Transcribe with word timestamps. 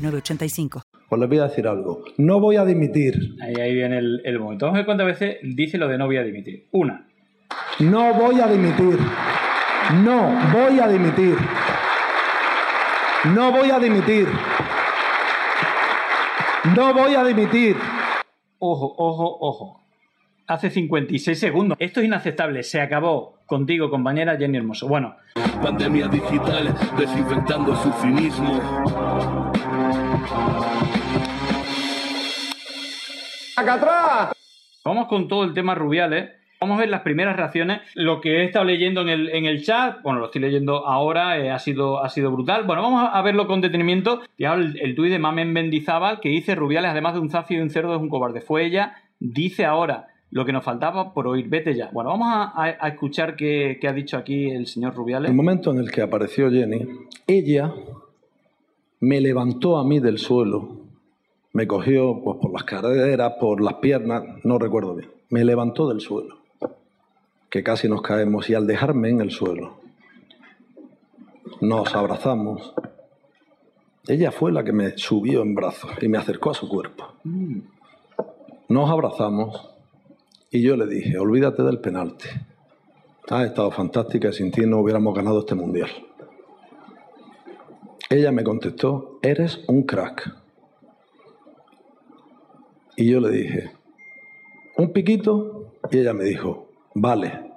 985. 0.00 0.82
Pues 1.08 1.20
les 1.20 1.28
voy 1.28 1.38
a 1.38 1.44
decir 1.44 1.66
algo. 1.66 2.04
No 2.18 2.40
voy 2.40 2.56
a 2.56 2.64
dimitir. 2.64 3.36
Ahí, 3.42 3.54
ahí 3.60 3.74
viene 3.74 3.98
el, 3.98 4.22
el 4.24 4.38
momento. 4.38 4.66
Vamos 4.66 4.76
a 4.76 4.80
ver 4.80 4.86
cuántas 4.86 5.06
veces 5.06 5.38
dice 5.42 5.78
lo 5.78 5.88
de 5.88 5.98
no 5.98 6.06
voy 6.06 6.18
a 6.18 6.22
dimitir. 6.22 6.68
Una. 6.72 7.06
No 7.80 8.14
voy 8.14 8.40
a 8.40 8.46
dimitir. 8.46 8.98
No 10.04 10.38
voy 10.52 10.78
a 10.78 10.88
dimitir. 10.88 11.36
No 13.34 13.50
voy 13.52 13.70
a 13.70 13.78
dimitir. 13.78 14.28
No 16.76 16.94
voy 16.94 17.14
a 17.14 17.24
dimitir. 17.24 17.76
Ojo, 18.58 18.94
ojo, 18.96 19.38
ojo. 19.40 19.80
Hace 20.46 20.70
56 20.70 21.38
segundos. 21.38 21.76
Esto 21.80 22.00
es 22.00 22.06
inaceptable. 22.06 22.62
Se 22.62 22.80
acabó 22.80 23.38
contigo, 23.46 23.90
compañera 23.90 24.36
Jenny 24.36 24.58
Hermoso. 24.58 24.88
Bueno. 24.88 25.16
Pandemia 25.62 26.08
digital, 26.08 26.74
desinfectando 26.98 27.74
su 27.76 27.92
cinismo. 27.92 28.60
¡Acá 33.56 33.74
atrás! 33.74 34.32
Vamos 34.84 35.06
con 35.08 35.28
todo 35.28 35.44
el 35.44 35.52
tema 35.52 35.74
Rubiales. 35.74 36.30
Vamos 36.60 36.76
a 36.76 36.80
ver 36.80 36.88
las 36.90 37.02
primeras 37.02 37.36
reacciones. 37.36 37.80
Lo 37.94 38.20
que 38.20 38.38
he 38.38 38.44
estado 38.44 38.64
leyendo 38.64 39.00
en 39.02 39.08
el, 39.08 39.28
en 39.30 39.46
el 39.46 39.62
chat, 39.62 40.02
bueno, 40.02 40.18
lo 40.18 40.26
estoy 40.26 40.42
leyendo 40.42 40.86
ahora, 40.86 41.38
eh, 41.38 41.50
ha, 41.50 41.58
sido, 41.58 42.02
ha 42.02 42.08
sido 42.10 42.30
brutal. 42.30 42.64
Bueno, 42.64 42.82
vamos 42.82 43.08
a 43.12 43.22
verlo 43.22 43.46
con 43.46 43.60
detenimiento. 43.60 44.20
Ya 44.38 44.54
el, 44.54 44.78
el 44.80 44.94
tuit 44.94 45.10
de 45.10 45.18
Mamen 45.18 45.52
Mendizábal 45.52 46.20
que 46.20 46.28
dice 46.28 46.54
Rubiales, 46.54 46.90
además 46.90 47.14
de 47.14 47.20
un 47.20 47.30
zafio 47.30 47.58
y 47.58 47.62
un 47.62 47.70
cerdo, 47.70 47.94
es 47.94 48.00
un 48.00 48.08
cobarde. 48.08 48.40
Fue 48.40 48.64
ella, 48.64 48.94
dice 49.18 49.64
ahora 49.64 50.08
lo 50.30 50.44
que 50.44 50.52
nos 50.52 50.64
faltaba 50.64 51.12
por 51.12 51.26
oír. 51.26 51.48
Vete 51.48 51.74
ya. 51.74 51.88
Bueno, 51.92 52.10
vamos 52.10 52.28
a, 52.30 52.52
a, 52.54 52.76
a 52.78 52.88
escuchar 52.88 53.36
qué, 53.36 53.78
qué 53.80 53.88
ha 53.88 53.92
dicho 53.92 54.16
aquí 54.16 54.50
el 54.50 54.66
señor 54.66 54.94
Rubiales. 54.94 55.30
El 55.30 55.36
momento 55.36 55.70
en 55.70 55.78
el 55.78 55.90
que 55.90 56.02
apareció 56.02 56.50
Jenny, 56.50 56.86
ella 57.26 57.72
me 59.00 59.20
levantó 59.20 59.78
a 59.78 59.84
mí 59.84 59.98
del 59.98 60.18
suelo, 60.18 60.76
me 61.52 61.66
cogió 61.66 62.20
pues, 62.22 62.38
por 62.40 62.52
las 62.52 62.64
caderas, 62.64 63.34
por 63.40 63.60
las 63.60 63.74
piernas, 63.74 64.22
no 64.44 64.58
recuerdo 64.58 64.94
bien, 64.94 65.10
me 65.30 65.44
levantó 65.44 65.88
del 65.88 66.00
suelo, 66.00 66.36
que 67.48 67.62
casi 67.62 67.88
nos 67.88 68.02
caemos 68.02 68.48
y 68.50 68.54
al 68.54 68.66
dejarme 68.66 69.08
en 69.08 69.20
el 69.22 69.30
suelo, 69.30 69.80
nos 71.60 71.94
abrazamos. 71.94 72.74
Ella 74.06 74.32
fue 74.32 74.52
la 74.52 74.64
que 74.64 74.72
me 74.72 74.96
subió 74.96 75.42
en 75.42 75.54
brazos 75.54 75.90
y 76.00 76.08
me 76.08 76.18
acercó 76.18 76.50
a 76.50 76.54
su 76.54 76.68
cuerpo. 76.68 77.06
Nos 78.68 78.90
abrazamos 78.90 79.68
y 80.50 80.62
yo 80.62 80.76
le 80.76 80.86
dije, 80.86 81.18
olvídate 81.18 81.62
del 81.62 81.80
penalti. 81.80 82.28
Has 83.28 83.46
estado 83.46 83.70
fantástica 83.70 84.28
y 84.28 84.32
sin 84.32 84.50
ti 84.50 84.62
no 84.66 84.78
hubiéramos 84.80 85.14
ganado 85.14 85.40
este 85.40 85.54
mundial. 85.54 85.90
Ella 88.12 88.32
me 88.32 88.42
contestó, 88.42 89.20
eres 89.22 89.62
un 89.68 89.84
crack. 89.84 90.34
Y 92.96 93.08
yo 93.08 93.20
le 93.20 93.30
dije, 93.30 93.70
¿un 94.76 94.92
piquito? 94.92 95.74
Y 95.92 95.98
ella 95.98 96.12
me 96.12 96.24
dijo, 96.24 96.72
vale. 96.92 97.52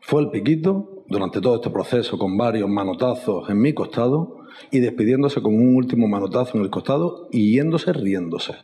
Fue 0.00 0.22
el 0.22 0.30
piquito 0.30 1.04
durante 1.06 1.42
todo 1.42 1.56
este 1.56 1.68
proceso 1.68 2.16
con 2.16 2.38
varios 2.38 2.66
manotazos 2.70 3.50
en 3.50 3.60
mi 3.60 3.74
costado 3.74 4.38
y 4.70 4.80
despidiéndose 4.80 5.42
con 5.42 5.54
un 5.54 5.76
último 5.76 6.08
manotazo 6.08 6.56
en 6.56 6.64
el 6.64 6.70
costado 6.70 7.28
y 7.30 7.56
yéndose 7.56 7.92
riéndose. 7.92 8.54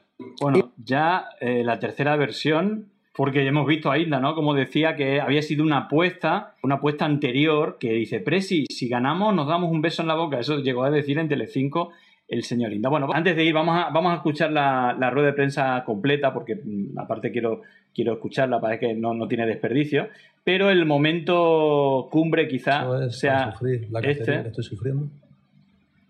Bueno, 0.40 0.72
ya 0.78 1.26
eh, 1.42 1.62
la 1.64 1.78
tercera 1.78 2.16
versión, 2.16 2.88
porque 3.14 3.46
hemos 3.46 3.66
visto 3.66 3.90
a 3.90 3.98
Hilda, 3.98 4.20
¿no? 4.20 4.34
Como 4.34 4.54
decía 4.54 4.94
que 4.96 5.20
había 5.20 5.42
sido 5.42 5.64
una 5.64 5.78
apuesta, 5.78 6.54
una 6.62 6.76
apuesta 6.76 7.04
anterior 7.04 7.76
que 7.78 7.92
dice, 7.92 8.20
Presi, 8.20 8.66
si 8.70 8.88
ganamos 8.88 9.34
nos 9.34 9.48
damos 9.48 9.70
un 9.70 9.82
beso 9.82 10.02
en 10.02 10.08
la 10.08 10.14
boca. 10.14 10.38
Eso 10.38 10.58
llegó 10.60 10.84
a 10.84 10.90
decir 10.90 11.18
en 11.18 11.28
Telecinco 11.28 11.90
el 12.28 12.44
señor 12.44 12.72
Inda. 12.72 12.88
Bueno, 12.88 13.08
antes 13.12 13.34
de 13.34 13.44
ir, 13.44 13.52
vamos 13.52 13.76
a, 13.76 13.90
vamos 13.90 14.12
a 14.12 14.16
escuchar 14.16 14.52
la, 14.52 14.96
la 14.98 15.10
rueda 15.10 15.28
de 15.28 15.32
prensa 15.32 15.82
completa, 15.84 16.32
porque 16.32 16.54
mm, 16.54 16.96
aparte 16.98 17.32
quiero, 17.32 17.62
quiero 17.92 18.12
escucharla 18.14 18.60
para 18.60 18.78
que 18.78 18.94
no, 18.94 19.14
no 19.14 19.26
tiene 19.26 19.46
desperdicio. 19.46 20.08
Pero 20.44 20.70
el 20.70 20.86
momento 20.86 22.08
cumbre 22.10 22.46
quizá 22.46 23.06
es 23.06 23.18
sea 23.18 23.50
sufrir 23.52 23.88
la 23.90 24.00
este. 24.00 24.42
que 24.42 24.48
estoy 24.48 24.64
sufriendo. 24.64 25.08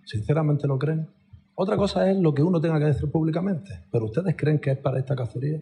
¿Sinceramente 0.04 0.66
lo 0.68 0.78
creen? 0.78 1.06
Otra 1.54 1.76
cosa 1.76 2.10
es 2.10 2.18
lo 2.18 2.34
que 2.34 2.42
uno 2.42 2.60
tenga 2.60 2.78
que 2.78 2.86
decir 2.86 3.10
públicamente. 3.10 3.70
¿Pero 3.90 4.04
ustedes 4.04 4.36
creen 4.36 4.58
que 4.58 4.72
es 4.72 4.78
para 4.78 4.98
esta 4.98 5.16
cacería? 5.16 5.58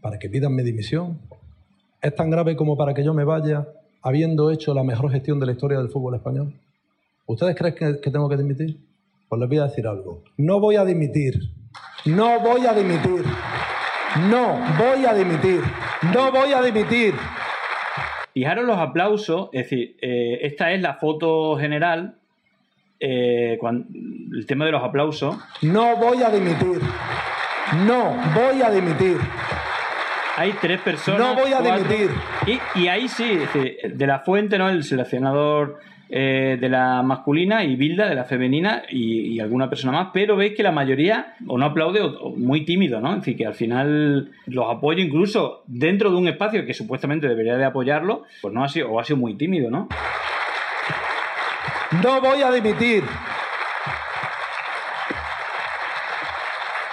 ¿Para 0.00 0.18
que 0.18 0.28
pidan 0.28 0.54
mi 0.54 0.62
dimisión? 0.62 1.18
¿Es 2.00 2.14
tan 2.14 2.30
grave 2.30 2.56
como 2.56 2.76
para 2.76 2.94
que 2.94 3.02
yo 3.04 3.12
me 3.14 3.24
vaya 3.24 3.66
habiendo 4.02 4.50
hecho 4.50 4.72
la 4.74 4.84
mejor 4.84 5.10
gestión 5.10 5.40
de 5.40 5.46
la 5.46 5.52
historia 5.52 5.78
del 5.78 5.88
fútbol 5.88 6.14
español? 6.14 6.54
¿Ustedes 7.26 7.56
creen 7.56 7.74
que, 7.74 8.00
que 8.00 8.10
tengo 8.10 8.28
que 8.28 8.36
dimitir? 8.36 8.78
Pues 9.28 9.40
les 9.40 9.48
voy 9.48 9.58
a 9.58 9.64
decir 9.64 9.86
algo. 9.86 10.22
No 10.36 10.60
voy 10.60 10.76
a 10.76 10.84
dimitir. 10.84 11.34
No 12.06 12.40
voy 12.40 12.64
a 12.66 12.72
dimitir. 12.72 13.24
No 14.30 14.58
voy 14.78 15.04
a 15.04 15.12
dimitir. 15.14 15.60
No 16.14 16.30
voy 16.32 16.52
a 16.52 16.62
dimitir. 16.62 17.14
Fijaros 18.32 18.64
los 18.64 18.78
aplausos, 18.78 19.48
es 19.52 19.64
decir, 19.64 19.96
eh, 20.00 20.38
esta 20.42 20.72
es 20.72 20.80
la 20.80 20.94
foto 20.94 21.56
general, 21.58 22.18
eh, 23.00 23.56
cuan- 23.60 23.86
el 24.32 24.46
tema 24.46 24.64
de 24.64 24.72
los 24.72 24.82
aplausos. 24.82 25.36
No 25.62 25.96
voy 25.96 26.22
a 26.22 26.30
dimitir. 26.30 26.80
No 27.86 28.16
voy 28.34 28.62
a 28.62 28.70
dimitir. 28.70 29.18
Hay 30.38 30.52
tres 30.52 30.80
personas. 30.80 31.20
No 31.20 31.34
voy 31.34 31.52
a 31.52 31.58
cuatro, 31.58 31.84
dimitir. 31.88 32.10
Y, 32.46 32.80
y 32.80 32.88
ahí 32.88 33.08
sí, 33.08 33.24
es 33.24 33.52
decir, 33.52 33.76
de 33.92 34.06
la 34.06 34.20
fuente, 34.20 34.56
¿no? 34.56 34.68
El 34.68 34.84
seleccionador 34.84 35.80
eh, 36.08 36.56
de 36.60 36.68
la 36.68 37.02
masculina 37.02 37.64
y 37.64 37.74
Bilda 37.74 38.08
de 38.08 38.14
la 38.14 38.22
femenina 38.22 38.84
y, 38.88 39.34
y 39.34 39.40
alguna 39.40 39.68
persona 39.68 39.92
más, 39.92 40.08
pero 40.12 40.36
veis 40.36 40.54
que 40.54 40.62
la 40.62 40.70
mayoría 40.70 41.34
o 41.46 41.58
no 41.58 41.66
aplaude 41.66 42.00
o, 42.00 42.18
o 42.20 42.36
muy 42.36 42.64
tímido, 42.64 43.00
¿no? 43.00 43.10
Es 43.10 43.16
decir, 43.16 43.36
que 43.36 43.46
al 43.46 43.54
final 43.54 44.30
los 44.46 44.66
apoyo 44.70 45.02
incluso 45.02 45.64
dentro 45.66 46.10
de 46.10 46.16
un 46.16 46.28
espacio 46.28 46.64
que 46.64 46.72
supuestamente 46.72 47.26
debería 47.26 47.56
de 47.56 47.64
apoyarlo, 47.64 48.22
pues 48.40 48.54
no 48.54 48.62
ha 48.62 48.68
sido, 48.68 48.90
o 48.90 49.00
ha 49.00 49.04
sido 49.04 49.16
muy 49.16 49.34
tímido, 49.34 49.70
¿no? 49.72 49.88
No 52.00 52.20
voy 52.20 52.42
a 52.42 52.52
dimitir. 52.52 53.02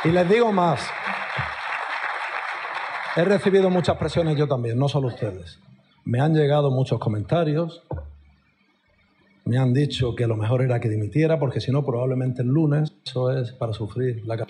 Y 0.04 0.10
les 0.10 0.30
digo 0.30 0.52
más. 0.52 0.92
He 3.16 3.24
recibido 3.24 3.70
muchas 3.70 3.98
presiones 3.98 4.38
yo 4.38 4.48
también, 4.48 4.78
no 4.78 4.90
solo 4.90 5.08
ustedes. 5.08 5.59
Me 6.03 6.20
han 6.20 6.34
llegado 6.36 6.70
muchos 6.72 7.00
comentarios. 7.00 7.84
Me 9.46 9.58
han 9.58 9.74
dicho 9.74 10.16
que 10.16 10.28
lo 10.28 10.36
mejor 10.36 10.62
era 10.62 10.80
que 10.80 10.90
dimitiera 10.90 11.40
porque 11.40 11.62
si 11.62 11.72
no 11.72 11.86
probablemente 11.86 12.42
el 12.42 12.48
lunes 12.50 12.94
eso 13.06 13.31
es 13.31 13.53
para 13.53 13.74
sufrir 13.74 14.24
la 14.26 14.46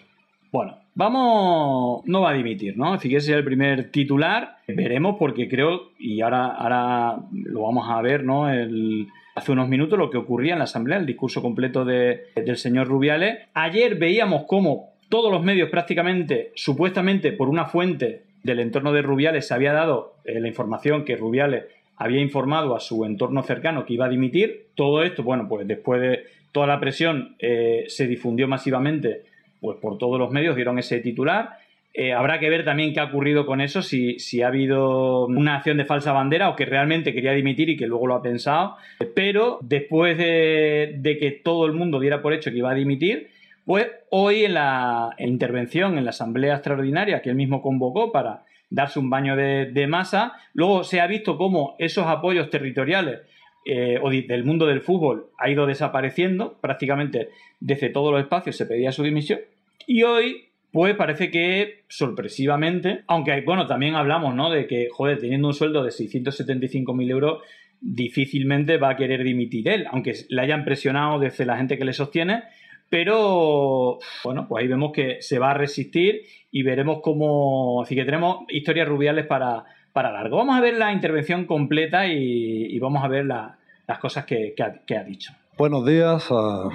Bueno, 0.52 0.78
vamos, 0.96 2.02
no 2.06 2.22
va 2.22 2.32
a 2.32 2.34
dimitir, 2.34 2.78
¿no? 2.78 2.94
Así 2.94 3.10
que 3.10 3.18
ese 3.18 3.32
es 3.34 3.38
el 3.38 3.44
primer 3.44 3.92
titular. 3.92 4.58
Veremos 4.68 5.18
porque 5.20 5.50
creo, 5.50 5.92
y 6.00 6.22
ahora, 6.22 6.48
ahora 6.48 7.18
lo 7.34 7.64
vamos 7.64 7.88
a 7.90 8.02
ver, 8.02 8.24
¿no? 8.24 8.50
El, 8.50 9.08
hace 9.36 9.52
unos 9.52 9.68
minutos 9.68 10.00
lo 10.00 10.10
que 10.10 10.18
ocurría 10.18 10.54
en 10.54 10.60
la 10.60 10.64
Asamblea, 10.66 10.98
el 10.98 11.06
discurso 11.06 11.42
completo 11.42 11.84
de- 11.84 12.28
del 12.36 12.56
señor 12.58 12.88
Rubiales. 12.88 13.40
Ayer 13.54 13.96
veíamos 13.96 14.44
cómo 14.48 14.94
todos 15.10 15.30
los 15.32 15.44
medios 15.44 15.70
prácticamente, 15.70 16.52
supuestamente 16.56 17.32
por 17.34 17.50
una 17.50 17.66
fuente 17.66 18.24
del 18.46 18.60
entorno 18.60 18.94
de 18.94 19.02
Rubiales, 19.02 19.48
se 19.48 19.56
había 19.56 19.74
dado 19.74 20.18
eh, 20.24 20.40
la 20.40 20.48
información 20.48 21.04
que 21.04 21.18
Rubiales 21.18 21.66
había 21.98 22.22
informado 22.22 22.76
a 22.76 22.80
su 22.80 23.04
entorno 23.04 23.42
cercano 23.42 23.86
que 23.86 23.96
iba 23.96 24.06
a 24.06 24.10
dimitir. 24.10 24.68
Todo 24.76 25.02
esto, 25.02 25.24
bueno, 25.24 25.48
pues 25.50 25.68
después 25.68 26.00
de 26.00 26.26
toda 26.52 26.68
la 26.68 26.80
presión 26.80 27.36
eh, 27.40 27.86
se 27.88 28.06
difundió 28.06 28.48
masivamente 28.48 29.24
pues 29.60 29.78
por 29.82 29.98
todos 29.98 30.20
los 30.20 30.30
medios, 30.30 30.56
dieron 30.56 30.78
ese 30.78 31.00
titular. 31.00 31.58
Eh, 31.92 32.14
habrá 32.14 32.40
que 32.40 32.50
ver 32.50 32.64
también 32.64 32.94
qué 32.94 33.00
ha 33.00 33.06
ocurrido 33.06 33.48
con 33.48 33.62
eso, 33.62 33.82
si, 33.82 34.20
si 34.20 34.44
ha 34.44 34.50
habido 34.50 35.26
una 35.26 35.56
acción 35.56 35.78
de 35.78 35.86
falsa 35.86 36.12
bandera 36.12 36.50
o 36.50 36.56
que 36.56 36.66
realmente 36.66 37.14
quería 37.14 37.32
dimitir 37.32 37.70
y 37.70 37.78
que 37.78 37.88
luego 37.88 38.06
lo 38.06 38.14
ha 38.14 38.22
pensado. 38.22 38.76
Pero 39.16 39.58
después 39.64 40.20
de, 40.20 40.98
de 41.00 41.18
que 41.18 41.32
todo 41.32 41.66
el 41.66 41.74
mundo 41.74 42.00
diera 42.00 42.22
por 42.22 42.34
hecho 42.34 42.52
que 42.52 42.58
iba 42.58 42.70
a 42.70 42.76
dimitir, 42.76 43.30
hoy 43.66 44.46
en 44.46 44.54
la 44.54 45.12
en 45.18 45.30
intervención 45.30 45.98
en 45.98 46.06
la 46.06 46.12
Asamblea 46.12 46.56
Extraordinaria 46.56 47.22
que 47.22 47.30
él 47.30 47.36
mismo 47.36 47.62
convocó 47.62 48.12
para 48.12 48.44
darse 48.70 49.00
un 49.00 49.10
baño 49.10 49.36
de, 49.36 49.72
de 49.72 49.88
masa, 49.88 50.34
luego 50.54 50.84
se 50.84 51.02
ha 51.02 51.08
visto 51.08 51.38
cómo 51.38 51.76
esos 51.80 52.08
apoyos 52.08 52.50
territoriales 52.50 53.22
eh, 53.68 53.98
o 54.00 54.12
del 54.12 54.44
mundo 54.44 54.68
del 54.68 54.82
fútbol 54.82 55.32
ha 55.40 55.50
ido 55.50 55.66
desapareciendo, 55.66 56.58
prácticamente 56.62 57.30
desde 57.60 57.90
todos 57.90 58.12
los 58.12 58.22
espacios 58.22 58.56
se 58.56 58.68
pedía 58.68 58.92
su 58.92 59.02
dimisión, 59.02 59.40
y 59.88 60.04
hoy 60.04 60.50
pues 60.72 60.94
parece 60.96 61.32
que 61.32 61.84
sorpresivamente, 61.88 63.04
aunque 63.08 63.42
bueno, 63.42 63.66
también 63.66 63.96
hablamos, 63.96 64.36
¿no? 64.36 64.52
De 64.52 64.68
que, 64.68 64.90
joder, 64.92 65.18
teniendo 65.18 65.48
un 65.48 65.54
sueldo 65.56 65.84
de 65.84 65.90
675.000 65.90 67.10
euros, 67.10 67.42
difícilmente 67.82 68.78
va 68.78 68.90
a 68.90 68.96
querer 68.98 69.24
dimitir 69.24 69.68
él, 69.68 69.88
aunque 69.90 70.14
le 70.30 70.42
hayan 70.42 70.64
presionado 70.64 71.18
desde 71.18 71.46
la 71.46 71.58
gente 71.58 71.80
que 71.80 71.86
le 71.86 71.94
sostiene, 71.94 72.44
pero 72.90 74.00
bueno, 74.24 74.48
pues 74.48 74.62
ahí 74.62 74.68
vemos 74.68 74.92
que 74.92 75.22
se 75.22 75.40
va 75.40 75.52
a 75.52 75.54
resistir 75.54 76.22
y 76.52 76.64
veremos 76.64 77.00
cómo, 77.02 77.82
así 77.82 77.96
que 77.96 78.06
tenemos 78.06 78.46
historias 78.50 78.88
rubiales 78.88 79.26
para, 79.26 79.66
para 79.92 80.12
largo. 80.12 80.38
Vamos 80.38 80.56
a 80.56 80.62
ver 80.62 80.76
la 80.76 80.94
intervención 80.94 81.46
completa 81.46 82.08
y, 82.08 82.78
vamos 82.80 83.04
a 83.04 83.08
ver 83.08 83.26
las 83.26 84.00
cosas 84.00 84.26
que, 84.26 84.54
ha, 84.60 85.04
dicho. 85.04 85.34
Buenos 85.58 85.86
días 85.86 86.28
a, 86.32 86.70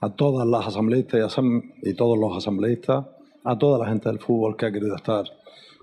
a 0.00 0.10
todas 0.10 0.46
las 0.46 0.66
asambleístas 0.66 1.38
y, 1.82 1.94
todos 1.94 2.18
los 2.18 2.36
asambleístas, 2.36 3.06
a 3.44 3.56
toda 3.56 3.78
la 3.78 3.86
gente 3.88 4.08
del 4.08 4.18
fútbol 4.18 4.56
que 4.56 4.66
ha 4.66 4.72
querido 4.72 4.96
estar 4.96 5.24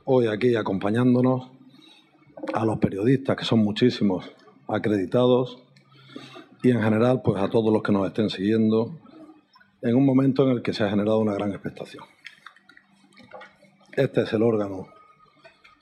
hoy 0.04 0.28
aquí 0.28 0.56
acompañándonos, 0.56 1.50
a 2.54 2.66
los 2.66 2.80
periodistas, 2.80 3.36
que 3.36 3.46
son 3.46 3.60
muchísimos, 3.60 4.30
acreditados, 4.68 5.60
y 6.62 6.72
en 6.72 6.82
general 6.82 7.22
pues 7.24 7.42
a 7.42 7.50
todos 7.50 7.72
los 7.72 7.82
que 7.82 7.92
nos 7.92 8.08
estén 8.08 8.30
siguiendo 8.30 8.92
en 9.82 9.96
un 9.96 10.06
momento 10.06 10.44
en 10.44 10.58
el 10.58 10.62
que 10.62 10.74
se 10.74 10.84
ha 10.84 10.90
generado 10.90 11.20
una 11.20 11.34
gran 11.34 11.52
expectación. 11.52 12.04
Este 13.94 14.22
es 14.22 14.34
el 14.34 14.44
órgano 14.44 14.88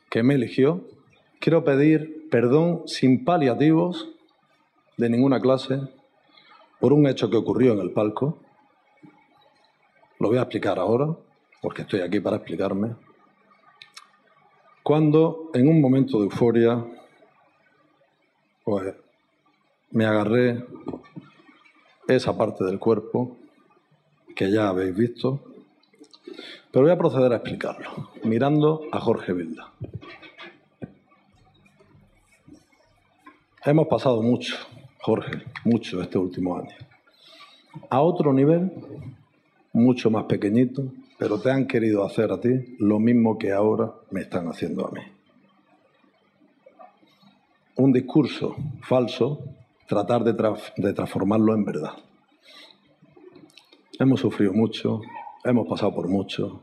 que 0.10 0.24
me 0.24 0.36
eligió. 0.36 0.82
Quiero 1.40 1.64
pedir 1.64 2.30
perdón 2.30 2.84
sin 2.86 3.26
paliativos 3.26 4.10
de 4.98 5.10
ninguna 5.10 5.40
clase 5.40 5.82
por 6.80 6.94
un 6.94 7.08
hecho 7.08 7.30
que 7.30 7.38
ocurrió 7.38 7.74
en 7.74 7.80
el 7.80 7.92
palco. 7.92 8.40
Lo 10.20 10.30
voy 10.30 10.38
a 10.38 10.42
explicar 10.42 10.80
ahora, 10.80 11.16
porque 11.62 11.84
estoy 11.84 12.02
aquí 12.02 12.20
para 12.20 12.38
explicarme. 12.38 12.96
Cuando 14.84 15.52
en 15.54 15.68
un 15.68 15.82
momento 15.82 16.18
de 16.20 16.26
euforia, 16.26 16.84
pues 18.64 18.96
me 19.92 20.06
agarré 20.06 20.66
esa 22.08 22.38
parte 22.38 22.64
del 22.64 22.80
cuerpo 22.80 23.38
que 24.36 24.52
ya 24.52 24.70
habéis 24.70 24.96
visto, 24.96 25.42
pero 26.72 26.86
voy 26.86 26.94
a 26.94 26.98
proceder 26.98 27.34
a 27.34 27.38
explicarlo, 27.38 28.12
mirando 28.24 28.84
a 28.92 29.00
Jorge 29.00 29.34
Vilda. 29.34 29.72
Hemos 33.66 33.88
pasado 33.88 34.22
mucho, 34.22 34.56
Jorge, 35.02 35.44
mucho 35.66 36.02
este 36.02 36.18
último 36.18 36.58
año. 36.58 36.76
A 37.90 38.02
otro 38.02 38.32
nivel, 38.32 38.72
mucho 39.74 40.10
más 40.10 40.26
pequeñito, 40.26 40.86
pero 41.18 41.40
te 41.40 41.52
han 41.52 41.68
querido 41.68 42.06
hacer 42.06 42.32
a 42.32 42.40
ti 42.40 42.76
lo 42.80 43.00
mismo 43.00 43.38
que 43.38 43.52
ahora 43.52 43.92
me 44.12 44.22
están 44.22 44.48
haciendo 44.48 44.88
a 44.88 44.92
mí. 44.92 45.02
Un 47.76 47.92
discurso 47.92 48.56
falso 48.82 49.44
tratar 49.88 50.24
de, 50.24 50.94
transformarlo 50.94 51.56
en 51.56 51.64
verdad. 51.64 51.94
Hemos 54.00 54.20
sufrido 54.20 54.54
mucho, 54.54 55.02
hemos 55.44 55.68
pasado 55.68 55.96
por 55.96 56.08
mucho, 56.08 56.62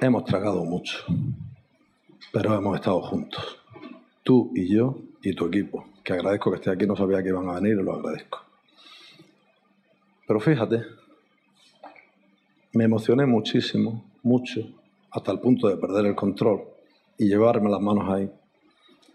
hemos 0.00 0.24
tragado 0.24 0.64
mucho, 0.64 1.04
pero 2.32 2.54
hemos 2.54 2.76
estado 2.76 3.02
juntos. 3.02 3.58
Tú 4.22 4.52
y 4.54 4.72
yo 4.72 4.96
y 5.20 5.34
tu 5.34 5.46
equipo, 5.46 5.84
que 6.02 6.12
agradezco 6.12 6.50
que 6.50 6.56
esté 6.56 6.70
aquí, 6.70 6.86
no 6.86 6.96
sabía 6.96 7.22
que 7.22 7.28
iban 7.30 7.48
a 7.48 7.54
venir 7.54 7.76
y 7.78 7.82
lo 7.82 7.94
agradezco. 7.94 8.40
Pero 10.26 10.40
fíjate, 10.40 10.82
me 12.72 12.84
emocioné 12.84 13.26
muchísimo, 13.26 14.04
mucho, 14.22 14.60
hasta 15.10 15.32
el 15.32 15.40
punto 15.40 15.68
de 15.68 15.76
perder 15.76 16.06
el 16.06 16.14
control 16.14 16.62
y 17.18 17.26
llevarme 17.26 17.68
las 17.68 17.80
manos 17.80 18.08
ahí 18.08 18.30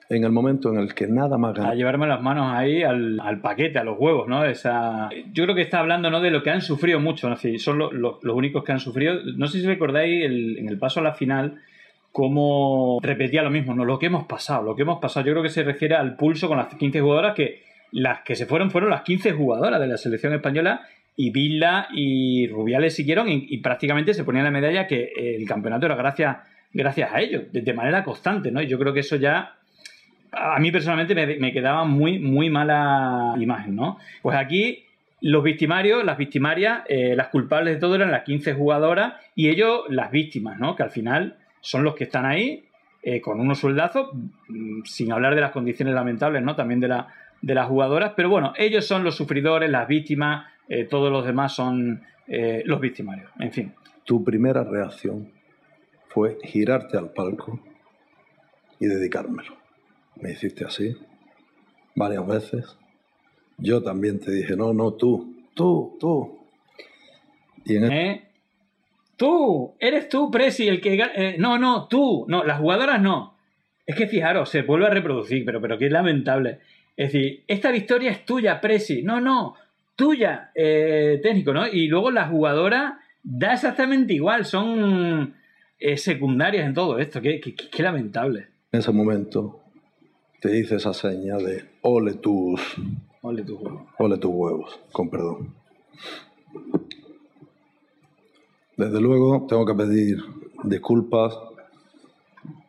en 0.10 0.24
el 0.24 0.32
momento 0.32 0.74
en 0.74 0.80
el 0.80 0.94
que 0.96 1.08
nada 1.08 1.38
más 1.38 1.54
gana. 1.54 1.70
A 1.70 1.76
llevarme 1.76 2.08
las 2.08 2.22
manos 2.22 2.52
ahí 2.52 2.82
al, 2.82 3.40
paquete, 3.42 3.78
a 3.78 3.84
los 3.84 3.98
huevos, 4.00 4.28
¿no? 4.28 4.44
Esa... 4.44 5.10
Yo 5.32 5.44
creo 5.44 5.56
que 5.56 5.62
está 5.62 5.80
hablando 5.80 6.10
¿no? 6.10 6.20
de 6.20 6.32
lo 6.32 6.42
que 6.42 6.50
han 6.50 6.62
sufrido 6.62 7.00
mucho, 7.00 7.30
¿no? 7.30 7.38
son 7.58 7.78
los 7.78 8.24
únicos 8.24 8.64
que 8.64 8.72
han 8.72 8.80
sufrido. 8.80 9.20
No 9.38 9.48
sé 9.48 9.62
si 9.62 9.68
recordáis 9.68 10.26
en 10.26 10.68
el 10.68 10.80
paso 10.80 11.00
a 11.00 11.04
la 11.04 11.14
final 11.14 11.60
cómo 12.12 13.00
repetía 13.02 13.44
lo 13.44 13.52
mismo, 13.52 13.74
¿no? 13.76 13.86
Lo 13.86 14.00
que 14.00 14.08
hemos 14.08 14.26
pasado, 14.26 14.64
lo 14.64 14.76
que 14.76 14.82
hemos 14.82 15.00
pasado. 15.00 15.26
Yo 15.26 15.34
creo 15.34 15.44
que 15.44 15.50
se 15.50 15.64
refiere 15.64 15.96
al 15.96 16.16
pulso 16.16 16.48
con 16.48 16.58
las 16.58 16.74
15 16.74 17.02
jugadoras 17.02 17.36
que 17.36 17.62
las 17.92 18.22
que 18.22 18.36
se 18.36 18.46
fueron 18.46 18.72
fueron 18.72 18.90
las 18.90 19.02
15 19.02 19.34
jugadoras 19.34 19.80
de 19.80 19.88
la 19.88 19.98
selección 19.98 20.34
española 20.34 20.82
y 21.16 21.32
Villa 21.32 21.88
y 21.94 22.48
Rubiales 22.48 22.96
siguieron 22.96 23.30
y, 23.30 23.46
y, 23.50 23.58
prácticamente 23.60 24.14
se 24.14 24.24
ponía 24.24 24.42
la 24.42 24.52
medalla 24.52 24.88
que 24.88 25.12
el 25.16 25.46
campeonato 25.46 25.86
era 25.86 25.96
gracias, 25.96 26.38
gracias 26.72 27.14
a 27.14 27.20
ellos, 27.20 27.44
de, 27.52 27.74
manera 27.74 28.04
constante, 28.04 28.52
¿no? 28.52 28.62
Y 28.62 28.68
yo 28.68 28.80
creo 28.80 28.94
que 28.94 29.02
eso 29.02 29.18
ya 29.18 29.59
a 30.32 30.60
mí 30.60 30.72
personalmente 30.72 31.16
me, 31.40 31.52
quedaba 31.52 31.86
muy, 31.86 32.20
muy 32.20 32.50
mala 32.50 33.34
imagen, 33.40 33.76
¿no? 33.76 33.98
Pues 34.22 34.38
aquí 34.38 34.86
los 35.22 35.44
victimarios, 35.44 36.04
las 36.04 36.18
victimarias, 36.18 36.82
eh, 36.88 37.16
las 37.16 37.28
culpables 37.28 37.76
de 37.76 37.80
todo 37.80 37.96
eran 37.96 38.12
las 38.12 38.24
15 38.24 38.54
jugadoras 38.54 39.14
y 39.36 39.50
ellos 39.50 39.82
las 39.90 40.12
víctimas, 40.12 40.60
¿no? 40.60 40.76
Que 40.76 40.84
al 40.84 40.92
final 40.92 41.38
son 41.62 41.84
los 41.84 41.96
que 41.96 42.06
están 42.06 42.26
ahí 42.26 42.66
eh, 43.04 43.22
con 43.22 43.40
unos 43.40 43.60
soldazos, 43.60 44.10
mm, 44.48 44.84
sin 44.86 45.12
hablar 45.12 45.36
de 45.36 45.42
las 45.42 45.52
condiciones 45.52 45.94
lamentables, 45.94 46.44
¿no? 46.44 46.56
También 46.56 46.80
de, 46.80 46.90
la, 46.90 47.08
de 47.42 47.56
las 47.56 47.68
jugadoras, 47.68 48.14
pero 48.16 48.30
bueno, 48.30 48.54
ellos 48.58 48.86
son 48.86 49.04
los 49.04 49.16
sufridores, 49.16 49.70
las 49.70 49.88
víctimas, 49.88 50.48
eh, 50.68 50.86
todos 50.86 51.12
los 51.12 51.26
demás 51.26 51.54
son 51.54 52.04
los 52.66 52.80
victimarios, 52.80 53.32
en 53.40 53.52
fin. 53.52 53.74
Tu 54.06 54.24
primera 54.24 54.64
reacción 54.64 55.32
fue 56.10 56.38
girarte 56.44 56.96
al 56.96 57.10
palco 57.10 57.60
y 58.80 58.86
dedicármelo 58.86 59.59
me 60.22 60.32
hiciste 60.32 60.66
así 60.66 60.96
varias 61.96 62.26
veces. 62.26 62.78
Yo 63.58 63.84
también 63.84 64.20
te 64.20 64.32
dije, 64.32 64.56
no, 64.56 64.74
no, 64.74 64.94
tú, 64.94 65.44
tú, 65.54 65.98
tú. 66.00 66.40
Y 67.66 67.76
en 67.76 67.92
¿Eh? 67.92 68.24
Tú, 69.18 69.76
eres 69.80 70.08
tú, 70.08 70.32
Presi, 70.32 70.68
el 70.68 70.80
que... 70.80 70.96
Eh, 71.16 71.36
no, 71.38 71.58
no, 71.58 71.88
tú, 71.88 72.26
no, 72.30 72.46
las 72.46 72.60
jugadoras 72.60 73.02
no. 73.02 73.36
Es 73.86 73.96
que 73.96 74.08
fijaros, 74.08 74.50
se 74.50 74.62
vuelve 74.62 74.88
a 74.88 74.92
reproducir, 74.92 75.44
pero, 75.44 75.60
pero 75.60 75.78
qué 75.78 75.90
lamentable. 75.90 76.60
Es 76.96 77.12
decir, 77.12 77.44
esta 77.48 77.72
victoria 77.72 78.12
es 78.12 78.24
tuya, 78.24 78.62
Presi. 78.62 79.04
No, 79.04 79.20
no, 79.20 79.56
tuya, 79.96 80.52
eh, 80.56 81.20
técnico, 81.22 81.54
¿no? 81.54 81.68
Y 81.68 81.88
luego 81.88 82.12
la 82.12 82.28
jugadora 82.28 83.00
da 83.24 83.54
exactamente 83.54 84.14
igual, 84.14 84.46
son 84.46 85.36
secundarias 85.96 86.66
en 86.66 86.74
todo 86.74 87.00
esto. 87.00 87.22
Qué, 87.22 87.40
qué 87.40 87.84
lamentable. 87.84 88.48
En 88.72 88.80
ese 88.80 88.92
momento 88.92 89.59
te 90.40 90.58
hice 90.58 90.76
esa 90.76 90.94
seña 90.94 91.38
de 91.38 91.66
ole 91.82 92.14
tus... 92.16 92.62
Ole 93.22 93.44
tus 93.44 93.60
huevos. 93.60 93.84
Ole 93.98 94.18
tus 94.18 94.32
huevos, 94.32 94.80
con 94.92 95.10
perdón. 95.10 95.54
Desde 98.78 99.02
luego 99.02 99.46
tengo 99.48 99.66
que 99.66 99.74
pedir 99.74 100.24
disculpas 100.64 101.38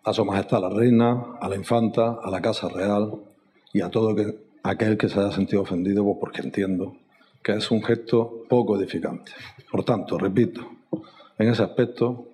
a 0.02 0.12
Su 0.12 0.24
Majestad 0.24 0.60
la 0.60 0.70
Reina, 0.70 1.36
a 1.40 1.48
la 1.48 1.54
Infanta, 1.54 2.18
a 2.20 2.30
la 2.30 2.42
Casa 2.42 2.68
Real 2.68 3.12
y 3.72 3.80
a 3.80 3.90
todo 3.90 4.16
aquel 4.64 4.98
que 4.98 5.08
se 5.08 5.20
haya 5.20 5.30
sentido 5.30 5.62
ofendido, 5.62 6.02
pues 6.02 6.16
porque 6.18 6.40
entiendo 6.40 6.96
que 7.42 7.52
es 7.52 7.70
un 7.70 7.82
gesto 7.82 8.42
poco 8.48 8.76
edificante. 8.76 9.32
Por 9.70 9.84
tanto, 9.84 10.18
repito, 10.18 10.68
en 11.38 11.48
ese 11.48 11.62
aspecto 11.62 12.26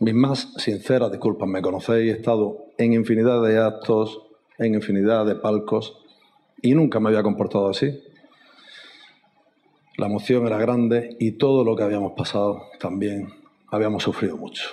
mis 0.00 0.14
más 0.14 0.52
sinceras 0.58 1.10
disculpas, 1.10 1.48
me 1.48 1.62
conocéis, 1.62 2.12
he 2.12 2.16
estado 2.18 2.67
en 2.78 2.92
infinidad 2.94 3.42
de 3.42 3.58
actos, 3.58 4.22
en 4.58 4.74
infinidad 4.74 5.26
de 5.26 5.34
palcos 5.34 5.98
y 6.62 6.74
nunca 6.74 7.00
me 7.00 7.08
había 7.08 7.22
comportado 7.22 7.68
así. 7.68 8.00
La 9.96 10.06
emoción 10.06 10.46
era 10.46 10.58
grande 10.58 11.16
y 11.18 11.32
todo 11.32 11.64
lo 11.64 11.74
que 11.76 11.82
habíamos 11.82 12.12
pasado 12.12 12.62
también 12.78 13.28
habíamos 13.70 14.04
sufrido 14.04 14.36
mucho. 14.36 14.70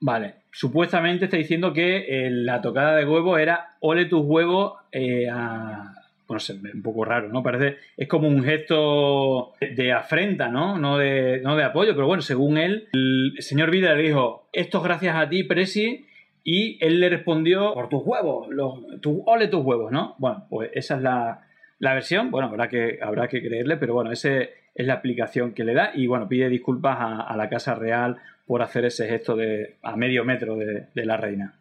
Vale, 0.00 0.34
supuestamente 0.52 1.24
está 1.24 1.36
diciendo 1.36 1.72
que 1.72 2.26
eh, 2.26 2.30
la 2.30 2.60
tocada 2.60 2.94
de 2.94 3.06
huevo 3.06 3.38
era 3.38 3.76
ole 3.80 4.04
tus 4.04 4.24
huevos 4.24 4.74
eh, 4.92 5.28
a, 5.28 5.94
bueno, 6.28 6.38
es 6.38 6.50
un 6.50 6.82
poco 6.82 7.06
raro, 7.06 7.28
¿no? 7.30 7.42
Parece, 7.42 7.78
es 7.96 8.06
como 8.06 8.28
un 8.28 8.44
gesto 8.44 9.54
de 9.60 9.92
afrenta, 9.92 10.48
¿no? 10.48 10.78
No 10.78 10.98
de, 10.98 11.40
no 11.42 11.56
de 11.56 11.64
apoyo, 11.64 11.94
pero 11.94 12.06
bueno, 12.06 12.22
según 12.22 12.58
él, 12.58 12.88
el 12.92 13.34
señor 13.38 13.70
Vida 13.70 13.94
le 13.94 14.02
dijo, 14.02 14.46
esto 14.52 14.78
es 14.78 14.84
gracias 14.84 15.16
a 15.16 15.28
ti, 15.28 15.42
Presi, 15.44 16.06
y 16.44 16.82
él 16.84 17.00
le 17.00 17.08
respondió, 17.08 17.74
por 17.74 17.88
tus 17.88 18.02
huevos, 18.04 18.48
los, 18.48 19.00
tu, 19.00 19.22
ole 19.26 19.48
tus 19.48 19.64
huevos, 19.64 19.92
¿no? 19.92 20.14
Bueno, 20.18 20.46
pues 20.48 20.70
esa 20.74 20.96
es 20.96 21.02
la, 21.02 21.44
versión, 21.80 22.30
bueno, 22.30 22.48
habrá 22.48 22.68
que, 22.68 22.98
habrá 23.02 23.28
que 23.28 23.42
creerle, 23.42 23.76
pero 23.76 23.94
bueno, 23.94 24.10
esa 24.12 24.30
es 24.32 24.86
la 24.86 24.94
aplicación 24.94 25.52
que 25.52 25.64
le 25.64 25.74
da. 25.74 25.90
Y 25.94 26.06
bueno, 26.06 26.28
pide 26.28 26.48
disculpas 26.48 26.96
a, 27.00 27.36
la 27.36 27.48
Casa 27.48 27.74
Real 27.74 28.16
por 28.46 28.62
hacer 28.62 28.84
ese 28.84 29.06
gesto 29.08 29.36
de, 29.36 29.76
a 29.82 29.96
medio 29.96 30.24
metro 30.24 30.56
de, 30.56 30.86
de 30.94 31.06
la 31.06 31.16
reina. 31.16 31.54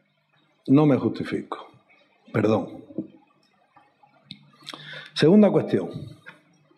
No 0.68 0.86
me 0.86 0.96
justifico, 0.96 1.70
perdón. 2.32 2.84
Segunda 5.14 5.50
cuestión, 5.52 5.90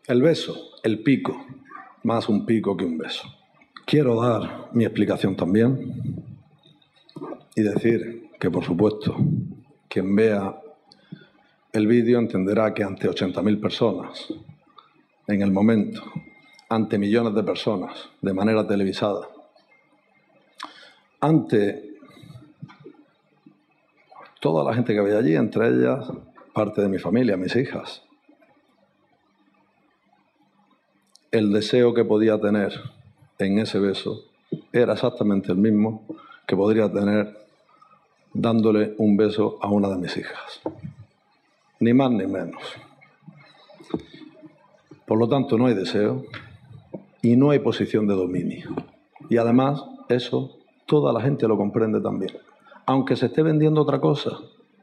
el 0.08 0.22
beso, 0.22 0.72
el 0.84 1.00
pico, 1.04 1.46
más 2.04 2.30
un 2.30 2.46
pico 2.46 2.76
que 2.76 2.86
un 2.86 2.98
beso. 2.98 3.28
Quiero 3.86 4.22
dar 4.22 4.70
mi 4.72 4.86
explicación 4.86 5.36
también 5.36 6.29
y 7.56 7.62
decir 7.62 8.30
que, 8.40 8.50
por 8.50 8.64
supuesto, 8.64 9.16
quien 9.88 10.16
vea 10.16 10.56
el 11.72 11.88
vídeo 11.88 12.20
entenderá 12.20 12.74
que 12.74 12.84
ante 12.84 13.10
80.000 13.10 13.62
personas, 13.62 14.34
en 15.28 15.42
el 15.42 15.52
momento, 15.52 16.02
ante 16.70 16.98
millones 16.98 17.36
de 17.36 17.44
personas, 17.44 18.10
de 18.22 18.34
manera 18.34 18.66
televisada, 18.66 19.28
ante 21.20 21.98
toda 24.40 24.64
la 24.64 24.74
gente 24.74 24.94
que 24.94 25.00
había 25.00 25.18
allí, 25.18 25.36
entre 25.36 25.68
ellas 25.68 26.10
parte 26.54 26.82
de 26.82 26.90
mi 26.90 26.98
familia, 26.98 27.38
mis 27.38 27.56
hijas, 27.56 28.04
el 31.32 31.52
deseo 31.52 31.94
que 31.94 32.06
podía 32.06 32.40
tener 32.40 32.74
en 33.38 33.60
ese 33.60 33.80
beso 33.80 34.26
era 34.74 34.94
exactamente 34.94 35.52
el 35.52 35.58
mismo 35.58 36.06
que 36.50 36.56
podría 36.56 36.92
tener 36.92 37.38
dándole 38.34 38.96
un 38.98 39.16
beso 39.16 39.60
a 39.62 39.68
una 39.68 39.88
de 39.88 39.98
mis 39.98 40.18
hijas. 40.18 40.62
Ni 41.80 41.94
más 41.94 42.10
ni 42.10 42.26
menos. 42.26 42.60
Por 45.06 45.20
lo 45.20 45.30
tanto, 45.30 45.60
no 45.60 45.68
hay 45.68 45.76
deseo 45.76 46.24
y 47.22 47.36
no 47.36 47.52
hay 47.52 47.60
posición 47.60 48.08
de 48.08 48.16
dominio. 48.16 48.70
Y 49.30 49.38
además, 49.38 49.84
eso 50.10 50.58
toda 50.88 51.14
la 51.14 51.22
gente 51.22 51.48
lo 51.48 51.56
comprende 51.56 52.02
también. 52.02 52.32
Aunque 52.88 53.16
se 53.16 53.28
esté 53.28 53.44
vendiendo 53.44 53.84
otra 53.84 54.02
cosa 54.02 54.40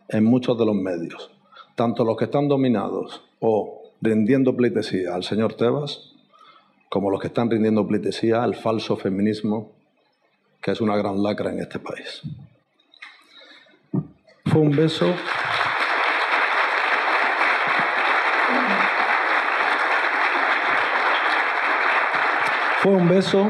en 0.09 0.23
muchos 0.23 0.57
de 0.57 0.67
los 0.67 0.77
medios, 0.77 1.33
tanto 1.75 2.05
los 2.05 2.17
que 2.17 2.27
están 2.27 2.47
dominados 2.47 3.25
o 3.41 3.83
rindiendo 4.01 4.55
pleitesía 4.55 5.17
al 5.17 5.25
señor 5.25 5.55
Tebas, 5.55 6.13
como 6.89 7.11
los 7.11 7.21
que 7.21 7.27
están 7.27 7.51
rindiendo 7.51 7.85
pleitesía 7.89 8.45
al 8.45 8.55
falso 8.55 8.97
feminismo, 8.97 9.73
que 10.67 10.73
es 10.73 10.81
una 10.81 10.97
gran 10.97 11.23
lacra 11.23 11.53
en 11.53 11.61
este 11.61 11.79
país. 11.79 12.23
Fue 14.47 14.61
un 14.61 14.73
beso. 14.73 15.15
Fue 22.81 22.91
un 22.91 23.09
beso. 23.09 23.49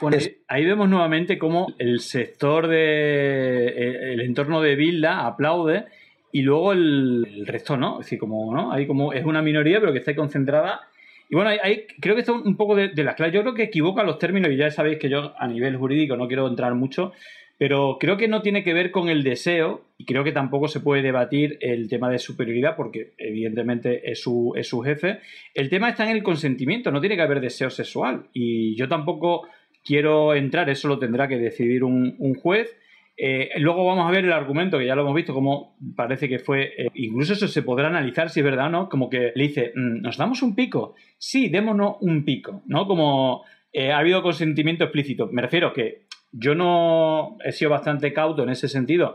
Bueno, 0.00 0.16
ahí 0.48 0.64
vemos 0.64 0.88
nuevamente 0.88 1.38
cómo 1.38 1.68
el 1.78 2.00
sector 2.00 2.66
de 2.66 3.68
eh, 3.68 4.12
el 4.14 4.20
entorno 4.22 4.60
de 4.62 4.74
Bilda 4.74 5.24
aplaude 5.24 5.84
y 6.32 6.42
luego 6.42 6.72
el, 6.72 7.44
resto 7.46 7.76
no, 7.76 8.00
es 8.00 8.06
decir, 8.06 8.18
como 8.18 8.52
no, 8.52 8.72
hay 8.72 8.88
como 8.88 9.12
es 9.12 9.24
una 9.24 9.42
minoría 9.42 9.78
pero 9.78 9.92
que 9.92 10.00
está 10.00 10.16
concentrada 10.16 10.80
y 11.28 11.34
bueno, 11.34 11.50
ahí, 11.62 11.86
creo 12.00 12.14
que 12.14 12.20
está 12.20 12.32
un 12.32 12.56
poco 12.56 12.74
de, 12.74 12.88
de 12.88 13.04
las 13.04 13.14
claves. 13.14 13.34
Yo 13.34 13.42
creo 13.42 13.54
que 13.54 13.64
equivoca 13.64 14.02
los 14.02 14.18
términos 14.18 14.50
y 14.50 14.56
ya 14.56 14.70
sabéis 14.70 14.98
que 14.98 15.08
yo 15.08 15.34
a 15.38 15.46
nivel 15.46 15.76
jurídico 15.76 16.16
no 16.16 16.28
quiero 16.28 16.46
entrar 16.46 16.74
mucho, 16.74 17.12
pero 17.58 17.98
creo 18.00 18.16
que 18.16 18.28
no 18.28 18.42
tiene 18.42 18.64
que 18.64 18.74
ver 18.74 18.90
con 18.90 19.08
el 19.08 19.22
deseo 19.22 19.84
y 19.96 20.04
creo 20.04 20.24
que 20.24 20.32
tampoco 20.32 20.68
se 20.68 20.80
puede 20.80 21.02
debatir 21.02 21.56
el 21.60 21.88
tema 21.88 22.10
de 22.10 22.18
superioridad 22.18 22.76
porque 22.76 23.12
evidentemente 23.16 24.10
es 24.10 24.20
su, 24.20 24.52
es 24.56 24.68
su 24.68 24.80
jefe. 24.80 25.20
El 25.54 25.70
tema 25.70 25.88
está 25.88 26.04
en 26.04 26.16
el 26.16 26.22
consentimiento, 26.22 26.90
no 26.90 27.00
tiene 27.00 27.16
que 27.16 27.22
haber 27.22 27.40
deseo 27.40 27.70
sexual 27.70 28.26
y 28.32 28.74
yo 28.76 28.88
tampoco 28.88 29.46
quiero 29.84 30.34
entrar, 30.34 30.68
eso 30.68 30.88
lo 30.88 30.98
tendrá 30.98 31.28
que 31.28 31.38
decidir 31.38 31.84
un, 31.84 32.16
un 32.18 32.34
juez 32.34 32.76
eh, 33.16 33.50
luego 33.58 33.84
vamos 33.84 34.08
a 34.08 34.10
ver 34.10 34.24
el 34.24 34.32
argumento, 34.32 34.78
que 34.78 34.86
ya 34.86 34.96
lo 34.96 35.02
hemos 35.02 35.14
visto, 35.14 35.32
como 35.32 35.76
parece 35.96 36.28
que 36.28 36.38
fue. 36.38 36.72
Eh, 36.76 36.88
incluso 36.94 37.34
eso 37.34 37.46
se 37.46 37.62
podrá 37.62 37.88
analizar 37.88 38.30
si 38.30 38.40
es 38.40 38.44
verdad 38.44 38.66
o 38.66 38.70
no. 38.70 38.88
Como 38.88 39.08
que 39.08 39.32
le 39.34 39.42
dice, 39.44 39.72
mm, 39.74 40.02
¿nos 40.02 40.16
damos 40.16 40.42
un 40.42 40.54
pico? 40.54 40.94
Sí, 41.18 41.48
démonos 41.48 41.96
un 42.00 42.24
pico, 42.24 42.62
¿no? 42.66 42.86
Como 42.86 43.44
eh, 43.72 43.92
ha 43.92 43.98
habido 43.98 44.22
consentimiento 44.22 44.84
explícito. 44.84 45.28
Me 45.30 45.42
refiero 45.42 45.72
que 45.72 46.06
yo 46.32 46.54
no 46.54 47.36
he 47.44 47.52
sido 47.52 47.70
bastante 47.70 48.12
cauto 48.12 48.42
en 48.42 48.50
ese 48.50 48.68
sentido. 48.68 49.14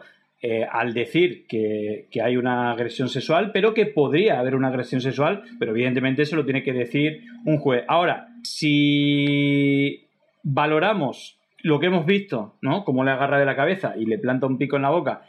al 0.71 0.93
decir 0.93 1.45
que, 1.49 2.07
que, 2.09 2.21
hay 2.21 2.37
una 2.37 2.71
agresión 2.71 3.09
sexual, 3.09 3.51
pero 3.51 3.73
que 3.73 3.87
podría 3.87 4.39
haber 4.39 4.55
una 4.55 4.69
agresión 4.69 5.01
sexual, 5.01 5.43
pero 5.59 5.71
evidentemente 5.71 6.21
eso 6.21 6.37
lo 6.37 6.45
tiene 6.45 6.63
que 6.63 6.71
decir 6.71 7.23
un 7.43 7.57
juez. 7.57 7.83
Ahora, 7.89 8.29
si 8.43 10.07
valoramos 10.43 11.38
lo 11.61 11.79
que 11.79 11.87
hemos 11.87 12.05
visto, 12.05 12.55
¿no? 12.61 12.83
Como 12.83 13.03
le 13.03 13.11
agarra 13.11 13.39
de 13.39 13.45
la 13.45 13.55
cabeza 13.55 13.93
y 13.97 14.05
le 14.05 14.17
planta 14.17 14.47
un 14.47 14.57
pico 14.57 14.75
en 14.75 14.83
la 14.83 14.89
boca. 14.89 15.23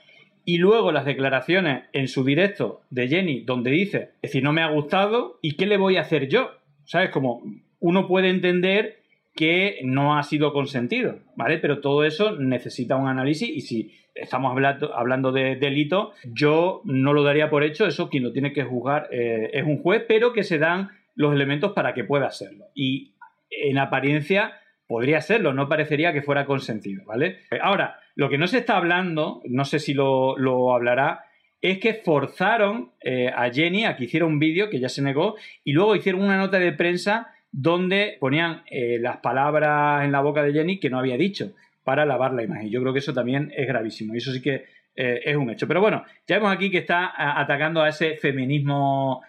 Y 0.45 0.59
luego 0.59 0.93
las 0.93 1.05
declaraciones 1.05 1.85
en 1.93 2.09
su 2.09 2.25
directo 2.25 2.83
de 2.91 3.09
Jenny, 3.09 3.43
donde 3.43 3.71
dice, 3.71 4.11
es 4.23 4.31
decir, 4.31 4.43
no 4.43 4.53
me 4.53 4.63
ha 4.63 4.69
gustado, 4.69 5.39
¿y 5.43 5.57
qué 5.57 5.67
le 5.67 5.77
voy 5.77 5.97
a 5.97 6.03
hacer 6.03 6.29
yo? 6.29 6.51
¿Sabes? 6.85 7.11
Como 7.11 7.43
uno 7.79 8.07
puede 8.07 8.31
entender 8.31 9.01
que 9.35 9.79
no 9.85 10.17
ha 10.17 10.23
sido 10.23 10.53
consentido, 10.53 11.19
¿vale? 11.37 11.59
Pero 11.59 11.81
todo 11.81 12.05
eso 12.05 12.37
necesita 12.37 12.97
un 12.97 13.09
análisis 13.09 13.49
y 13.49 13.61
si 13.61 13.95
estamos 14.15 14.53
hablando, 14.95 15.33
de 15.33 15.57
delito, 15.57 16.13
yo 16.25 16.83
no 16.85 17.13
lo 17.13 17.23
daría 17.23 17.49
por 17.49 17.63
hecho, 17.63 17.87
eso 17.87 18.11
quien 18.11 18.25
lo 18.25 18.33
tiene 18.33 18.53
que 18.53 18.65
juzgar 18.65 19.09
eh, 19.13 19.51
es 19.53 19.65
un 19.65 19.83
juez, 19.83 20.05
pero 20.09 20.33
que 20.33 20.43
se 20.43 20.59
dan 20.59 20.91
los 21.15 21.33
elementos 21.33 21.73
para 21.73 21.95
que 21.95 22.05
pueda 22.05 22.27
hacerlo. 22.27 22.67
Y 22.75 23.15
en 23.51 23.79
apariencia 23.79 24.55
podría 24.91 25.21
serlo, 25.21 25.53
no 25.53 25.69
parecería 25.69 26.13
que 26.13 26.21
fuera 26.21 26.45
consentido, 26.45 27.05
¿vale? 27.07 27.43
Ahora, 27.63 28.01
lo 28.17 28.29
que 28.29 28.39
no 28.39 28.49
se 28.49 28.59
está 28.59 28.77
hablando, 28.77 29.41
no 29.45 29.65
sé 29.65 29.79
si 29.79 29.95
lo, 29.95 30.75
hablará, 30.75 31.27
es 31.61 31.79
que 31.79 31.95
forzaron 31.95 32.91
eh, 33.01 33.31
a 33.33 33.53
Jenny 33.53 33.85
a 33.85 33.95
que 33.95 34.07
hiciera 34.07 34.27
un 34.27 34.41
vídeo 34.41 34.69
que 34.69 34.81
ya 34.81 34.89
se 34.89 35.01
negó 35.01 35.37
y 35.63 35.75
luego 35.75 35.95
hicieron 35.95 36.23
una 36.23 36.39
nota 36.39 36.59
de 36.59 36.73
prensa 36.73 37.29
donde 37.53 38.17
ponían 38.19 38.65
eh, 38.69 38.99
las 39.01 39.19
palabras 39.19 40.05
en 40.05 40.11
la 40.11 40.23
boca 40.23 40.43
de 40.43 40.53
Jenny 40.53 40.81
que 40.81 40.91
no 40.91 40.99
había 40.99 41.17
dicho 41.17 41.53
para 41.85 42.05
lavar 42.05 42.33
la 42.33 42.43
imagen. 42.43 42.69
Yo 42.69 42.81
creo 42.81 42.93
que 42.93 42.99
eso 42.99 43.15
también 43.15 43.53
es 43.57 43.69
gravísimo 43.69 44.15
y 44.15 44.19
eso 44.19 44.33
sí 44.33 44.43
que 44.43 44.65
eh, 44.97 45.21
es 45.25 45.37
un 45.37 45.51
hecho. 45.51 45.69
Pero 45.69 45.81
bueno, 45.81 46.03
ya 46.27 46.39
vemos 46.39 46.53
aquí 46.53 46.69
que 46.69 46.79
está 46.79 47.13
atacando 47.41 47.81
a 47.81 47.91
ese 47.91 48.17
feminismo 48.17 49.23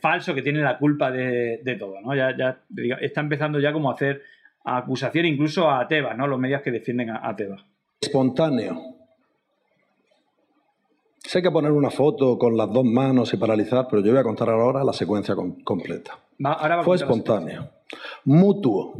falso 0.00 0.34
que 0.34 0.42
tiene 0.42 0.60
la 0.60 0.76
culpa 0.76 1.10
de, 1.10 1.76
todo, 1.78 1.98
¿no? 2.02 2.14
Ya, 2.14 2.36
ya 2.36 2.58
está 3.00 3.22
empezando 3.22 3.58
ya 3.58 3.72
como 3.72 3.90
a 3.90 3.94
hacer 3.94 4.22
acusación 4.64 5.26
incluso 5.26 5.70
a 5.70 5.86
Tebas, 5.88 6.16
¿no? 6.16 6.26
Los 6.26 6.38
medios 6.38 6.62
que 6.62 6.70
defienden 6.70 7.10
a, 7.10 7.34
Tebas. 7.36 7.64
Espontáneo. 8.00 8.80
Sé 11.18 11.40
que 11.40 11.50
poner 11.50 11.72
una 11.72 11.90
foto 11.90 12.36
con 12.36 12.56
las 12.56 12.70
dos 12.72 12.84
manos 12.84 13.32
y 13.32 13.36
paralizar, 13.36 13.86
pero 13.88 14.02
yo 14.02 14.10
voy 14.10 14.20
a 14.20 14.24
contar 14.24 14.50
ahora 14.50 14.84
la 14.84 14.92
secuencia 14.92 15.34
completa. 15.64 16.18
Fue 16.82 16.96
espontáneo. 16.96 17.70
Mutuo. 18.24 18.94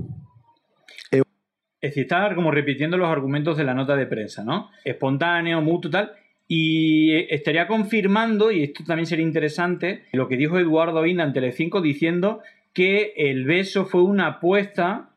Es 1.82 1.90
decir, 1.90 2.04
está 2.04 2.32
como 2.36 2.52
repitiendo 2.52 2.96
los 2.96 3.08
argumentos 3.08 3.56
de 3.56 3.64
la 3.64 3.74
nota 3.74 3.96
de 3.96 4.06
prensa, 4.06 4.44
¿no? 4.44 4.70
Espontáneo, 4.84 5.60
mutuo, 5.60 5.90
tal. 5.90 6.12
Y 6.46 7.12
estaría 7.34 7.66
confirmando, 7.66 8.52
y 8.52 8.62
esto 8.62 8.84
también 8.86 9.06
sería 9.06 9.26
interesante, 9.26 10.04
lo 10.12 10.28
que 10.28 10.36
dijo 10.36 10.60
Eduardo 10.60 11.04
Inda 11.04 11.24
en 11.24 11.32
Telecinco 11.32 11.80
diciendo 11.80 12.40
que 12.72 13.14
el 13.16 13.46
beso 13.46 13.84
fue 13.84 14.04
una 14.04 14.28
apuesta 14.28 15.11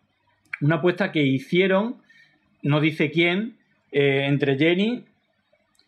una 0.61 0.75
apuesta 0.75 1.11
que 1.11 1.23
hicieron, 1.23 1.97
no 2.61 2.81
dice 2.81 3.11
quién, 3.11 3.55
eh, 3.91 4.25
entre 4.27 4.57
Jenny 4.57 5.05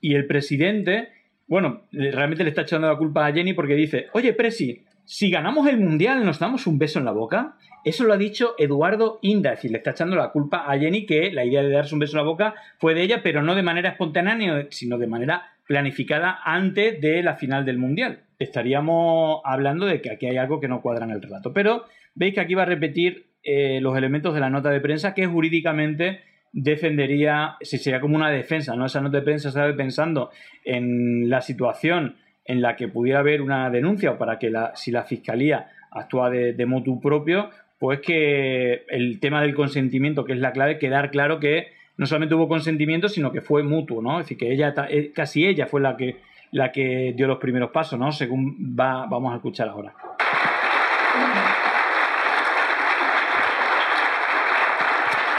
y 0.02 0.16
el 0.16 0.26
presidente. 0.26 1.10
Bueno, 1.48 1.82
realmente 1.92 2.44
le 2.44 2.50
está 2.50 2.64
echando 2.64 2.88
la 2.88 2.98
culpa 2.98 3.26
a 3.26 3.34
Jenny 3.34 3.54
porque 3.54 3.76
dice, 3.76 4.08
oye, 4.14 4.34
Presi, 4.34 4.84
si 5.06 5.30
ganamos 5.30 5.68
el 5.68 5.78
Mundial, 5.78 6.26
¿nos 6.26 6.40
damos 6.40 6.68
un 6.68 6.78
beso 6.78 7.00
en 7.00 7.06
la 7.06 7.12
boca? 7.12 7.56
Eso 7.86 8.04
lo 8.04 8.14
ha 8.14 8.18
dicho 8.18 8.56
Eduardo 8.58 9.20
Inda, 9.22 9.54
es 9.54 9.60
decir, 9.60 9.72
le 9.72 9.78
está 9.78 9.92
echando 9.92 10.18
la 10.18 10.32
culpa 10.32 10.66
a 10.68 10.78
Jenny 10.78 11.06
que 11.06 11.32
la 11.32 11.46
idea 11.46 11.64
de 11.64 11.70
darse 11.70 11.96
un 11.96 12.00
beso 12.00 12.18
en 12.18 12.26
la 12.26 12.30
boca 12.30 12.56
fue 12.80 12.94
de 12.94 13.04
ella, 13.04 13.22
pero 13.24 13.42
no 13.42 13.56
de 13.56 13.64
manera 13.64 13.92
espontánea, 13.92 14.68
sino 14.70 14.98
de 14.98 15.08
manera 15.08 15.54
planificada 15.66 16.40
antes 16.44 17.00
de 17.00 17.24
la 17.24 17.36
final 17.36 17.64
del 17.64 17.78
Mundial. 17.78 18.20
Estaríamos 18.40 19.42
hablando 19.46 19.86
de 19.86 20.02
que 20.02 20.12
aquí 20.12 20.26
hay 20.26 20.38
algo 20.38 20.60
que 20.60 20.68
no 20.68 20.82
cuadra 20.82 21.06
en 21.06 21.12
el 21.12 21.22
relato. 21.22 21.54
Pero 21.54 21.86
veis 22.16 22.34
que 22.34 22.42
aquí 22.42 22.56
va 22.56 22.64
a 22.64 22.66
repetir 22.66 23.27
eh, 23.50 23.80
los 23.80 23.98
elementos 23.98 24.34
de 24.34 24.42
la 24.42 24.50
nota 24.50 24.70
de 24.70 24.82
prensa 24.82 25.14
que 25.14 25.26
jurídicamente 25.26 26.20
defendería, 26.52 27.56
si 27.62 27.78
sería 27.78 28.02
como 28.02 28.18
una 28.18 28.30
defensa, 28.30 28.76
¿no? 28.76 28.86
Esa 28.86 29.00
nota 29.00 29.20
de 29.20 29.24
prensa 29.24 29.48
estaba 29.48 29.74
pensando 29.74 30.32
en 30.66 31.30
la 31.30 31.40
situación 31.40 32.18
en 32.44 32.62
la 32.62 32.76
que 32.76 32.90
pudiera 32.90 33.20
haber 33.20 33.42
una 33.42 33.70
denuncia 33.70 34.12
o 34.12 34.18
para 34.18 34.38
que 34.38 34.50
la, 34.50 34.76
si 34.76 34.92
la 34.92 35.04
fiscalía 35.04 35.70
actúa 35.92 36.30
de, 36.30 36.52
de 36.52 36.66
motu 36.66 37.00
propio, 37.00 37.50
pues 37.80 38.02
que 38.02 38.84
el 38.90 39.22
tema 39.22 39.42
del 39.42 39.56
consentimiento, 39.56 40.26
que 40.26 40.34
es 40.34 40.40
la 40.40 40.52
clave, 40.52 40.78
quedar 40.78 41.10
claro 41.10 41.40
que 41.40 41.68
no 41.96 42.06
solamente 42.06 42.36
hubo 42.36 42.50
consentimiento, 42.50 43.08
sino 43.08 43.32
que 43.32 43.40
fue 43.40 43.64
mutuo, 43.64 44.02
¿no? 44.02 44.20
Es 44.20 44.26
decir, 44.26 44.38
que 44.38 44.52
ella, 44.52 44.74
eh, 44.90 45.14
casi 45.16 45.48
ella 45.48 45.68
fue 45.68 45.80
la 45.80 45.96
que, 45.96 46.18
la 46.52 46.74
que 46.74 47.14
dio 47.16 47.28
los 47.28 47.38
primeros 47.38 47.72
pasos, 47.72 47.98
¿no? 47.98 48.12
Según 48.12 48.76
va, 48.78 49.06
vamos 49.06 49.32
a 49.32 49.38
escuchar 49.38 49.70
ahora. 49.70 49.94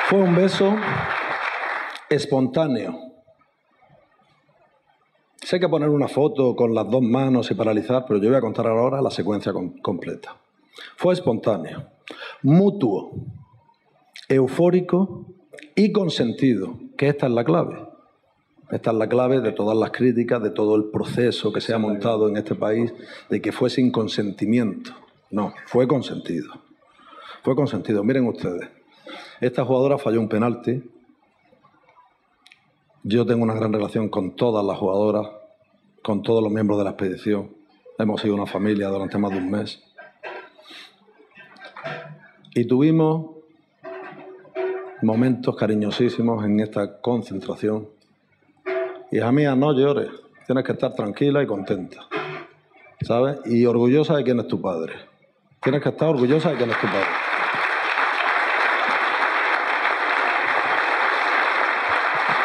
Fue 0.09 0.21
un 0.21 0.35
beso 0.35 0.75
espontáneo. 2.09 2.99
Sé 5.37 5.61
que 5.61 5.69
poner 5.69 5.91
una 5.91 6.09
foto 6.09 6.57
con 6.57 6.75
las 6.75 6.89
dos 6.89 7.03
manos 7.03 7.51
y 7.51 7.55
paralizar, 7.55 8.07
pero 8.09 8.19
yo 8.19 8.31
voy 8.31 8.39
a 8.39 8.41
contar 8.41 8.69
ahora 8.69 9.03
la 9.03 9.11
secuencia 9.11 9.53
completa. 9.83 10.35
Fue 10.97 11.13
espontáneo, 11.13 11.91
mutuo, 12.43 13.11
eufórico 14.31 15.27
y 15.75 15.93
consentido, 15.93 16.79
que 16.97 17.09
esta 17.09 17.27
es 17.27 17.33
la 17.33 17.45
clave. 17.45 17.77
Esta 18.71 18.93
es 18.93 18.97
la 18.97 19.11
clave 19.11 19.43
de 19.43 19.53
todas 19.53 19.77
las 19.77 19.91
críticas, 19.91 20.43
de 20.43 20.49
todo 20.49 20.75
el 20.77 20.85
proceso 20.85 21.53
que 21.53 21.61
se 21.61 21.75
ha 21.75 21.79
montado 21.79 22.31
en 22.31 22.39
este 22.39 22.55
país, 22.55 22.95
de 23.29 23.43
que 23.43 23.53
fue 23.53 23.69
sin 23.69 23.91
consentimiento. 23.91 24.93
No, 25.31 25.53
fue 25.67 25.87
consentido. 25.87 26.51
Fue 27.43 27.55
consentido. 27.55 28.03
Miren 28.03 28.27
ustedes, 28.27 28.71
esta 29.41 29.65
jugadora 29.65 29.99
falló 29.99 30.21
un 30.21 30.29
penalti. 30.29 30.83
Yo 33.03 33.25
tengo 33.25 33.43
una 33.43 33.55
gran 33.55 33.73
relación 33.73 34.09
con 34.09 34.37
todas 34.37 34.65
las 34.65 34.79
jugadoras, 34.79 35.29
con 36.03 36.23
todos 36.23 36.43
los 36.43 36.53
miembros 36.53 36.79
de 36.79 36.85
la 36.85 36.91
expedición. 36.91 37.57
Hemos 37.99 38.21
sido 38.21 38.35
una 38.35 38.47
familia 38.47 38.89
durante 38.89 39.19
más 39.19 39.31
de 39.33 39.39
un 39.39 39.51
mes. 39.51 39.83
Y 42.55 42.65
tuvimos 42.67 43.37
momentos 45.03 45.57
cariñosísimos 45.57 46.45
en 46.45 46.61
esta 46.61 47.01
concentración 47.01 47.89
Hija 49.11 49.33
mía, 49.33 49.57
no 49.57 49.73
llores. 49.73 50.11
Tienes 50.45 50.65
que 50.65 50.73
estar 50.73 50.95
tranquila 50.95 51.43
y 51.43 51.47
contenta. 51.47 52.07
¿Sabes? 53.01 53.39
Y 53.47 53.65
orgullosa 53.65 54.17
de 54.17 54.25
quién 54.25 54.39
es 54.41 54.49
tu 54.49 54.61
padre. 54.61 54.93
Tienes 55.63 55.83
que 55.83 55.89
estar 55.89 56.09
orgullosa 56.11 56.51
de 56.51 56.57
quién 56.57 56.71
es 56.71 56.79
tu 56.79 56.87
padre. 56.87 57.07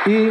Y 0.06 0.30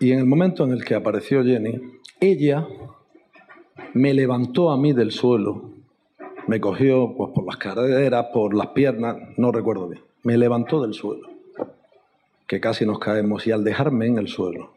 Y 0.00 0.10
en 0.10 0.18
el 0.18 0.26
momento 0.26 0.64
en 0.64 0.72
el 0.72 0.84
que 0.84 0.96
apareció 0.96 1.44
Jenny, 1.44 1.80
ella 2.18 2.66
me 3.94 4.12
levantó 4.12 4.72
a 4.72 4.76
mí 4.76 4.92
del 4.92 5.12
suelo 5.12 5.72
me 6.46 6.60
cogió 6.60 7.14
pues, 7.16 7.30
por 7.32 7.46
las 7.46 7.56
caderas, 7.56 8.26
por 8.32 8.54
las 8.54 8.68
piernas, 8.68 9.16
no 9.36 9.52
recuerdo 9.52 9.88
bien. 9.88 10.02
Me 10.22 10.36
levantó 10.36 10.82
del 10.82 10.94
suelo, 10.94 11.28
que 12.46 12.60
casi 12.60 12.86
nos 12.86 12.98
caemos, 12.98 13.46
y 13.46 13.52
al 13.52 13.64
dejarme 13.64 14.06
en 14.06 14.18
el 14.18 14.28
suelo, 14.28 14.72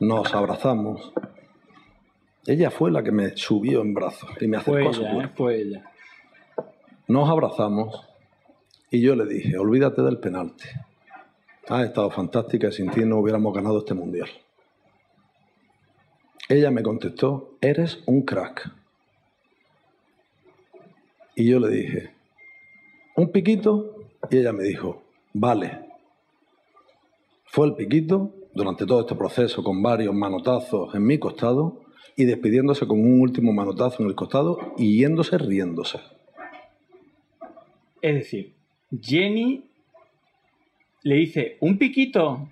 nos 0.00 0.34
abrazamos. 0.34 1.12
Ella 2.46 2.70
fue 2.70 2.90
la 2.90 3.02
que 3.02 3.12
me 3.12 3.36
subió 3.36 3.80
en 3.80 3.94
brazos 3.94 4.30
y 4.40 4.46
me 4.46 4.58
acercó 4.58 4.80
fue 4.80 4.88
a 4.88 4.92
su 4.92 5.02
ella. 5.02 5.32
Fue 5.34 5.60
ella. 5.62 5.90
Nos 7.06 7.28
abrazamos 7.28 8.08
y 8.90 9.02
yo 9.02 9.14
le 9.14 9.26
dije, 9.26 9.58
olvídate 9.58 10.00
del 10.00 10.18
penalti. 10.18 10.64
Ha 11.68 11.84
estado 11.84 12.10
fantástica 12.10 12.68
y 12.68 12.72
sin 12.72 12.90
ti 12.90 13.04
no 13.04 13.18
hubiéramos 13.18 13.52
ganado 13.54 13.80
este 13.80 13.92
mundial. 13.92 14.28
Ella 16.48 16.70
me 16.70 16.82
contestó, 16.82 17.56
eres 17.60 18.02
un 18.06 18.22
crack. 18.22 18.70
Y 21.36 21.50
yo 21.50 21.58
le 21.60 21.68
dije, 21.68 22.14
¿un 23.16 23.30
piquito? 23.32 23.96
Y 24.30 24.38
ella 24.38 24.52
me 24.52 24.62
dijo, 24.64 25.02
vale. 25.34 25.80
Fue 27.44 27.66
el 27.66 27.74
piquito 27.74 28.32
durante 28.54 28.86
todo 28.86 29.00
este 29.00 29.14
proceso 29.14 29.62
con 29.62 29.82
varios 29.82 30.14
manotazos 30.14 30.94
en 30.94 31.04
mi 31.04 31.18
costado 31.18 31.82
y 32.16 32.24
despidiéndose 32.24 32.86
con 32.86 33.00
un 33.00 33.20
último 33.20 33.52
manotazo 33.52 34.02
en 34.02 34.08
el 34.08 34.14
costado 34.14 34.58
y 34.78 35.00
yéndose 35.00 35.36
riéndose. 35.36 36.00
Es 38.04 38.14
decir, 38.16 38.52
Jenny 39.00 39.64
le 41.04 41.14
dice, 41.14 41.56
¿un 41.60 41.78
piquito? 41.78 42.50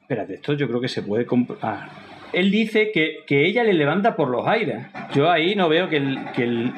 Espérate, 0.00 0.36
esto 0.36 0.54
yo 0.54 0.66
creo 0.68 0.80
que 0.80 0.88
se 0.88 1.02
puede 1.02 1.26
comprobar. 1.26 1.60
Ah, 1.62 1.90
él 2.32 2.50
dice 2.50 2.90
que, 2.92 3.26
ella 3.28 3.64
le 3.64 3.74
levanta 3.74 4.16
por 4.16 4.30
los 4.30 4.46
aires. 4.46 4.86
Yo 5.14 5.30
ahí 5.30 5.54
no 5.54 5.68
veo 5.68 5.90
que 5.90 5.98
el, 5.98 6.18
que 6.34 6.72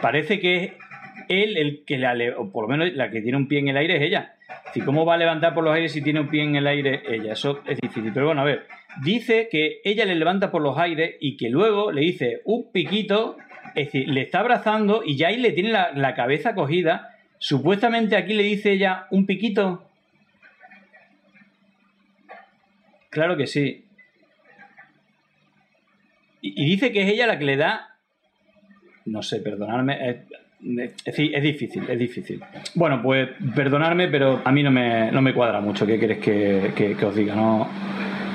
parece 0.00 0.40
que 0.40 0.64
es 0.64 0.72
él 1.28 1.58
el 1.58 1.84
que 1.84 1.98
la, 1.98 2.16
o 2.38 2.50
por 2.50 2.64
lo 2.64 2.68
menos 2.74 2.94
la 2.94 3.10
que 3.10 3.20
tiene 3.20 3.36
un 3.36 3.46
pie 3.46 3.58
en 3.58 3.68
el 3.68 3.76
aire 3.76 3.96
es 3.96 4.02
ella. 4.02 4.36
Si 4.72 4.80
cómo 4.80 5.04
va 5.04 5.16
a 5.16 5.18
levantar 5.18 5.52
por 5.52 5.62
los 5.62 5.74
aires 5.74 5.92
si 5.92 6.00
tiene 6.00 6.20
un 6.20 6.28
pie 6.28 6.42
en 6.42 6.56
el 6.56 6.66
aire 6.66 7.02
ella, 7.06 7.34
eso 7.34 7.60
es 7.66 7.78
difícil. 7.82 8.12
Pero 8.14 8.24
bueno, 8.24 8.40
a 8.40 8.44
ver, 8.44 8.66
dice 9.04 9.50
que 9.52 9.82
ella 9.84 10.06
le 10.06 10.14
levanta 10.14 10.50
por 10.50 10.62
los 10.62 10.78
aires 10.78 11.16
y 11.20 11.36
que 11.36 11.50
luego 11.50 11.92
le 11.92 12.00
dice 12.00 12.40
un 12.46 12.72
piquito, 12.72 13.36
es 13.74 13.86
decir, 13.86 14.08
le 14.08 14.22
está 14.22 14.40
abrazando 14.40 15.02
y 15.04 15.16
ya 15.16 15.28
ahí 15.28 15.36
le 15.36 15.52
tiene 15.52 15.70
la, 15.70 15.92
la 15.92 16.14
cabeza 16.14 16.54
cogida. 16.54 17.16
Supuestamente 17.38 18.16
aquí 18.16 18.34
le 18.34 18.42
dice 18.42 18.72
ella 18.72 19.06
un 19.10 19.26
piquito. 19.26 19.84
Claro 23.10 23.36
que 23.36 23.46
sí. 23.46 23.84
Y, 26.40 26.64
dice 26.64 26.92
que 26.92 27.02
es 27.02 27.08
ella 27.08 27.26
la 27.26 27.38
que 27.38 27.44
le 27.44 27.56
da. 27.56 27.96
No 29.06 29.22
sé, 29.22 29.40
perdonadme. 29.40 30.10
Es, 30.10 30.16
es, 31.04 31.42
difícil, 31.42 31.88
es 31.88 31.98
difícil. 31.98 32.42
Bueno, 32.74 33.02
pues 33.02 33.30
perdonadme, 33.54 34.08
pero 34.08 34.42
a 34.44 34.52
mí 34.52 34.62
no 34.62 34.70
me, 34.70 35.10
no 35.10 35.20
me 35.22 35.34
cuadra 35.34 35.60
mucho. 35.60 35.86
¿Qué 35.86 35.98
queréis 35.98 36.20
que, 36.20 36.96
os 37.04 37.14
diga? 37.14 37.34
No, 37.34 37.68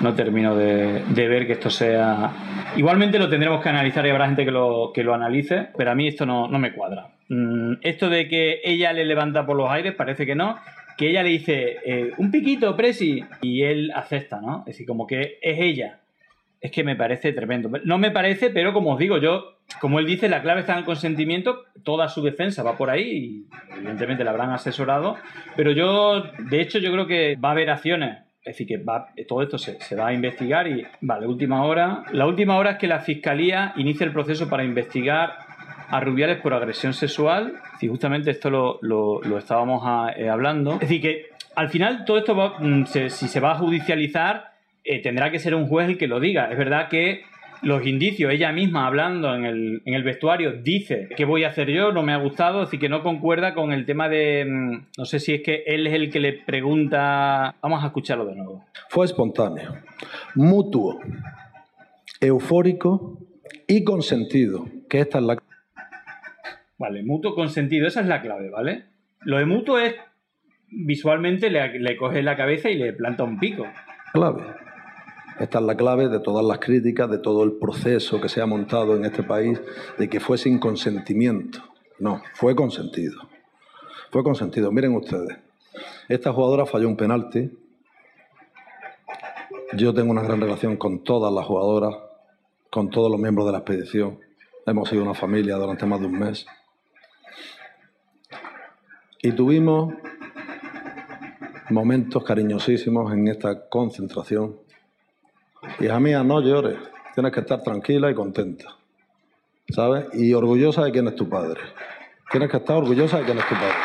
no 0.02 0.14
termino 0.14 0.56
de, 0.56 1.04
ver 1.16 1.48
que 1.48 1.54
esto 1.54 1.70
sea. 1.70 2.32
Igualmente 2.76 3.20
lo 3.20 3.30
tendremos 3.30 3.62
que 3.62 3.70
analizar 3.70 4.06
y 4.06 4.10
habrá 4.10 4.26
gente 4.26 4.46
que 4.46 4.52
lo, 4.52 4.92
que 4.94 5.04
lo 5.04 5.14
analice, 5.14 5.70
pero 5.78 5.92
a 5.92 5.96
mí 5.96 6.08
esto 6.08 6.26
no, 6.26 6.48
me 6.48 6.74
cuadra. 6.74 7.08
Mm, 7.30 7.76
esto 7.82 8.10
de 8.10 8.28
que 8.28 8.62
ella 8.64 8.94
le 8.94 9.06
levanta 9.06 9.46
por 9.46 9.56
los 9.56 9.70
aires, 9.70 9.94
parece 9.94 10.26
que 10.26 10.36
no. 10.36 10.58
Que 10.98 11.10
ella 11.10 11.24
le 11.24 11.30
dice, 11.30 11.78
eh, 11.86 12.12
un 12.18 12.32
piquito, 12.32 12.76
Presi, 12.76 13.24
y 13.42 13.64
él 13.64 13.92
acepta, 13.94 14.40
¿no? 14.40 14.60
Es 14.60 14.68
decir, 14.68 14.88
como 14.88 15.06
que 15.08 15.40
es 15.42 15.60
ella 15.60 16.00
es 16.66 16.72
que 16.72 16.84
me 16.84 16.96
parece 16.96 17.32
tremendo. 17.32 17.70
No 17.84 17.98
me 17.98 18.12
parece, 18.12 18.50
pero 18.50 18.74
como 18.74 18.94
os 18.94 19.00
digo, 19.00 19.20
yo, 19.20 19.58
como 19.80 20.00
él 20.00 20.06
dice, 20.06 20.28
la 20.30 20.42
clave 20.42 20.62
está 20.62 20.74
en 20.74 20.80
el 20.80 20.86
consentimiento, 20.86 21.64
toda 21.84 22.10
su 22.10 22.24
defensa 22.24 22.64
va 22.64 22.78
por 22.78 22.90
ahí 22.90 23.02
y 23.02 23.46
evidentemente 23.78 24.24
la 24.24 24.32
habrán 24.32 24.52
asesorado, 24.52 25.16
pero 25.56 25.72
yo, 25.72 26.24
de 26.50 26.62
hecho, 26.62 26.80
yo 26.80 26.92
creo 26.92 27.08
que 27.08 27.36
va 27.36 27.50
a 27.50 27.52
haber 27.52 27.70
acciones. 27.70 28.25
Es 28.46 28.58
decir, 28.58 28.68
que 28.68 28.78
va, 28.78 29.08
todo 29.28 29.42
esto 29.42 29.58
se, 29.58 29.96
va 29.96 30.08
a 30.08 30.14
investigar 30.14 30.68
y, 30.68 30.86
vale, 31.02 31.26
última 31.26 31.66
hora. 31.66 32.04
La 32.12 32.28
última 32.28 32.58
hora 32.58 32.72
es 32.72 32.78
que 32.78 32.86
la 32.88 33.00
Fiscalía 33.00 33.74
inicia 33.76 34.06
el 34.06 34.14
proceso 34.14 34.48
para 34.48 34.64
investigar 34.64 35.34
a 35.90 36.00
Rubiales 36.00 36.40
por 36.42 36.54
agresión 36.54 36.94
sexual. 36.94 37.56
Y 37.82 37.88
justamente 37.88 38.30
esto 38.30 38.52
lo, 38.52 39.38
estábamos 39.38 39.84
eh, 40.16 40.30
hablando. 40.30 40.74
Es 40.74 40.82
decir, 40.82 41.02
que 41.02 41.26
al 41.56 41.70
final 41.70 42.06
todo 42.06 42.20
esto, 42.20 42.36
va, 42.36 42.60
mm, 42.60 42.86
si 42.86 43.10
se 43.10 43.40
va 43.40 43.54
a 43.54 43.56
judicializar, 43.56 44.54
eh, 44.84 45.02
tendrá 45.02 45.32
que 45.32 45.40
ser 45.40 45.56
un 45.56 45.68
juez 45.68 45.90
el 45.90 45.98
que 45.98 46.08
lo 46.08 46.20
diga. 46.20 46.52
Es 46.52 46.58
verdad 46.60 46.88
que 46.88 47.24
los 47.66 47.86
indicios, 47.88 48.32
ella 48.32 48.52
misma 48.52 48.86
hablando 48.86 49.34
en 49.34 49.44
el, 49.44 49.82
en 49.86 49.96
el 49.96 50.04
vestuario, 50.04 50.54
dice 50.62 51.10
qué 51.18 51.26
voy 51.26 51.44
a 51.44 51.48
hacer 51.48 51.72
yo, 51.72 51.92
no 51.92 52.04
me 52.04 52.14
ha 52.14 52.18
gustado, 52.18 52.62
así 52.62 52.78
que 52.78 52.90
no 52.90 53.02
concuerda 53.02 53.56
con 53.56 53.74
el 53.74 53.88
tema 53.88 54.08
de, 54.08 54.46
mm, 54.46 54.86
no 55.00 55.06
sé 55.06 55.20
si 55.20 55.34
es 55.34 55.42
que 55.42 55.64
él 55.66 55.88
es 55.88 55.94
el 55.94 56.12
que 56.12 56.20
le 56.20 56.34
pregunta, 56.34 57.56
vamos 57.64 57.84
a 57.84 57.88
escucharlo 57.88 58.26
de 58.26 58.36
nuevo. 58.36 58.66
Fue 58.90 59.06
espontáneo, 59.06 59.78
mutuo, 60.36 61.00
eufórico 62.22 63.18
y 63.68 63.84
consentido, 63.84 64.68
que 64.88 65.00
esta 65.00 65.18
es 65.18 65.24
la... 65.24 65.38
Vale, 66.78 67.02
mutuo 67.02 67.34
consentido, 67.34 67.88
esa 67.88 68.02
es 68.02 68.08
la 68.08 68.22
clave, 68.22 68.52
¿vale? 68.52 68.86
Lo 69.22 69.40
de 69.40 69.46
mutuo 69.48 69.80
es, 69.80 69.96
visualmente 70.70 71.50
le, 71.50 71.80
le 71.80 71.98
coge 71.98 72.22
la 72.22 72.38
cabeza 72.38 72.70
y 72.70 72.76
le 72.76 72.94
planta 72.94 73.24
un 73.24 73.40
pico. 73.40 73.66
Clave. 74.14 74.65
Esta 75.40 75.60
es 75.60 75.66
la 75.66 75.76
clave 75.76 76.08
de 76.08 76.20
todas 76.20 76.46
las 76.46 76.60
críticas, 76.60 77.10
de 77.10 77.18
todo 77.18 77.44
el 77.44 77.54
proceso 77.54 78.22
que 78.22 78.30
se 78.30 78.42
ha 78.42 78.46
montado 78.46 78.96
en 78.96 79.04
este 79.04 79.22
país, 79.22 79.62
de 79.98 80.10
que 80.10 80.22
fue 80.22 80.38
sin 80.38 80.60
consentimiento. 80.60 81.60
No, 82.00 82.22
fue 82.36 82.56
consentido. 82.56 83.22
Fue 84.12 84.24
consentido. 84.24 84.72
Miren 84.72 84.96
ustedes, 84.96 85.38
esta 86.08 86.32
jugadora 86.32 86.66
falló 86.66 86.88
un 86.88 86.96
penalti. 86.96 87.52
Yo 89.74 89.94
tengo 89.94 90.12
una 90.12 90.24
gran 90.24 90.40
relación 90.40 90.78
con 90.78 91.04
todas 91.04 91.34
las 91.34 91.46
jugadoras, 91.46 91.96
con 92.70 92.90
todos 92.90 93.12
los 93.12 93.20
miembros 93.20 93.46
de 93.46 93.52
la 93.52 93.58
expedición. 93.58 94.20
Hemos 94.66 94.88
sido 94.88 95.04
una 95.04 95.14
familia 95.14 95.58
durante 95.58 95.86
más 95.86 96.00
de 96.00 96.08
un 96.08 96.18
mes. 96.18 96.46
Y 99.22 99.34
tuvimos 99.34 99.94
momentos 101.70 102.24
cariñosísimos 102.24 103.12
en 103.12 103.28
esta 103.28 103.68
concentración 103.68 104.65
Hija 105.80 106.00
mía, 106.00 106.24
no 106.24 106.42
llores. 106.42 106.78
Tienes 107.14 107.32
que 107.32 107.40
estar 107.42 107.62
tranquila 107.62 108.10
y 108.10 108.16
contenta. 108.16 108.76
¿Sabes? 109.70 110.08
Y 110.14 110.34
orgullosa 110.34 110.84
de 110.84 110.92
quién 110.92 111.08
es 111.08 111.16
tu 111.16 111.28
padre. 111.28 111.62
Tienes 112.32 112.50
que 112.50 112.58
estar 112.58 112.78
orgullosa 112.78 113.20
de 113.20 113.26
quién 113.26 113.38
es 113.38 113.48
tu 113.48 113.56
padre. 113.56 113.76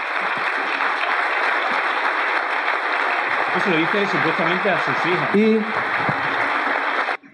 Eso 3.57 3.71
lo 3.71 3.77
dice 3.79 4.07
supuestamente 4.07 4.71
a 4.71 4.81
sus 4.85 5.07
hijas. 5.07 5.35
Y 5.35 5.59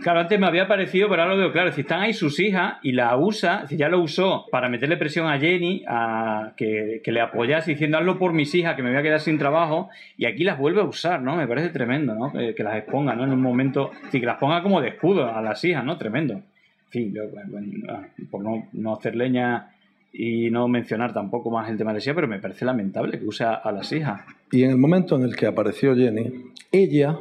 Claro, 0.06 0.20
antes 0.20 0.38
me 0.38 0.46
había 0.46 0.68
parecido, 0.68 1.08
pero 1.08 1.22
ahora 1.22 1.34
lo 1.34 1.40
veo 1.40 1.50
claro. 1.52 1.72
Si 1.72 1.80
están 1.80 2.00
ahí 2.00 2.12
sus 2.12 2.38
hijas 2.38 2.74
y 2.80 2.92
la 2.92 3.16
usa, 3.16 3.66
si 3.66 3.76
ya 3.76 3.88
lo 3.88 4.00
usó 4.00 4.46
para 4.52 4.68
meterle 4.68 4.96
presión 4.96 5.26
a 5.26 5.36
Jenny, 5.36 5.82
a 5.88 6.52
que, 6.56 7.02
le 7.04 7.20
apoyase 7.20 7.72
diciendo 7.72 7.98
hazlo 7.98 8.16
por 8.16 8.32
mis 8.32 8.54
hijas, 8.54 8.76
que 8.76 8.84
me 8.84 8.90
voy 8.90 9.00
a 9.00 9.02
quedar 9.02 9.18
sin 9.18 9.36
trabajo, 9.36 9.90
y 10.16 10.26
aquí 10.26 10.44
las 10.44 10.60
vuelve 10.60 10.80
a 10.80 10.84
usar, 10.84 11.20
¿no? 11.22 11.34
Me 11.34 11.48
parece 11.48 11.70
tremendo, 11.70 12.14
¿no? 12.14 12.32
Que, 12.32 12.54
que 12.54 12.62
las 12.62 12.76
exponga, 12.76 13.16
¿no? 13.16 13.24
En 13.24 13.32
un 13.32 13.40
momento, 13.40 13.90
sí, 14.12 14.20
que 14.20 14.26
las 14.26 14.38
ponga 14.38 14.62
como 14.62 14.80
de 14.80 14.90
escudo 14.90 15.28
a 15.28 15.42
las 15.42 15.64
hijas, 15.64 15.84
¿no? 15.84 15.98
Tremendo. 15.98 16.34
En 16.34 16.42
fin, 16.88 17.12
yo, 17.12 17.22
bueno, 17.48 17.66
ah, 17.88 18.02
por 18.30 18.44
no, 18.44 18.68
no 18.74 18.94
hacer 18.94 19.16
leña 19.16 19.72
y 20.12 20.50
no 20.52 20.68
mencionar 20.68 21.12
tampoco 21.14 21.50
más 21.50 21.68
el 21.68 21.78
tema 21.78 21.92
de 21.92 21.98
hija, 21.98 22.14
pero 22.14 22.28
me 22.28 22.38
parece 22.38 22.64
lamentable 22.64 23.18
que 23.18 23.26
use 23.26 23.42
a 23.42 23.72
las 23.72 23.90
hijas. 23.90 24.20
Y 24.52 24.62
en 24.62 24.70
el 24.70 24.78
momento 24.78 25.16
en 25.16 25.24
el 25.24 25.34
que 25.34 25.46
apareció 25.46 25.96
Jenny, 25.96 26.52
ella 26.70 27.18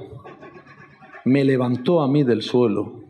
me 1.26 1.44
levantó 1.44 2.02
a 2.02 2.08
mí 2.08 2.24
del 2.24 2.42
suelo, 2.42 3.04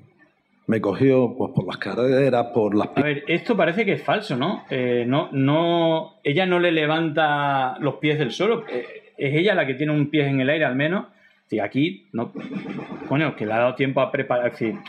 me 0.68 0.82
cogió 0.82 1.36
pues, 1.38 1.52
por 1.54 1.68
las 1.68 1.78
caderas, 1.78 2.48
por 2.48 2.74
las 2.74 2.90
A 2.96 3.02
ver, 3.02 3.24
esto 3.28 3.56
parece 3.56 3.86
que 3.86 3.94
es 3.94 4.04
falso, 4.04 4.36
¿no? 4.36 4.64
Eh, 4.70 5.06
no, 5.08 5.30
no, 5.32 6.16
ella 6.24 6.46
no 6.46 6.60
le 6.60 6.72
levanta 6.72 7.78
los 7.80 7.96
pies 7.96 8.18
del 8.18 8.32
suelo, 8.32 8.64
eh, 8.68 9.14
es 9.18 9.36
ella 9.36 9.54
la 9.54 9.68
que 9.68 9.76
tiene 9.76 9.94
un 9.94 10.10
pie 10.10 10.28
en 10.28 10.42
el 10.42 10.50
aire 10.50 10.66
al 10.66 10.76
menos. 10.76 11.08
Y 11.52 11.60
aquí, 11.60 12.08
no, 12.12 12.34
coño, 13.08 13.36
que 13.36 13.46
le 13.46 13.54
ha 13.54 13.60
dado 13.60 13.76
tiempo 13.76 14.02
a 14.02 14.12
preparar, 14.12 14.52
fin, 14.56 14.80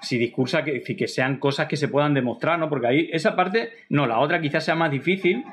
si 0.00 0.18
discursa 0.18 0.62
que, 0.62 0.80
fin, 0.80 0.96
que 0.96 1.08
sean 1.08 1.38
cosas 1.38 1.66
que 1.66 1.76
se 1.76 1.88
puedan 1.88 2.14
demostrar, 2.14 2.58
¿no? 2.58 2.68
Porque 2.68 2.86
ahí, 2.86 3.10
esa 3.12 3.34
parte, 3.34 3.70
no, 3.88 4.06
la 4.06 4.18
otra 4.20 4.40
quizás 4.40 4.64
sea 4.64 4.76
más 4.76 4.90
difícil. 4.90 5.44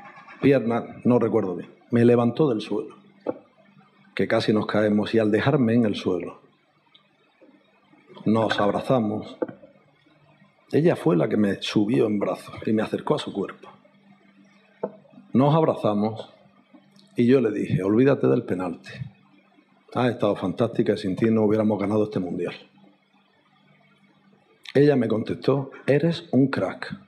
piernas, 0.42 0.84
no 1.04 1.18
recuerdo 1.18 1.56
bien, 1.56 1.70
me 1.90 2.04
levantó 2.04 2.50
del 2.50 2.62
suelo, 2.62 2.96
que 4.14 4.28
casi 4.28 4.54
nos 4.54 4.68
caemos, 4.68 5.16
y 5.16 5.20
al 5.20 5.32
dejarme 5.32 5.74
en 5.74 5.86
el 5.86 5.96
suelo, 5.96 6.42
nos 8.26 8.60
abrazamos. 8.60 9.38
Ella 10.72 10.96
fue 10.96 11.16
la 11.16 11.30
que 11.30 11.38
me 11.38 11.62
subió 11.62 12.08
en 12.08 12.20
brazos 12.20 12.56
y 12.66 12.74
me 12.74 12.82
acercó 12.82 13.16
a 13.16 13.20
su 13.20 13.32
cuerpo. 13.32 13.70
Nos 15.34 15.56
abrazamos 15.56 16.34
y 17.16 17.28
yo 17.28 17.40
le 17.40 17.52
dije, 17.52 17.84
olvídate 17.84 18.28
del 18.28 18.44
penalti. 18.44 18.92
Has 19.94 20.12
estado 20.12 20.36
fantástica 20.36 20.94
y 20.94 20.98
sin 20.98 21.16
ti 21.16 21.30
no 21.30 21.44
hubiéramos 21.44 21.80
ganado 21.80 22.04
este 22.04 22.20
mundial. 22.20 22.56
Ella 24.74 24.96
me 24.96 25.08
contestó, 25.08 25.72
eres 25.88 26.28
un 26.32 26.48
crack. 26.48 27.00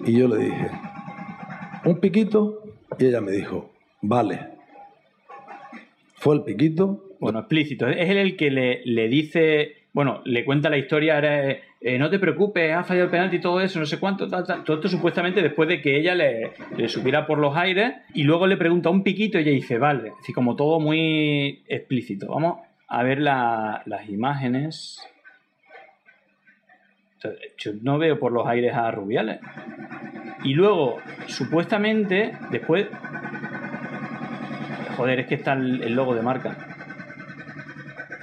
Y 0.00 0.16
yo 0.16 0.28
le 0.28 0.44
dije, 0.44 0.70
un 1.84 1.98
piquito, 1.98 2.62
y 2.98 3.06
ella 3.06 3.20
me 3.20 3.32
dijo, 3.32 3.70
vale. 4.00 4.58
Fue 6.14 6.36
el 6.36 6.44
piquito, 6.44 7.07
Bueno, 7.20 7.40
explícito. 7.40 7.88
Es 7.88 8.08
él 8.08 8.16
el 8.18 8.36
que 8.36 8.50
le, 8.50 8.82
le 8.84 9.08
dice, 9.08 9.76
bueno, 9.92 10.20
le 10.24 10.44
cuenta 10.44 10.70
la 10.70 10.78
historia, 10.78 11.18
eh, 11.80 11.98
no 11.98 12.10
te 12.10 12.18
preocupes, 12.18 12.72
ha 12.72 12.84
fallado 12.84 13.06
el 13.06 13.10
penalti 13.10 13.36
y 13.36 13.40
todo 13.40 13.60
eso, 13.60 13.80
no 13.80 13.86
sé 13.86 13.98
cuánto. 13.98 14.28
Todo 14.28 14.76
esto 14.76 14.88
supuestamente 14.88 15.42
después 15.42 15.68
de 15.68 15.80
que 15.80 15.98
ella 15.98 16.14
le, 16.14 16.52
le 16.76 16.88
subiera 16.88 17.26
por 17.26 17.38
los 17.38 17.56
aires 17.56 17.92
y 18.14 18.22
luego 18.22 18.46
le 18.46 18.56
pregunta 18.56 18.90
un 18.90 19.02
piquito 19.02 19.38
y 19.38 19.42
ella 19.42 19.50
dice, 19.52 19.78
vale. 19.78 20.12
Así 20.20 20.32
como 20.32 20.54
todo 20.54 20.78
muy 20.78 21.64
explícito. 21.66 22.28
Vamos 22.28 22.60
a 22.86 23.02
ver 23.02 23.18
la- 23.20 23.82
las 23.86 24.08
imágenes. 24.08 25.02
Yo 27.58 27.72
no 27.82 27.98
veo 27.98 28.20
por 28.20 28.30
los 28.30 28.46
aires 28.46 28.72
a 28.74 28.90
Rubiales. 28.92 29.40
Y 30.44 30.54
luego, 30.54 30.98
supuestamente, 31.26 32.32
después... 32.52 32.86
Joder, 34.96 35.20
es 35.20 35.26
que 35.26 35.34
está 35.34 35.52
el 35.54 35.94
logo 35.94 36.14
de 36.14 36.22
marca. 36.22 36.56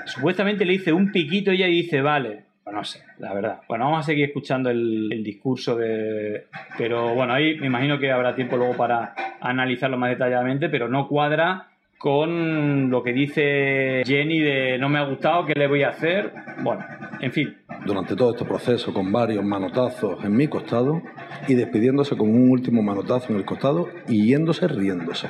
Supuestamente 0.05 0.65
le 0.65 0.73
dice 0.73 0.93
un 0.93 1.11
piquito 1.11 1.51
y 1.51 1.57
ella 1.57 1.67
dice, 1.67 2.01
vale. 2.01 2.45
No 2.71 2.83
sé, 2.83 3.03
la 3.19 3.33
verdad. 3.33 3.61
Bueno, 3.69 3.85
vamos 3.85 3.99
a 3.99 4.03
seguir 4.03 4.25
escuchando 4.25 4.69
el, 4.69 5.09
el 5.11 5.23
discurso 5.23 5.75
de... 5.75 6.47
Pero 6.77 7.13
bueno, 7.13 7.33
ahí 7.33 7.57
me 7.59 7.67
imagino 7.67 7.99
que 7.99 8.11
habrá 8.11 8.33
tiempo 8.35 8.57
luego 8.57 8.75
para 8.75 9.13
analizarlo 9.39 9.97
más 9.97 10.09
detalladamente, 10.09 10.67
pero 10.67 10.89
no 10.89 11.07
cuadra 11.07 11.67
con 11.97 12.89
lo 12.89 13.01
que 13.01 13.13
dice 13.13 14.03
Jenny 14.05 14.39
de 14.39 14.77
no 14.77 14.89
me 14.89 14.99
ha 14.99 15.05
gustado, 15.05 15.45
¿qué 15.45 15.53
le 15.53 15.67
voy 15.67 15.83
a 15.83 15.89
hacer? 15.89 16.33
Bueno, 16.61 16.85
en 17.19 17.31
fin, 17.31 17.57
durante 17.85 18.15
todo 18.15 18.31
este 18.31 18.45
proceso 18.45 18.93
con 18.93 19.11
varios 19.11 19.43
manotazos 19.43 20.23
en 20.23 20.35
mi 20.35 20.47
costado 20.47 21.01
y 21.47 21.55
despidiéndose 21.55 22.15
con 22.17 22.29
un 22.29 22.49
último 22.49 22.81
manotazo 22.81 23.31
en 23.31 23.39
el 23.39 23.45
costado 23.45 23.89
y 24.07 24.27
yéndose 24.27 24.67
riéndose. 24.67 25.29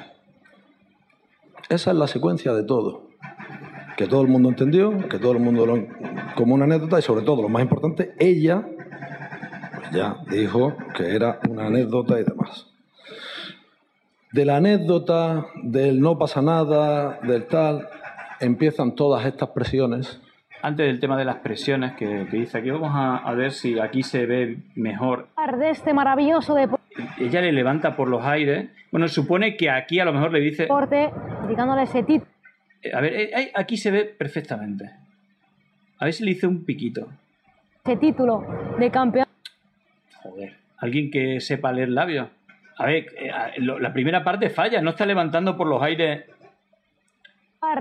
Esa 1.69 1.91
es 1.91 1.97
la 1.97 2.07
secuencia 2.07 2.53
de 2.53 2.63
todo. 2.63 3.04
Que 3.97 4.07
todo 4.07 4.21
el 4.21 4.27
mundo 4.27 4.49
entendió, 4.49 5.07
que 5.07 5.19
todo 5.19 5.33
el 5.33 5.39
mundo 5.39 5.65
lo 5.65 5.87
como 6.35 6.55
una 6.55 6.65
anécdota 6.65 6.99
y 6.99 7.01
sobre 7.01 7.23
todo, 7.23 7.41
lo 7.41 7.49
más 7.49 7.61
importante, 7.61 8.13
ella 8.19 8.63
pues 9.75 9.91
ya 9.91 10.17
dijo 10.29 10.75
que 10.95 11.15
era 11.15 11.39
una 11.49 11.67
anécdota 11.67 12.19
y 12.19 12.23
demás. 12.23 12.67
De 14.31 14.43
la 14.43 14.57
anécdota, 14.57 15.45
del 15.63 16.01
no 16.01 16.17
pasa 16.17 16.41
nada, 16.41 17.19
del 17.23 17.45
tal, 17.45 17.87
empiezan 18.41 18.95
todas 18.95 19.25
estas 19.25 19.49
presiones 19.49 20.19
antes 20.65 20.87
del 20.87 20.99
tema 20.99 21.15
de 21.15 21.25
las 21.25 21.37
presiones 21.37 21.93
que, 21.93 22.27
que 22.29 22.37
dice 22.37 22.57
aquí, 22.57 22.71
vamos 22.71 22.89
a, 22.91 23.17
a 23.17 23.33
ver 23.35 23.51
si 23.51 23.77
aquí 23.79 24.01
se 24.01 24.25
ve 24.25 24.57
mejor. 24.73 25.27
de 25.59 25.69
este 25.69 25.93
maravilloso 25.93 26.57
Ella 27.19 27.41
le 27.41 27.51
levanta 27.51 27.95
por 27.95 28.07
los 28.07 28.25
aires. 28.25 28.69
Bueno, 28.91 29.07
supone 29.07 29.57
que 29.57 29.69
aquí 29.69 29.99
a 29.99 30.05
lo 30.05 30.13
mejor 30.13 30.31
le 30.31 30.39
dice... 30.39 30.63
deporte, 30.63 31.11
dedicándole 31.43 31.83
ese 31.83 32.01
título. 32.01 32.34
A 32.93 33.01
ver, 33.01 33.13
eh, 33.13 33.51
aquí 33.55 33.77
se 33.77 33.91
ve 33.91 34.05
perfectamente. 34.05 34.91
A 35.97 36.05
ver 36.05 36.13
si 36.13 36.23
le 36.23 36.31
hice 36.31 36.47
un 36.47 36.65
piquito. 36.65 37.07
Ese 37.83 37.97
título 37.97 38.43
de 38.79 38.89
campeón 38.89 39.25
Joder, 40.21 40.55
alguien 40.77 41.11
que 41.11 41.39
sepa 41.39 41.71
leer 41.71 41.89
labios. 41.89 42.29
A 42.77 42.87
ver, 42.87 43.05
eh, 43.17 43.31
la 43.59 43.93
primera 43.93 44.23
parte 44.23 44.49
falla, 44.49 44.81
no 44.81 44.89
está 44.91 45.05
levantando 45.05 45.55
por 45.55 45.67
los 45.67 45.81
aires. 45.81 46.25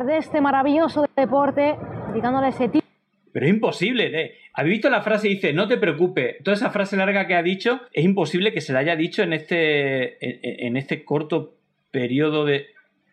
de 0.07 0.17
este 0.17 0.41
maravilloso 0.41 1.07
deporte, 1.17 1.77
dedicándole 2.09 2.49
ese 2.49 2.69
título. 2.69 2.85
Pero 3.33 3.47
es 3.47 3.53
imposible. 3.53 4.21
¿eh? 4.21 4.35
¿Habéis 4.53 4.75
visto 4.75 4.91
la 4.91 5.03
frase? 5.03 5.29
Dice, 5.29 5.53
no 5.53 5.67
te 5.67 5.79
preocupes. 5.79 6.37
Toda 6.45 6.55
esa 6.55 6.71
frase 6.71 6.97
larga 6.97 7.27
que 7.27 7.35
ha 7.35 7.43
dicho, 7.43 7.81
es 7.93 8.05
imposible 8.05 8.53
que 8.53 8.61
se 8.61 8.73
la 8.73 8.81
haya 8.81 8.95
dicho 8.95 9.23
en 9.23 9.33
este, 9.33 10.25
en, 10.25 10.67
en 10.69 10.77
este 10.77 11.05
corto 11.05 11.55
periodo 11.91 12.45
de, 12.45 12.67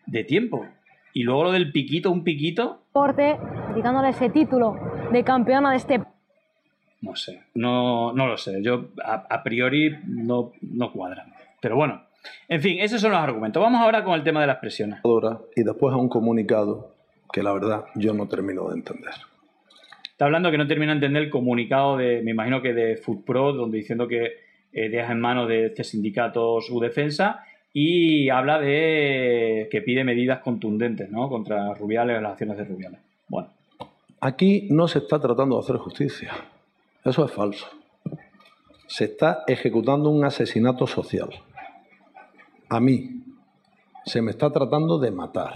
de 0.06 0.24
tiempo. 0.24 0.66
Y 1.12 1.22
luego 1.24 1.44
lo 1.44 1.52
del 1.52 1.72
piquito, 1.72 2.10
un 2.10 2.24
piquito, 2.24 2.82
deporte, 2.86 3.38
dedicándole 3.70 4.10
ese 4.10 4.30
título 4.30 4.76
de 5.12 5.24
campeona 5.24 5.70
de 5.70 5.76
este 5.76 6.00
no 7.02 7.16
sé. 7.16 7.42
No, 7.54 8.12
no 8.12 8.28
lo 8.28 8.36
sé. 8.36 8.62
Yo 8.62 8.90
a, 9.04 9.26
a 9.28 9.42
priori 9.42 9.98
no, 10.06 10.52
no 10.62 10.92
cuadra. 10.92 11.26
Pero 11.60 11.76
bueno, 11.76 12.02
en 12.48 12.60
fin, 12.60 12.78
esos 12.80 13.00
son 13.00 13.10
los 13.10 13.20
argumentos. 13.20 13.60
Vamos 13.62 13.80
ahora 13.80 14.04
con 14.04 14.14
el 14.14 14.22
tema 14.22 14.40
de 14.40 14.46
las 14.46 14.58
presiones. 14.58 15.00
y 15.56 15.62
después 15.62 15.92
a 15.92 15.96
un 15.96 16.08
comunicado 16.08 16.94
que 17.32 17.42
la 17.42 17.52
verdad 17.52 17.84
yo 17.96 18.14
no 18.14 18.28
termino 18.28 18.68
de 18.68 18.76
entender. 18.76 19.14
Está 20.04 20.26
hablando 20.26 20.50
que 20.50 20.58
no 20.58 20.66
termina 20.66 20.92
de 20.92 20.98
entender 20.98 21.24
el 21.24 21.30
comunicado 21.30 21.96
de, 21.96 22.22
me 22.22 22.30
imagino 22.30 22.62
que 22.62 22.72
de 22.72 22.96
FoodPro, 22.96 23.52
donde 23.52 23.78
diciendo 23.78 24.06
que 24.06 24.34
eh, 24.72 24.88
deja 24.88 25.12
en 25.12 25.20
manos 25.20 25.48
de 25.48 25.66
este 25.66 25.82
sindicato 25.82 26.60
su 26.60 26.78
defensa 26.78 27.44
y 27.72 28.28
habla 28.28 28.58
de 28.58 29.68
que 29.70 29.82
pide 29.82 30.04
medidas 30.04 30.40
contundentes 30.40 31.10
¿no? 31.10 31.28
contra 31.28 31.74
Rubiales, 31.74 32.20
las 32.20 32.32
acciones 32.32 32.58
de 32.58 32.64
Rubiales. 32.64 33.00
Bueno, 33.28 33.48
Aquí 34.24 34.68
no 34.70 34.86
se 34.86 35.00
está 35.00 35.18
tratando 35.18 35.56
de 35.56 35.62
hacer 35.64 35.78
justicia. 35.78 36.32
Eso 37.04 37.24
es 37.24 37.32
falso. 37.32 37.66
Se 38.86 39.06
está 39.06 39.42
ejecutando 39.48 40.10
un 40.10 40.24
asesinato 40.24 40.86
social. 40.86 41.28
A 42.68 42.78
mí 42.78 43.24
se 44.04 44.22
me 44.22 44.30
está 44.30 44.48
tratando 44.52 45.00
de 45.00 45.10
matar. 45.10 45.54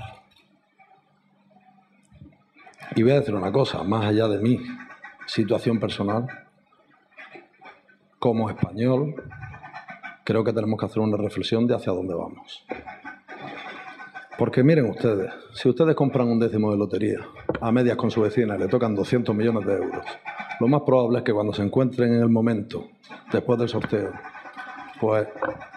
Y 2.96 3.05
voy 3.05 3.12
a 3.12 3.20
decir 3.20 3.37
una 3.37 3.52
cosa, 3.52 3.85
más 3.85 4.05
allá 4.05 4.26
de 4.26 4.40
mi 4.40 4.59
situación 5.26 5.79
personal, 5.79 6.26
como 8.18 8.50
español, 8.50 9.14
creo 10.26 10.42
que 10.42 10.52
tenemos 10.52 10.78
que 10.78 10.86
hacer 10.86 10.98
una 10.98 11.16
reflexión 11.16 11.68
de 11.68 11.76
hacia 11.76 11.92
dónde 11.92 12.12
vamos. 12.12 12.66
Porque 14.36 14.64
miren 14.64 14.90
ustedes, 14.90 15.32
si 15.54 15.68
ustedes 15.68 15.94
compran 15.94 16.26
un 16.26 16.40
décimo 16.40 16.72
de 16.72 16.76
lotería 16.76 17.20
a 17.60 17.70
medias 17.70 17.96
con 17.96 18.10
su 18.10 18.20
vecina 18.20 18.56
y 18.56 18.58
le 18.58 18.66
tocan 18.66 18.96
200 18.96 19.34
millones 19.34 19.64
de 19.64 19.74
euros, 19.74 20.04
lo 20.58 20.66
más 20.66 20.82
probable 20.82 21.18
es 21.18 21.24
que 21.24 21.32
cuando 21.32 21.52
se 21.52 21.62
encuentren 21.62 22.12
en 22.12 22.20
el 22.20 22.28
momento, 22.28 22.88
después 23.32 23.56
del 23.56 23.68
sorteo, 23.68 24.10
pues 25.00 25.28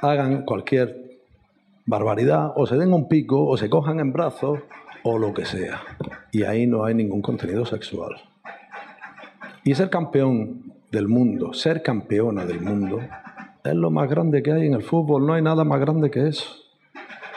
hagan 0.02 0.44
cualquier 0.46 1.20
barbaridad, 1.86 2.52
o 2.56 2.66
se 2.66 2.76
den 2.76 2.92
un 2.92 3.08
pico, 3.08 3.46
o 3.46 3.56
se 3.56 3.70
cojan 3.70 4.00
en 4.00 4.12
brazos, 4.12 4.60
o 5.04 5.20
lo 5.20 5.32
que 5.32 5.46
sea. 5.46 5.82
Y 6.32 6.42
ahí 6.44 6.66
no 6.66 6.86
hay 6.86 6.96
ningún 6.96 7.22
contenido 7.22 7.66
sexual. 7.66 8.16
Y 9.64 9.76
ser 9.76 9.92
campeón 9.92 10.74
del 10.92 11.08
mundo, 11.08 11.54
ser 11.54 11.84
campeona 11.84 12.46
del 12.46 12.62
mundo, 12.62 13.00
es 13.70 13.76
lo 13.76 13.90
más 13.92 14.10
grande 14.10 14.42
que 14.44 14.52
hay 14.52 14.68
en 14.68 14.74
el 14.74 14.84
fútbol. 14.84 15.26
No 15.26 15.34
hay 15.34 15.42
nada 15.42 15.64
más 15.64 15.80
grande 15.80 16.10
que 16.12 16.28
eso. 16.28 16.56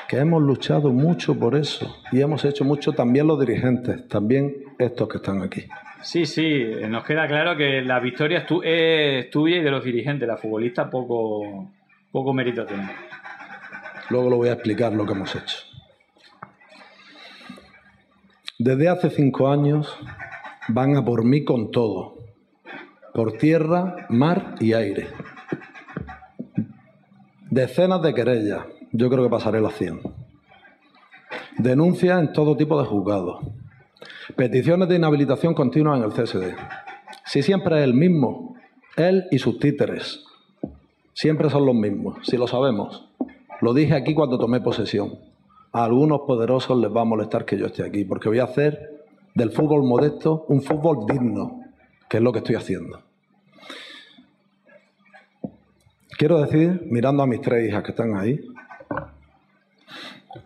Que 0.08 0.18
hemos 0.18 0.42
luchado 0.42 0.90
mucho 0.90 1.38
por 1.38 1.56
eso 1.56 1.96
y 2.12 2.20
hemos 2.20 2.44
hecho 2.44 2.64
mucho 2.64 2.92
también 2.92 3.26
los 3.26 3.40
dirigentes, 3.40 4.06
también 4.08 4.54
estos 4.78 5.08
que 5.08 5.16
están 5.16 5.42
aquí. 5.42 5.62
Sí, 6.02 6.26
sí, 6.26 6.64
nos 6.88 7.04
queda 7.04 7.26
claro 7.28 7.56
que 7.56 7.80
la 7.80 7.98
victoria 8.00 8.40
es, 8.40 8.46
tu- 8.46 8.62
es 8.62 9.30
tuya 9.30 9.56
y 9.56 9.62
de 9.62 9.70
los 9.70 9.82
dirigentes. 9.84 10.28
La 10.28 10.36
futbolista 10.36 10.90
poco, 10.90 11.70
poco 12.10 12.32
mérito 12.34 12.66
tiene. 12.66 12.90
Luego 14.10 14.28
lo 14.28 14.36
voy 14.36 14.48
a 14.48 14.52
explicar 14.54 14.92
lo 14.92 15.06
que 15.06 15.12
hemos 15.12 15.34
hecho. 15.34 15.56
Desde 18.58 18.88
hace 18.88 19.10
cinco 19.10 19.48
años 19.48 19.96
van 20.68 20.96
a 20.96 21.04
por 21.04 21.24
mí 21.24 21.44
con 21.44 21.70
todo. 21.70 22.18
Por 23.14 23.32
tierra, 23.38 24.06
mar 24.08 24.56
y 24.60 24.72
aire. 24.74 25.08
Decenas 27.52 28.00
de 28.00 28.14
querellas. 28.14 28.64
Yo 28.92 29.10
creo 29.10 29.24
que 29.24 29.28
pasaré 29.28 29.60
las 29.60 29.74
100. 29.74 30.00
Denuncias 31.58 32.18
en 32.18 32.32
todo 32.32 32.56
tipo 32.56 32.80
de 32.80 32.86
juzgados. 32.86 33.44
Peticiones 34.34 34.88
de 34.88 34.96
inhabilitación 34.96 35.52
continua 35.52 35.94
en 35.98 36.02
el 36.02 36.12
CSD. 36.12 36.54
Si 37.26 37.42
siempre 37.42 37.76
es 37.76 37.84
el 37.84 37.92
mismo, 37.92 38.56
él 38.96 39.26
y 39.30 39.38
sus 39.38 39.58
títeres. 39.58 40.24
Siempre 41.12 41.50
son 41.50 41.66
los 41.66 41.74
mismos, 41.74 42.26
si 42.26 42.38
lo 42.38 42.46
sabemos. 42.46 43.10
Lo 43.60 43.74
dije 43.74 43.96
aquí 43.96 44.14
cuando 44.14 44.38
tomé 44.38 44.62
posesión. 44.62 45.18
A 45.72 45.84
algunos 45.84 46.22
poderosos 46.22 46.78
les 46.78 46.90
va 46.90 47.02
a 47.02 47.04
molestar 47.04 47.44
que 47.44 47.58
yo 47.58 47.66
esté 47.66 47.84
aquí, 47.84 48.06
porque 48.06 48.30
voy 48.30 48.38
a 48.38 48.44
hacer 48.44 49.04
del 49.34 49.50
fútbol 49.50 49.82
modesto 49.82 50.46
un 50.48 50.62
fútbol 50.62 51.04
digno, 51.06 51.60
que 52.08 52.16
es 52.16 52.22
lo 52.22 52.32
que 52.32 52.38
estoy 52.38 52.54
haciendo. 52.54 53.11
Quiero 56.22 56.40
decir, 56.40 56.82
mirando 56.84 57.24
a 57.24 57.26
mis 57.26 57.40
tres 57.40 57.68
hijas 57.68 57.82
que 57.82 57.90
están 57.90 58.16
ahí, 58.16 58.38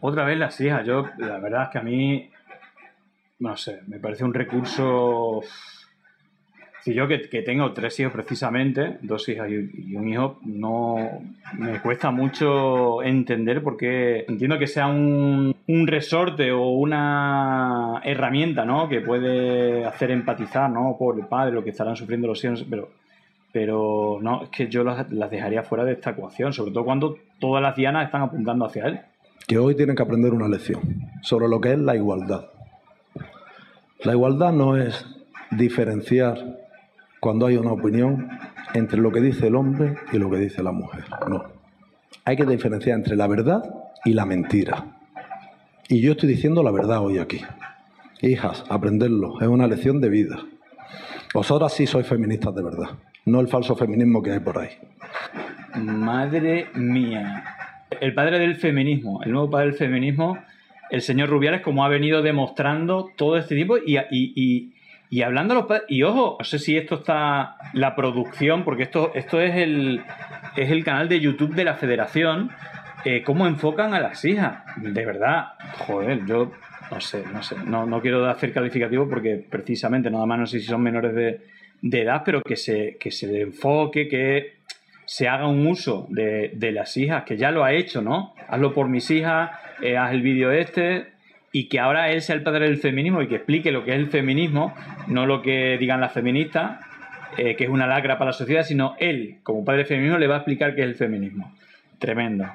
Otra 0.01 0.25
vez 0.25 0.39
las 0.39 0.59
hijas. 0.59 0.87
Yo, 0.87 1.05
la 1.19 1.39
verdad 1.39 1.65
es 1.65 1.69
que 1.69 1.77
a 1.77 1.83
mí, 1.83 2.31
no 3.41 3.59
sé, 3.59 3.83
me 3.87 3.99
parece 3.99 4.25
un 4.25 4.33
recurso. 4.33 5.43
Si 6.81 6.95
yo 6.95 7.07
que, 7.07 7.19
tengo 7.43 7.75
tres 7.75 8.01
hijos 8.01 8.15
precisamente, 8.15 8.97
dos 9.03 9.29
hijas 9.29 9.51
y, 9.51 9.91
y 9.91 9.97
un 9.97 10.09
hijo, 10.09 10.39
no 10.47 11.21
me 11.59 11.79
cuesta 11.83 12.11
mucho 12.11 13.03
entender 13.03 13.63
por 13.63 13.77
qué. 13.77 14.25
Entiendo 14.29 14.59
que 14.59 14.69
sea 14.69 14.87
un, 14.87 15.55
un 15.67 15.87
resorte 15.87 16.53
o 16.53 16.71
una 16.71 18.01
herramienta, 18.03 18.65
¿no? 18.65 18.89
Que 18.89 19.03
puede 19.03 19.85
hacer 19.85 20.11
empatizar, 20.11 20.71
¿no? 20.71 20.97
Por 20.99 21.21
el 21.21 21.27
padre, 21.27 21.53
lo 21.53 21.63
que 21.63 21.69
estarán 21.69 21.97
sufriendo 21.97 22.29
los 22.29 22.43
hijos, 22.43 22.65
pero. 22.71 22.89
Pero 23.57 24.19
no, 24.21 24.43
es 24.43 24.51
que 24.51 24.69
yo 24.69 24.85
las, 24.85 25.09
dejaría 25.09 25.63
fuera 25.63 25.83
de 25.83 25.93
esta 25.93 26.11
ecuación, 26.11 26.53
sobre 26.53 26.73
todo 26.73 26.85
cuando 26.85 27.17
todas 27.39 27.63
las 27.63 27.75
dianas 27.75 28.05
están 28.05 28.21
apuntando 28.21 28.67
hacia 28.67 28.85
él. 28.85 29.01
que 29.49 29.57
hoy 29.57 29.75
tienen 29.75 29.97
que 29.97 30.03
aprender 30.03 30.35
una 30.35 30.47
lección 30.47 30.83
sobre 31.23 31.49
lo 31.49 31.59
que 31.59 31.73
es 31.73 31.79
la 31.79 31.97
igualdad. 31.97 32.51
La 34.05 34.13
igualdad 34.13 34.53
no 34.53 34.77
es 34.77 35.07
diferenciar 35.53 36.37
cuando 37.19 37.47
hay 37.47 37.57
una 37.57 37.73
opinión 37.73 38.29
entre 38.75 39.01
lo 39.01 39.11
que 39.11 39.23
dice 39.23 39.47
el 39.47 39.57
hombre 39.57 39.97
y 40.13 40.19
lo 40.19 40.31
que 40.31 40.37
dice 40.37 40.63
la 40.63 40.73
mujer. 40.73 41.05
No. 41.27 41.47
Hay 42.27 42.37
que 42.37 42.45
diferenciar 42.45 42.99
entre 42.99 43.17
la 43.17 43.27
verdad 43.27 43.63
y 44.05 44.13
la 44.13 44.27
mentira. 44.27 44.85
Y 45.89 46.03
yo 46.03 46.13
estoy 46.13 46.29
diciendo 46.29 46.63
la 46.63 46.73
verdad 46.73 47.01
hoy 47.01 47.17
aquí. 47.17 47.41
Hijas, 48.21 48.67
aprenderlo. 48.69 49.41
Es 49.41 49.49
una 49.49 49.67
lección 49.67 50.03
de 50.03 50.11
vida. 50.11 50.41
Vosotras 51.33 51.73
sí 51.73 51.87
sois 51.87 52.07
feministas 52.07 52.55
de 52.55 52.63
verdad. 52.63 52.91
No 53.27 53.41
el 53.41 53.49
falso 53.49 53.77
feminismo 53.77 54.23
que 54.23 54.33
hay 54.33 54.39
por 54.41 54.59
ahí. 54.59 54.71
Madre 55.75 56.69
mía. 56.75 57.45
El 58.01 58.15
padre 58.15 58.39
del 58.39 58.57
feminismo, 58.57 59.23
el 59.23 59.33
nuevo 59.33 59.51
padre 59.51 59.67
del 59.67 59.75
feminismo, 59.75 60.39
el 60.91 61.03
señor 61.03 61.29
Rubiales, 61.29 61.61
como 61.61 61.85
ha 61.85 61.89
venido 61.89 62.23
demostrando 62.23 63.11
todo 63.17 63.37
este 63.37 63.55
tiempo 63.55 63.77
y, 63.79 63.97
y, 63.99 64.03
y, 64.11 64.73
y 65.11 65.23
hablando 65.23 65.55
a 65.55 65.57
los 65.59 65.67
padres. 65.67 65.85
Y 65.89 66.03
ojo, 66.03 66.37
no 66.39 66.45
sé 66.45 66.59
si 66.59 66.77
esto 66.77 66.97
está 66.97 67.57
la 67.73 67.95
producción, 67.97 68.65
porque 68.65 68.85
esto, 68.85 69.13
esto 69.15 69.41
es, 69.41 69.55
el, 69.57 70.03
es 70.57 70.71
el 70.71 70.85
canal 70.85 71.09
de 71.09 71.21
YouTube 71.21 71.55
de 71.55 71.65
la 71.65 71.75
federación. 71.75 72.51
eh, 73.05 73.23
cómo 73.23 73.47
enfocan 73.47 73.95
a 73.95 74.01
las 74.01 74.25
hijas. 74.25 74.65
De 74.77 75.05
verdad, 75.07 75.53
joder, 75.79 76.27
yo 76.27 76.51
no 76.91 77.01
sé, 77.01 77.23
no 77.33 77.43
sé. 77.43 77.57
No, 77.65 77.87
no 77.87 78.01
quiero 78.01 78.29
hacer 78.29 78.53
calificativo 78.53 79.09
porque 79.09 79.45
precisamente 79.49 80.11
nada 80.11 80.27
más 80.27 80.39
no 80.41 80.47
sé 80.47 80.59
si 80.59 80.67
son 80.67 80.83
menores 80.83 81.15
de, 81.15 81.41
de 81.83 82.03
edad, 82.03 82.23
pero 82.25 82.43
que 82.43 82.57
se, 82.57 82.97
que 82.99 83.11
se 83.11 83.41
enfoque, 83.41 84.09
que 84.09 84.57
se 85.05 85.29
haga 85.29 85.47
un 85.47 85.67
uso 85.67 86.07
de, 86.11 86.51
de 86.55 86.73
las 86.73 86.97
hijas, 86.97 87.25
que 87.25 87.37
ya 87.37 87.51
lo 87.51 87.65
ha 87.65 87.73
hecho, 87.73 88.03
¿no? 88.03 88.35
Hazlo 88.49 88.75
por 88.75 88.89
mis 88.89 89.11
hijas, 89.11 89.51
eh, 89.83 89.97
haz 89.97 90.13
el 90.13 90.23
vídeo 90.23 90.51
este, 90.51 91.07
y 91.53 91.69
que 91.69 91.79
ahora 91.79 92.11
él 92.11 92.23
sea 92.23 92.35
el 92.35 92.43
padre 92.43 92.67
del 92.67 92.79
feminismo 92.79 93.23
y 93.23 93.29
que 93.29 93.37
explique 93.37 93.71
lo 93.71 93.85
que 93.85 93.93
es 93.93 93.99
el 93.99 94.09
feminismo, 94.09 94.75
no 95.07 95.27
lo 95.27 95.43
que 95.43 95.79
digan 95.79 96.01
las 96.01 96.13
feministas, 96.13 96.81
eh, 97.37 97.55
que 97.57 97.65
es 97.65 97.71
una 97.71 97.87
lacra 97.87 98.19
para 98.19 98.31
la 98.31 98.37
sociedad, 98.37 98.65
sino 98.65 98.97
él, 98.99 99.39
como 99.43 99.65
padre 99.65 99.79
del 99.79 99.87
feminismo, 99.87 100.19
le 100.19 100.27
va 100.27 100.35
a 100.35 100.39
explicar 100.39 100.75
qué 100.75 100.83
es 100.83 100.89
el 100.89 100.95
feminismo. 100.97 101.55
Tremendo. 101.99 102.47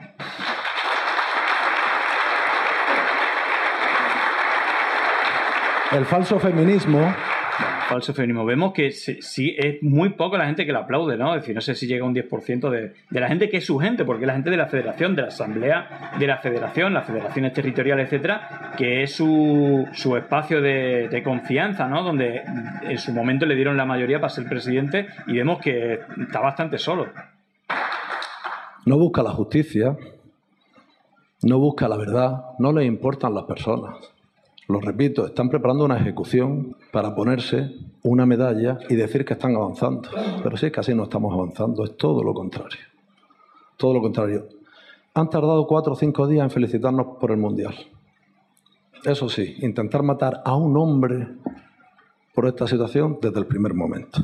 El 5.92 6.06
falso 6.06 6.40
feminismo 6.40 7.14
Falso 7.92 8.14
feminismo. 8.14 8.46
Vemos 8.46 8.72
que 8.72 8.92
sí, 8.92 9.18
sí, 9.22 9.54
es 9.58 9.84
muy 9.84 10.12
poco 10.12 10.38
la 10.38 10.46
gente 10.46 10.66
que 10.66 10.72
lo 10.72 10.80
aplaude, 10.80 11.18
¿no? 11.18 11.36
Es 11.36 11.42
decir, 11.42 11.54
no 11.54 11.60
sé 11.60 11.76
si 11.76 11.88
llega 11.88 12.06
un 12.06 12.16
10% 12.16 12.70
de, 12.70 12.94
de 13.10 13.20
la 13.20 13.28
gente 13.28 13.50
que 13.50 13.58
es 13.58 13.66
su 13.66 13.78
gente, 13.80 14.06
porque 14.06 14.24
es 14.24 14.28
la 14.28 14.34
gente 14.34 14.50
de 14.50 14.56
la 14.56 14.68
federación, 14.68 15.14
de 15.14 15.24
la 15.24 15.28
asamblea 15.28 16.12
de 16.18 16.26
la 16.26 16.38
federación, 16.38 16.94
las 16.94 17.06
federaciones 17.06 17.52
territoriales, 17.52 18.06
etcétera, 18.06 18.72
que 18.78 19.04
es 19.04 19.14
su, 19.14 19.86
su 19.92 20.16
espacio 20.16 20.62
de, 20.62 21.10
de 21.10 21.22
confianza, 21.22 21.88
¿no? 21.88 22.02
Donde 22.02 22.44
en 22.84 22.98
su 22.98 23.12
momento 23.12 23.46
le 23.46 23.56
dieron 23.56 23.76
la 23.76 23.86
mayoría 23.86 24.22
para 24.22 24.30
ser 24.30 24.48
presidente 24.48 25.08
y 25.28 25.34
vemos 25.34 25.60
que 25.60 26.00
está 26.18 26.40
bastante 26.40 26.78
solo. 26.78 27.08
no 28.86 28.98
busca 28.98 29.22
la 29.22 29.32
justicia, 29.32 29.98
no 31.44 31.60
busca 31.60 31.90
la 31.90 31.98
verdad, 31.98 32.46
no 32.60 32.72
le 32.72 32.86
importan 32.86 33.34
las 33.34 33.44
personas. 33.44 34.11
Lo 34.72 34.80
repito, 34.80 35.26
están 35.26 35.50
preparando 35.50 35.84
una 35.84 35.98
ejecución 35.98 36.78
para 36.94 37.14
ponerse 37.14 37.76
una 38.04 38.26
medalla 38.26 38.78
y 38.88 38.96
decir 38.96 39.26
que 39.26 39.34
están 39.34 39.54
avanzando. 39.54 40.10
Pero 40.42 40.56
si 40.56 40.68
es 40.68 40.72
que 40.72 40.80
así 40.80 40.96
no 40.96 41.04
estamos 41.04 41.34
avanzando, 41.34 41.84
es 41.84 41.98
todo 41.98 42.24
lo 42.24 42.34
contrario. 42.34 42.80
Todo 43.76 43.96
lo 43.96 44.02
contrario. 44.02 44.48
Han 45.14 45.30
tardado 45.30 45.68
cuatro 45.68 45.92
o 45.92 45.96
cinco 45.98 46.26
días 46.26 46.46
en 46.46 46.52
felicitarnos 46.52 47.18
por 47.20 47.32
el 47.32 47.38
Mundial. 47.38 47.76
Eso 49.04 49.28
sí, 49.28 49.58
intentar 49.60 50.04
matar 50.04 50.42
a 50.46 50.56
un 50.56 50.78
hombre 50.78 51.28
por 52.34 52.46
esta 52.46 52.66
situación 52.66 53.18
desde 53.22 53.40
el 53.40 53.48
primer 53.48 53.74
momento. 53.74 54.22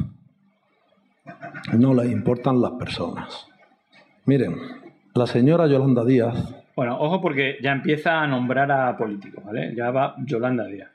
No 1.73 1.93
les 1.93 2.09
importan 2.09 2.61
las 2.61 2.71
personas. 2.73 3.47
Miren, 4.23 4.55
la 5.13 5.27
señora 5.27 5.67
Yolanda 5.67 6.05
Díaz 6.05 6.55
Bueno, 6.77 6.95
ojo 6.99 7.19
porque 7.19 7.57
ya 7.59 7.71
empieza 7.71 8.21
a 8.21 8.27
nombrar 8.27 8.71
a 8.71 8.95
políticos, 8.95 9.43
¿vale? 9.43 9.73
Ya 9.75 9.89
va 9.89 10.13
Yolanda 10.23 10.63
Díaz. 10.65 10.91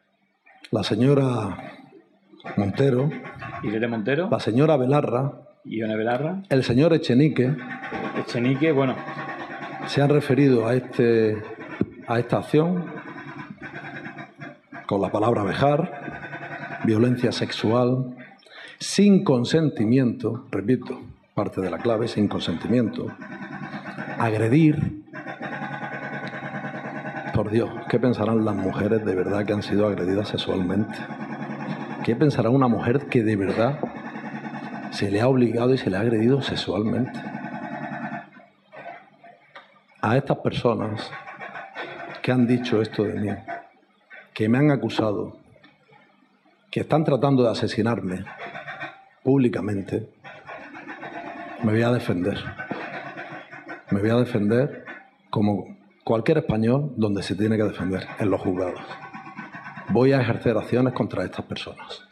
la 0.70 0.84
señora 0.84 1.56
Montero, 2.56 3.10
Irene 3.64 3.88
Montero, 3.88 4.28
la 4.30 4.38
señora 4.38 4.76
Belarra, 4.76 5.32
Ione 5.64 5.96
Belarra, 5.96 6.36
el 6.50 6.62
señor 6.62 6.94
Echenique 6.94 7.56
Echenique, 8.16 8.70
bueno, 8.70 8.94
se 9.88 10.00
han 10.00 10.10
referido 10.10 10.68
a, 10.68 10.74
este, 10.74 11.42
a 12.06 12.20
esta 12.20 12.38
acción 12.38 12.84
con 14.86 15.02
la 15.02 15.10
palabra 15.10 15.42
vejar, 15.42 16.78
violencia 16.84 17.32
sexual, 17.32 18.14
sin 18.78 19.24
consentimiento, 19.24 20.46
repito, 20.52 21.00
parte 21.34 21.60
de 21.60 21.70
la 21.70 21.78
clave, 21.78 22.06
sin 22.06 22.28
consentimiento, 22.28 23.08
agredir. 24.20 25.01
Por 27.34 27.50
Dios, 27.50 27.70
¿qué 27.88 27.98
pensarán 27.98 28.44
las 28.44 28.54
mujeres 28.54 29.04
de 29.06 29.14
verdad 29.14 29.46
que 29.46 29.54
han 29.54 29.62
sido 29.62 29.86
agredidas 29.86 30.28
sexualmente? 30.28 30.98
¿Qué 32.04 32.14
pensará 32.14 32.50
una 32.50 32.68
mujer 32.68 33.06
que 33.06 33.22
de 33.22 33.36
verdad 33.36 33.78
se 34.90 35.10
le 35.10 35.22
ha 35.22 35.28
obligado 35.28 35.72
y 35.72 35.78
se 35.78 35.88
le 35.88 35.96
ha 35.96 36.00
agredido 36.00 36.42
sexualmente? 36.42 37.18
A 40.02 40.16
estas 40.18 40.38
personas 40.38 41.10
que 42.22 42.32
han 42.32 42.46
dicho 42.46 42.82
esto 42.82 43.04
de 43.04 43.14
mí, 43.14 43.30
que 44.34 44.50
me 44.50 44.58
han 44.58 44.70
acusado, 44.70 45.38
que 46.70 46.80
están 46.80 47.02
tratando 47.02 47.44
de 47.44 47.50
asesinarme 47.50 48.26
públicamente, 49.22 50.06
me 51.62 51.72
voy 51.72 51.82
a 51.82 51.92
defender. 51.92 52.38
Me 53.90 54.00
voy 54.00 54.10
a 54.10 54.16
defender 54.16 54.84
como 55.30 55.81
cualquier 56.12 56.36
español 56.36 56.92
donde 56.94 57.22
se 57.22 57.34
tiene 57.34 57.56
que 57.56 57.62
defender, 57.62 58.02
en 58.20 58.28
los 58.28 58.38
juzgados. 58.38 58.82
Voy 59.88 60.12
a 60.12 60.20
ejercer 60.20 60.54
acciones 60.58 60.92
contra 60.92 61.24
estas 61.24 61.46
personas. 61.46 62.06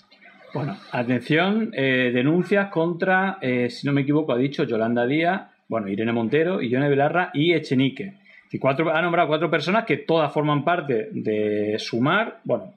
Bueno, 0.54 0.74
atención, 0.90 1.70
eh, 1.74 2.10
denuncias 2.10 2.70
contra, 2.70 3.36
eh, 3.42 3.68
si 3.68 3.86
no 3.86 3.92
me 3.92 4.00
equivoco, 4.00 4.32
ha 4.32 4.38
dicho 4.38 4.64
Yolanda 4.64 5.06
Díaz, 5.06 5.50
bueno, 5.68 5.86
Irene 5.86 6.14
Montero, 6.14 6.62
Ione 6.62 6.88
Belarra 6.88 7.30
y 7.34 7.52
Echenique. 7.52 8.14
Y 8.50 8.58
cuatro, 8.58 8.90
ha 8.90 9.02
nombrado 9.02 9.28
cuatro 9.28 9.50
personas 9.50 9.84
que 9.84 9.98
todas 9.98 10.32
forman 10.32 10.64
parte 10.64 11.10
de 11.12 11.76
Sumar, 11.78 12.40
bueno, 12.44 12.72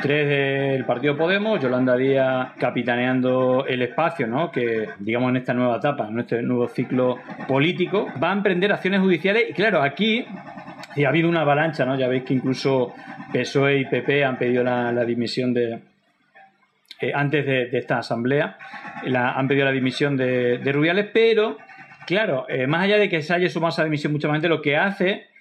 tres 0.00 0.28
del 0.28 0.84
Partido 0.84 1.16
Podemos, 1.16 1.60
Yolanda 1.60 1.96
Díaz 1.96 2.52
capitaneando 2.58 3.66
el 3.66 3.82
espacio, 3.82 4.26
¿no? 4.26 4.50
que 4.50 4.88
digamos 4.98 5.30
en 5.30 5.36
esta 5.36 5.52
nueva 5.52 5.76
etapa, 5.76 6.08
en 6.08 6.20
este 6.20 6.42
nuevo 6.42 6.68
ciclo 6.68 7.18
político, 7.46 8.08
va 8.22 8.30
a 8.30 8.32
emprender 8.32 8.72
acciones 8.72 9.00
judiciales 9.00 9.44
y 9.50 9.52
claro, 9.52 9.82
aquí 9.82 10.24
ha 10.24 11.08
habido 11.08 11.28
una 11.28 11.42
avalancha, 11.42 11.84
¿no? 11.84 11.98
ya 11.98 12.08
veis 12.08 12.24
que 12.24 12.34
incluso 12.34 12.94
PSOE 13.32 13.78
y 13.80 13.84
PP 13.86 14.24
han 14.24 14.38
pedido 14.38 14.62
la, 14.62 15.04
dimisión 15.04 15.52
de, 15.52 15.80
eh, 17.00 17.12
antes 17.14 17.44
de, 17.44 17.78
esta 17.78 17.98
asamblea, 17.98 18.56
han 19.14 19.48
pedido 19.48 19.66
la 19.66 19.72
dimisión 19.72 20.16
de, 20.16 20.60
Rubiales, 20.72 21.10
pero 21.12 21.58
claro, 22.06 22.46
eh, 22.48 22.66
más 22.66 22.82
allá 22.84 22.96
de 22.96 23.08
que 23.08 23.20
se 23.20 23.34
haya 23.34 23.50
sumado 23.50 23.70
esa 23.70 23.84
dimisión 23.84 24.12
mucha 24.12 24.30
gente, 24.32 24.48
lo 24.48 24.62
que 24.62 24.76
hace 24.76 25.33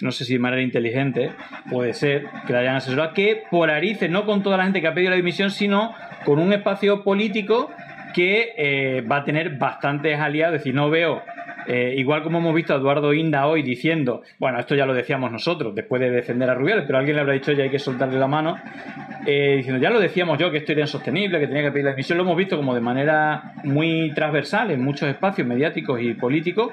no 0.00 0.10
sé 0.12 0.24
si 0.24 0.34
de 0.34 0.38
manera 0.38 0.62
inteligente, 0.62 1.32
puede 1.70 1.94
ser 1.94 2.26
que 2.46 2.52
la 2.52 2.60
hayan 2.60 2.76
asesorado, 2.76 3.14
que 3.14 3.42
polarice 3.50 4.08
no 4.08 4.26
con 4.26 4.42
toda 4.42 4.56
la 4.56 4.64
gente 4.64 4.80
que 4.80 4.88
ha 4.88 4.94
pedido 4.94 5.10
la 5.10 5.16
dimisión, 5.16 5.50
sino 5.50 5.94
con 6.24 6.38
un 6.38 6.52
espacio 6.52 7.02
político 7.04 7.70
que 8.14 8.52
eh, 8.56 9.00
va 9.02 9.18
a 9.18 9.24
tener 9.24 9.56
bastantes 9.56 10.18
aliados. 10.18 10.56
Es 10.56 10.60
decir, 10.60 10.74
no 10.74 10.88
veo, 10.88 11.22
eh, 11.66 11.94
igual 11.96 12.22
como 12.22 12.38
hemos 12.38 12.54
visto 12.54 12.74
a 12.74 12.76
Eduardo 12.76 13.12
Inda 13.12 13.46
hoy 13.46 13.62
diciendo, 13.62 14.22
bueno, 14.38 14.58
esto 14.58 14.74
ya 14.74 14.86
lo 14.86 14.94
decíamos 14.94 15.32
nosotros, 15.32 15.74
después 15.74 16.00
de 16.00 16.10
defender 16.10 16.50
a 16.50 16.54
Rubiales, 16.54 16.84
pero 16.86 16.98
alguien 16.98 17.16
le 17.16 17.22
habrá 17.22 17.34
dicho 17.34 17.52
ya 17.52 17.64
hay 17.64 17.70
que 17.70 17.78
soltarle 17.78 18.18
la 18.18 18.26
mano, 18.26 18.56
eh, 19.26 19.54
diciendo, 19.56 19.80
ya 19.80 19.90
lo 19.90 19.98
decíamos 19.98 20.38
yo, 20.38 20.50
que 20.50 20.58
esto 20.58 20.72
era 20.72 20.82
insostenible, 20.82 21.40
que 21.40 21.46
tenía 21.46 21.62
que 21.62 21.70
pedir 21.70 21.84
la 21.86 21.90
dimisión. 21.92 22.18
Lo 22.18 22.24
hemos 22.24 22.36
visto 22.36 22.56
como 22.56 22.74
de 22.74 22.80
manera 22.80 23.54
muy 23.64 24.12
transversal 24.14 24.70
en 24.70 24.82
muchos 24.82 25.08
espacios 25.08 25.46
mediáticos 25.46 26.00
y 26.02 26.14
políticos. 26.14 26.72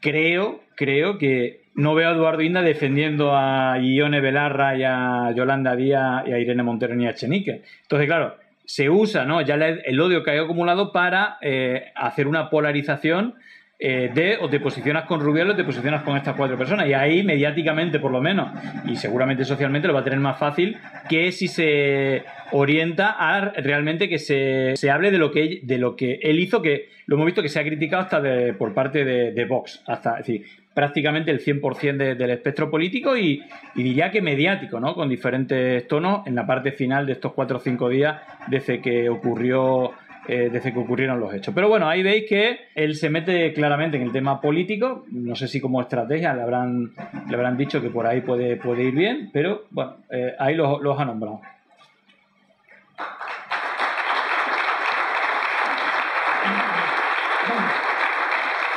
Creo, 0.00 0.60
creo 0.74 1.18
que 1.18 1.60
no 1.80 1.94
veo 1.94 2.10
a 2.10 2.12
Eduardo 2.12 2.42
Inda 2.42 2.62
defendiendo 2.62 3.34
a 3.34 3.78
Ione 3.80 4.20
Belarra 4.20 4.76
y 4.76 4.84
a 4.84 5.32
Yolanda 5.34 5.74
Díaz 5.74 6.24
y 6.26 6.32
a 6.32 6.38
Irene 6.38 6.62
Montero 6.62 6.94
ni 6.94 7.06
a 7.06 7.14
Chenique. 7.14 7.62
Entonces, 7.82 8.06
claro, 8.06 8.36
se 8.64 8.88
usa 8.90 9.24
¿no? 9.24 9.40
ya 9.40 9.54
el 9.54 10.00
odio 10.00 10.22
que 10.22 10.30
hay 10.30 10.38
acumulado 10.38 10.92
para 10.92 11.38
eh, 11.40 11.90
hacer 11.96 12.28
una 12.28 12.50
polarización 12.50 13.34
eh, 13.82 14.10
de 14.14 14.36
o 14.38 14.50
te 14.50 14.60
posicionas 14.60 15.06
con 15.06 15.20
Rubiales 15.20 15.54
o 15.54 15.56
te 15.56 15.64
posicionas 15.64 16.02
con 16.02 16.14
estas 16.14 16.36
cuatro 16.36 16.58
personas. 16.58 16.86
Y 16.86 16.92
ahí, 16.92 17.22
mediáticamente 17.22 17.98
por 17.98 18.12
lo 18.12 18.20
menos, 18.20 18.50
y 18.84 18.94
seguramente 18.96 19.42
socialmente 19.44 19.88
lo 19.88 19.94
va 19.94 20.00
a 20.00 20.04
tener 20.04 20.20
más 20.20 20.38
fácil 20.38 20.76
que 21.08 21.32
si 21.32 21.48
se 21.48 22.24
orienta 22.52 23.16
a 23.18 23.40
realmente 23.40 24.10
que 24.10 24.18
se, 24.18 24.90
hable 24.90 25.10
de 25.10 25.16
lo 25.16 25.30
que, 25.30 25.60
de 25.62 25.78
lo 25.78 25.96
que 25.96 26.20
él 26.22 26.40
hizo, 26.40 26.60
que 26.60 26.90
lo 27.06 27.16
hemos 27.16 27.24
visto 27.24 27.40
que 27.40 27.48
se 27.48 27.58
ha 27.58 27.64
criticado 27.64 28.02
hasta 28.02 28.22
por 28.58 28.74
parte 28.74 29.04
de, 29.06 29.44
Vox. 29.46 29.82
Hasta, 29.86 30.16
decir, 30.16 30.44
prácticamente 30.74 31.30
el 31.30 31.40
100% 31.40 32.16
del 32.16 32.30
espectro 32.30 32.70
político 32.70 33.16
y, 33.16 33.42
diría 33.74 34.10
que 34.10 34.20
mediático, 34.20 34.80
¿no? 34.80 34.94
Con 34.94 35.08
diferentes 35.08 35.86
tonos 35.88 36.26
en 36.26 36.34
la 36.34 36.46
parte 36.46 36.72
final 36.72 37.06
de 37.06 37.12
estos 37.12 37.32
cuatro 37.32 37.58
o 37.58 37.60
cinco 37.60 37.88
días 37.88 38.20
desde 38.48 38.80
que 38.80 39.08
ocurrió 39.08 39.92
eh, 40.28 40.50
desde 40.52 40.72
que 40.72 40.78
ocurrieron 40.78 41.18
los 41.18 41.32
hechos. 41.34 41.52
Pero 41.54 41.68
bueno, 41.68 41.88
ahí 41.88 42.02
veis 42.02 42.24
que 42.28 42.58
él 42.74 42.94
se 42.94 43.10
mete 43.10 43.52
claramente 43.52 43.96
en 43.96 44.04
el 44.04 44.12
tema 44.12 44.40
político, 44.40 45.04
no 45.10 45.34
sé 45.34 45.48
si 45.48 45.60
como 45.60 45.80
estrategia 45.80 46.34
le 46.34 46.42
habrán, 46.42 46.92
le 47.28 47.34
habrán 47.34 47.56
dicho 47.56 47.80
que 47.80 47.90
por 47.90 48.06
ahí 48.06 48.20
puede, 48.20 48.56
puede 48.56 48.84
ir 48.84 48.94
bien, 48.94 49.30
pero 49.32 49.64
bueno, 49.70 49.96
eh, 50.10 50.34
ahí 50.38 50.54
los, 50.54 50.80
los 50.82 51.00
ha 51.00 51.04
nombrado. 51.04 51.40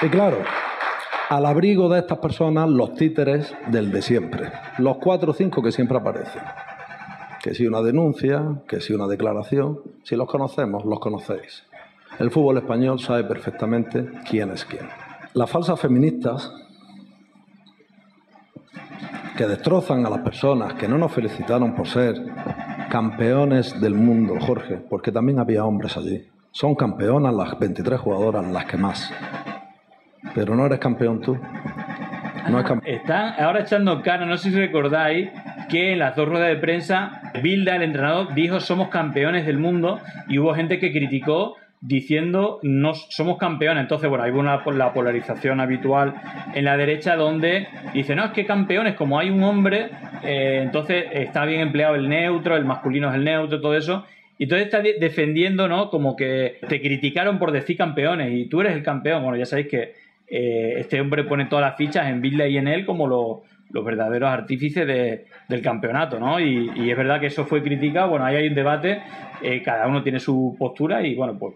Y 0.02 0.10
claro, 0.10 0.44
al 1.34 1.48
abrigo 1.48 1.90
de 1.90 1.98
estas 1.98 2.20
personas 2.20 2.70
los 2.70 2.94
títeres 2.94 3.56
del 3.72 3.92
de 3.92 4.04
siempre, 4.04 4.52
los 4.78 4.98
cuatro 4.98 5.32
o 5.32 5.34
cinco 5.34 5.64
que 5.64 5.72
siempre 5.72 5.98
aparecen. 5.98 6.44
Que 7.42 7.56
si 7.56 7.66
una 7.66 7.82
denuncia, 7.82 8.62
que 8.68 8.80
si 8.80 8.94
una 8.94 9.08
declaración, 9.08 9.80
si 10.04 10.16
los 10.16 10.28
conocemos, 10.28 10.86
los 10.86 11.00
conocéis. 11.00 11.64
El 12.20 12.30
fútbol 12.30 12.58
español 12.58 13.00
sabe 13.00 13.24
perfectamente 13.24 14.08
quién 14.30 14.52
es 14.52 14.64
quién. 14.64 14.88
Las 15.34 15.50
falsas 15.50 15.80
feministas 15.80 16.54
que 19.36 19.48
destrozan 19.48 20.06
a 20.06 20.12
las 20.12 20.20
personas 20.20 20.76
que 20.76 20.88
no 20.88 21.00
nos 21.00 21.12
felicitaron 21.12 21.74
por 21.74 21.88
ser 21.88 22.16
campeones 22.92 23.82
del 23.82 23.96
mundo, 23.96 24.36
Jorge, 24.40 24.78
porque 24.88 25.12
también 25.12 25.40
había 25.40 25.66
hombres 25.66 25.98
allí. 25.98 26.28
Son 26.52 26.76
campeonas 26.76 27.34
las 27.34 27.58
23 27.58 28.00
jugadoras, 28.00 28.46
las 28.46 28.66
que 28.66 28.78
más. 28.78 29.12
Pero 30.34 30.56
no 30.56 30.66
eres 30.66 30.80
campeón 30.80 31.22
tú. 31.22 31.38
No 32.50 32.60
Están 32.86 33.36
ahora 33.40 33.62
echando 33.62 34.02
cara, 34.02 34.26
no 34.26 34.38
sé 34.38 34.52
si 34.52 34.58
recordáis, 34.58 35.30
que 35.70 35.94
en 35.94 36.00
las 36.00 36.16
dos 36.16 36.28
ruedas 36.28 36.50
de 36.50 36.58
prensa, 36.58 37.32
Bilda, 37.42 37.76
el 37.76 37.84
entrenador, 37.84 38.34
dijo 38.34 38.60
somos 38.60 38.90
campeones 38.90 39.46
del 39.46 39.58
mundo 39.58 40.00
y 40.28 40.40
hubo 40.40 40.54
gente 40.54 40.78
que 40.78 40.92
criticó 40.92 41.56
diciendo 41.80 42.60
no 42.62 42.94
somos 42.94 43.38
campeones. 43.38 43.82
Entonces, 43.82 44.10
bueno, 44.10 44.24
hay 44.24 44.32
una 44.32 44.62
la 44.66 44.94
polarización 44.94 45.60
habitual 45.60 46.16
en 46.54 46.66
la 46.66 46.78
derecha 46.78 47.16
donde 47.16 47.68
dice, 47.94 48.16
no, 48.16 48.26
es 48.26 48.32
que 48.32 48.46
campeones, 48.46 48.96
como 48.96 49.20
hay 49.20 49.30
un 49.30 49.44
hombre, 49.44 49.90
eh, 50.24 50.62
entonces 50.64 51.06
está 51.12 51.46
bien 51.46 51.62
empleado 51.62 51.96
el 51.96 52.10
neutro, 52.10 52.56
el 52.56 52.66
masculino 52.66 53.10
es 53.10 53.16
el 53.16 53.24
neutro, 53.24 53.62
todo 53.62 53.76
eso. 53.76 54.06
Y 54.38 54.44
entonces 54.44 54.66
está 54.66 54.82
defendiendo, 54.82 55.68
¿no? 55.68 55.90
Como 55.90 56.16
que 56.16 56.58
te 56.68 56.82
criticaron 56.82 57.38
por 57.38 57.52
decir 57.52 57.78
campeones 57.78 58.34
y 58.34 58.50
tú 58.50 58.62
eres 58.62 58.74
el 58.74 58.84
campeón. 58.84 59.22
Bueno, 59.22 59.38
ya 59.38 59.46
sabéis 59.46 59.68
que 59.68 60.03
eh, 60.28 60.76
este 60.78 61.00
hombre 61.00 61.24
pone 61.26 61.46
todas 61.46 61.64
las 61.64 61.78
fichas 61.78 62.08
en 62.08 62.22
Bilda 62.22 62.48
y 62.48 62.58
en 62.58 62.68
él 62.68 62.86
como 62.86 63.08
los 63.08 63.86
verdaderos 63.86 64.30
artífices 64.30 64.88
del 64.88 65.62
campeonato, 65.62 66.20
¿no? 66.20 66.40
Y, 66.40 66.90
es 66.90 66.98
verdad 66.98 67.20
que 67.20 67.28
eso 67.28 67.46
fue 67.46 67.62
criticado, 67.62 68.10
bueno, 68.10 68.26
ahí 68.26 68.36
hay 68.36 68.48
un 68.48 68.56
debate, 68.56 69.02
eh, 69.42 69.62
cada 69.62 69.88
uno 69.88 70.04
tiene 70.04 70.20
su 70.20 70.56
postura 70.58 71.06
y 71.06 71.16
bueno, 71.16 71.38
pues 71.38 71.56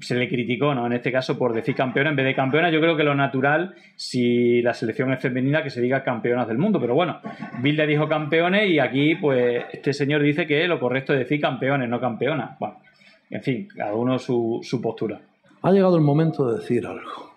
se 0.00 0.14
le 0.14 0.28
criticó, 0.28 0.74
¿no? 0.74 0.86
En 0.86 0.92
este 0.92 1.10
caso 1.10 1.38
por 1.38 1.52
decir 1.52 1.74
campeona 1.74 2.10
en 2.10 2.16
vez 2.16 2.26
de 2.26 2.34
campeona, 2.34 2.70
yo 2.70 2.80
creo 2.80 2.96
que 2.96 3.04
lo 3.04 3.14
natural, 3.14 3.74
si 3.96 4.62
la 4.62 4.74
selección 4.74 5.12
es 5.12 5.20
femenina, 5.20 5.62
que 5.62 5.70
se 5.70 5.80
diga 5.80 6.02
campeonas 6.02 6.46
del 6.46 6.58
mundo, 6.58 6.80
pero 6.80 6.94
bueno, 6.94 7.20
Bilda 7.60 7.86
dijo 7.86 8.08
campeones 8.08 8.68
y 8.68 8.78
aquí, 8.78 9.14
pues, 9.14 9.64
este 9.72 9.92
señor 9.92 10.22
dice 10.22 10.46
que 10.46 10.66
lo 10.68 10.78
correcto 10.78 11.12
es 11.14 11.20
decir 11.20 11.40
campeones, 11.40 11.88
no 11.88 12.00
campeonas. 12.00 12.58
Bueno, 12.58 12.76
en 13.30 13.42
fin, 13.42 13.68
cada 13.74 13.94
uno 13.94 14.18
su, 14.18 14.60
su 14.62 14.80
postura. 14.80 15.20
Ha 15.62 15.72
llegado 15.72 15.96
el 15.96 16.02
momento 16.02 16.50
de 16.50 16.60
decir 16.60 16.86
algo 16.86 17.27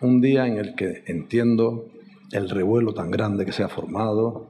un 0.00 0.20
día 0.20 0.46
en 0.46 0.58
el 0.58 0.74
que 0.74 1.02
entiendo 1.06 1.86
el 2.32 2.48
revuelo 2.48 2.94
tan 2.94 3.10
grande 3.10 3.44
que 3.44 3.52
se 3.52 3.62
ha 3.62 3.68
formado, 3.68 4.48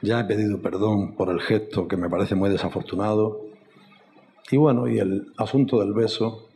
ya 0.00 0.20
he 0.20 0.24
pedido 0.24 0.60
perdón 0.60 1.14
por 1.14 1.30
el 1.30 1.40
gesto 1.40 1.88
que 1.88 1.96
me 1.96 2.08
parece 2.08 2.34
muy 2.34 2.50
desafortunado, 2.50 3.40
y 4.50 4.56
bueno, 4.56 4.86
y 4.88 4.98
el 4.98 5.32
asunto 5.36 5.80
del 5.80 5.92
beso, 5.92 6.48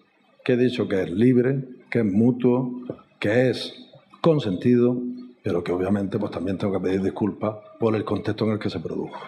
que 0.44 0.52
he 0.52 0.56
dicho 0.56 0.86
que 0.86 1.02
es 1.02 1.10
libre, 1.10 1.64
que 1.90 2.00
es 2.00 2.04
mutuo, 2.04 2.70
que 3.18 3.50
es 3.50 3.74
consentido, 4.20 4.96
pero 5.42 5.64
que 5.64 5.72
obviamente 5.72 6.18
pues 6.18 6.30
también 6.30 6.58
tengo 6.58 6.74
que 6.74 6.80
pedir 6.80 7.02
disculpas 7.02 7.56
por 7.80 7.96
el 7.96 8.04
contexto 8.04 8.44
en 8.44 8.52
el 8.52 8.58
que 8.58 8.68
se 8.68 8.80
produjo. 8.80 9.18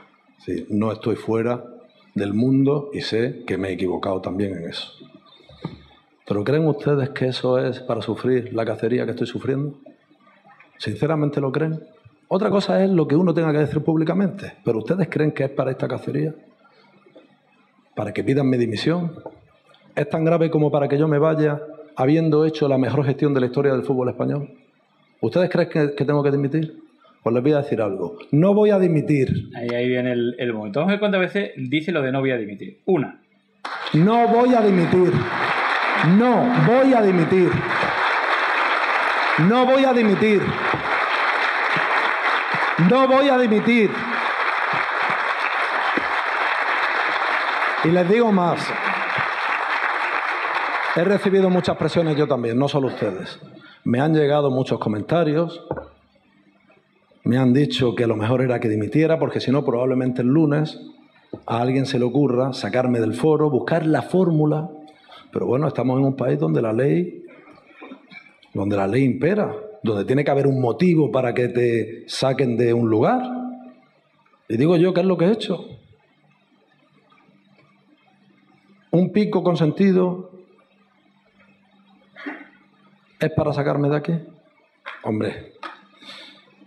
Sí, 0.44 0.66
no 0.68 0.92
estoy 0.92 1.16
fuera 1.16 1.64
del 2.14 2.35
mundo 2.35 2.90
y 2.92 3.01
sé 3.01 3.44
que 3.46 3.57
me 3.57 3.68
he 3.68 3.72
equivocado 3.72 4.20
también 4.20 4.57
en 4.57 4.68
eso. 4.68 4.92
¿Pero 6.28 6.44
creen 6.44 6.66
ustedes 6.66 7.08
que 7.10 7.28
eso 7.28 7.58
es 7.58 7.80
para 7.80 8.02
sufrir 8.02 8.52
la 8.52 8.66
cacería 8.66 9.06
que 9.06 9.12
estoy 9.12 9.26
sufriendo? 9.26 9.78
¿Sinceramente 10.76 11.40
lo 11.40 11.50
creen? 11.50 11.80
Otra 12.28 12.50
cosa 12.50 12.84
es 12.84 12.90
lo 12.90 13.08
que 13.08 13.16
uno 13.16 13.32
tenga 13.32 13.50
que 13.50 13.60
decir 13.60 13.82
públicamente, 13.82 14.52
pero 14.62 14.78
¿ustedes 14.78 15.08
creen 15.08 15.32
que 15.32 15.44
es 15.44 15.50
para 15.50 15.70
esta 15.70 15.88
cacería? 15.88 16.34
¿Para 17.96 18.12
que 18.12 18.22
pidan 18.22 18.50
mi 18.50 18.58
dimisión? 18.58 19.14
¿Es 19.96 20.10
tan 20.10 20.22
grave 20.22 20.50
como 20.50 20.70
para 20.70 20.86
que 20.86 20.98
yo 20.98 21.08
me 21.08 21.18
vaya 21.18 21.62
habiendo 21.96 22.44
hecho 22.44 22.68
la 22.68 22.76
mejor 22.76 23.06
gestión 23.06 23.32
de 23.32 23.40
la 23.40 23.46
historia 23.46 23.72
del 23.72 23.82
fútbol 23.82 24.10
español? 24.10 24.50
¿Ustedes 25.22 25.48
creen 25.48 25.70
que, 25.96 26.04
tengo 26.04 26.22
que 26.22 26.30
dimitir? 26.30 26.78
Pues 27.22 27.34
les 27.34 27.42
voy 27.42 27.52
a 27.52 27.62
decir 27.62 27.80
algo. 27.80 28.18
No 28.32 28.52
voy 28.52 28.68
a 28.68 28.78
dimitir. 28.78 29.48
Ahí, 29.56 29.88
viene 29.88 30.12
el, 30.12 30.36
el 30.38 30.52
momento. 30.52 30.80
Vamos 30.80 30.90
a 30.90 30.92
ver 30.92 31.00
cuántas 31.00 31.20
veces 31.22 31.52
dice 31.56 31.90
lo 31.90 32.02
de 32.02 32.12
no 32.12 32.20
voy 32.20 32.32
a 32.32 32.36
dimitir. 32.36 32.82
Una. 32.84 33.22
No 33.94 34.28
voy 34.28 34.54
a 34.54 34.60
dimitir. 34.60 35.10
No 36.06 36.46
voy 36.66 36.94
a 36.94 37.02
dimitir. 37.02 37.50
No 39.48 39.66
voy 39.66 39.85
a 39.85 39.92
dimitir. 39.92 40.42
No 42.88 43.08
voy 43.08 43.29
a 43.29 43.37
dimitir. 43.38 43.90
Y 47.85 47.88
les 47.88 48.08
digo 48.08 48.33
más. 48.33 48.60
He 50.96 51.04
recibido 51.04 51.50
muchas 51.50 51.77
presiones 51.77 52.16
yo 52.16 52.27
también, 52.27 52.58
no 52.58 52.68
solo 52.68 52.88
ustedes. 52.88 53.40
Me 53.85 54.00
han 54.00 54.14
llegado 54.14 54.50
muchos 54.50 54.79
comentarios. 54.79 55.64
Me 57.25 57.38
han 57.38 57.52
dicho 57.52 57.94
que 57.94 58.06
lo 58.06 58.16
mejor 58.16 58.42
era 58.42 58.60
que 58.60 58.68
dimitiera 58.68 59.18
porque 59.18 59.40
si 59.40 59.50
no 59.50 59.64
probablemente 59.64 60.23
el 60.23 60.29
lunes 60.29 60.81
a 61.46 61.60
alguien 61.60 61.87
se 61.87 61.98
le 61.98 62.04
ocurra 62.04 62.52
sacarme 62.52 63.00
del 63.00 63.14
foro, 63.14 63.50
buscar 63.50 63.85
la 63.87 64.02
fórmula 64.02 64.70
pero 65.33 65.46
bueno, 65.46 65.68
estamos 65.68 65.98
en 65.98 66.06
un 66.06 66.16
país 66.16 66.38
donde 66.38 66.62
la 66.62 66.72
ley, 66.72 67.24
donde 68.54 68.76
la 68.76 68.87
ley 68.87 69.04
impera, 69.04 69.54
donde 69.83 70.04
tiene 70.04 70.24
que 70.24 70.31
haber 70.31 70.46
un 70.46 70.60
motivo 70.60 71.10
para 71.10 71.35
que 71.35 71.48
te 71.48 72.08
saquen 72.08 72.56
de 72.56 72.72
un 72.72 72.88
lugar. 72.88 73.22
Y 74.48 74.56
digo 74.56 74.76
yo, 74.76 74.94
¿qué 74.94 75.00
es 75.00 75.06
lo 75.06 75.18
que 75.18 75.26
he 75.26 75.33
hecho? 75.33 75.66
Un 78.90 79.12
pico 79.12 79.42
consentido 79.42 80.31
es 83.20 83.31
para 83.33 83.52
sacarme 83.52 83.90
de 83.90 83.96
aquí. 83.96 84.12
Hombre, 85.02 85.52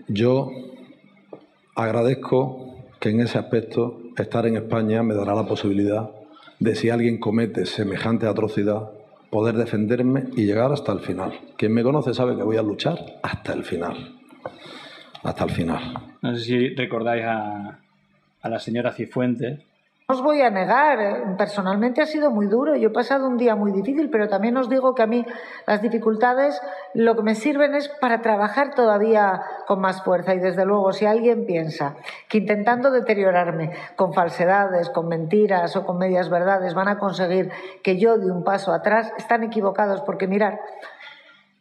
yo 0.07 0.49
agradezco 1.75 2.75
que 2.99 3.09
en 3.09 3.21
ese 3.21 3.39
aspecto 3.39 4.01
estar 4.17 4.45
en 4.45 4.57
España 4.57 5.01
me 5.01 5.15
dará 5.15 5.33
la 5.33 5.47
posibilidad 5.47 6.20
de 6.61 6.75
si 6.75 6.91
alguien 6.91 7.17
comete 7.17 7.65
semejante 7.65 8.27
atrocidad, 8.27 8.91
poder 9.31 9.55
defenderme 9.55 10.25
y 10.35 10.45
llegar 10.45 10.71
hasta 10.71 10.91
el 10.91 10.99
final. 10.99 11.33
Quien 11.57 11.73
me 11.73 11.81
conoce 11.81 12.13
sabe 12.13 12.37
que 12.37 12.43
voy 12.43 12.57
a 12.57 12.61
luchar 12.61 13.19
hasta 13.23 13.53
el 13.53 13.63
final. 13.63 14.19
Hasta 15.23 15.43
el 15.45 15.49
final. 15.49 15.81
No 16.21 16.35
sé 16.35 16.43
si 16.43 16.75
recordáis 16.75 17.25
a, 17.25 17.79
a 18.41 18.49
la 18.49 18.59
señora 18.59 18.91
Cifuentes, 18.91 19.59
os 20.11 20.21
voy 20.21 20.41
a 20.41 20.49
negar, 20.49 20.99
eh, 20.99 21.23
personalmente 21.37 22.01
ha 22.01 22.05
sido 22.05 22.29
muy 22.31 22.47
duro. 22.47 22.75
Yo 22.75 22.89
he 22.89 22.93
pasado 22.93 23.27
un 23.27 23.37
día 23.37 23.55
muy 23.55 23.71
difícil, 23.71 24.09
pero 24.09 24.27
también 24.27 24.55
os 24.57 24.69
digo 24.69 24.93
que 24.93 25.03
a 25.03 25.07
mí 25.07 25.25
las 25.65 25.81
dificultades 25.81 26.61
lo 26.93 27.15
que 27.15 27.23
me 27.23 27.35
sirven 27.35 27.75
es 27.75 27.87
para 27.87 28.21
trabajar 28.21 28.75
todavía 28.75 29.41
con 29.67 29.79
más 29.79 30.03
fuerza. 30.03 30.35
Y 30.35 30.39
desde 30.39 30.65
luego, 30.65 30.93
si 30.93 31.05
alguien 31.05 31.45
piensa 31.45 31.95
que 32.27 32.37
intentando 32.37 32.91
deteriorarme 32.91 33.71
con 33.95 34.13
falsedades, 34.13 34.89
con 34.89 35.07
mentiras 35.07 35.75
o 35.75 35.85
con 35.85 35.97
medias 35.97 36.29
verdades 36.29 36.73
van 36.73 36.87
a 36.87 36.99
conseguir 36.99 37.51
que 37.83 37.97
yo 37.97 38.17
dé 38.17 38.31
un 38.31 38.43
paso 38.43 38.73
atrás, 38.73 39.11
están 39.17 39.43
equivocados 39.43 40.01
porque 40.01 40.27
mirar, 40.27 40.59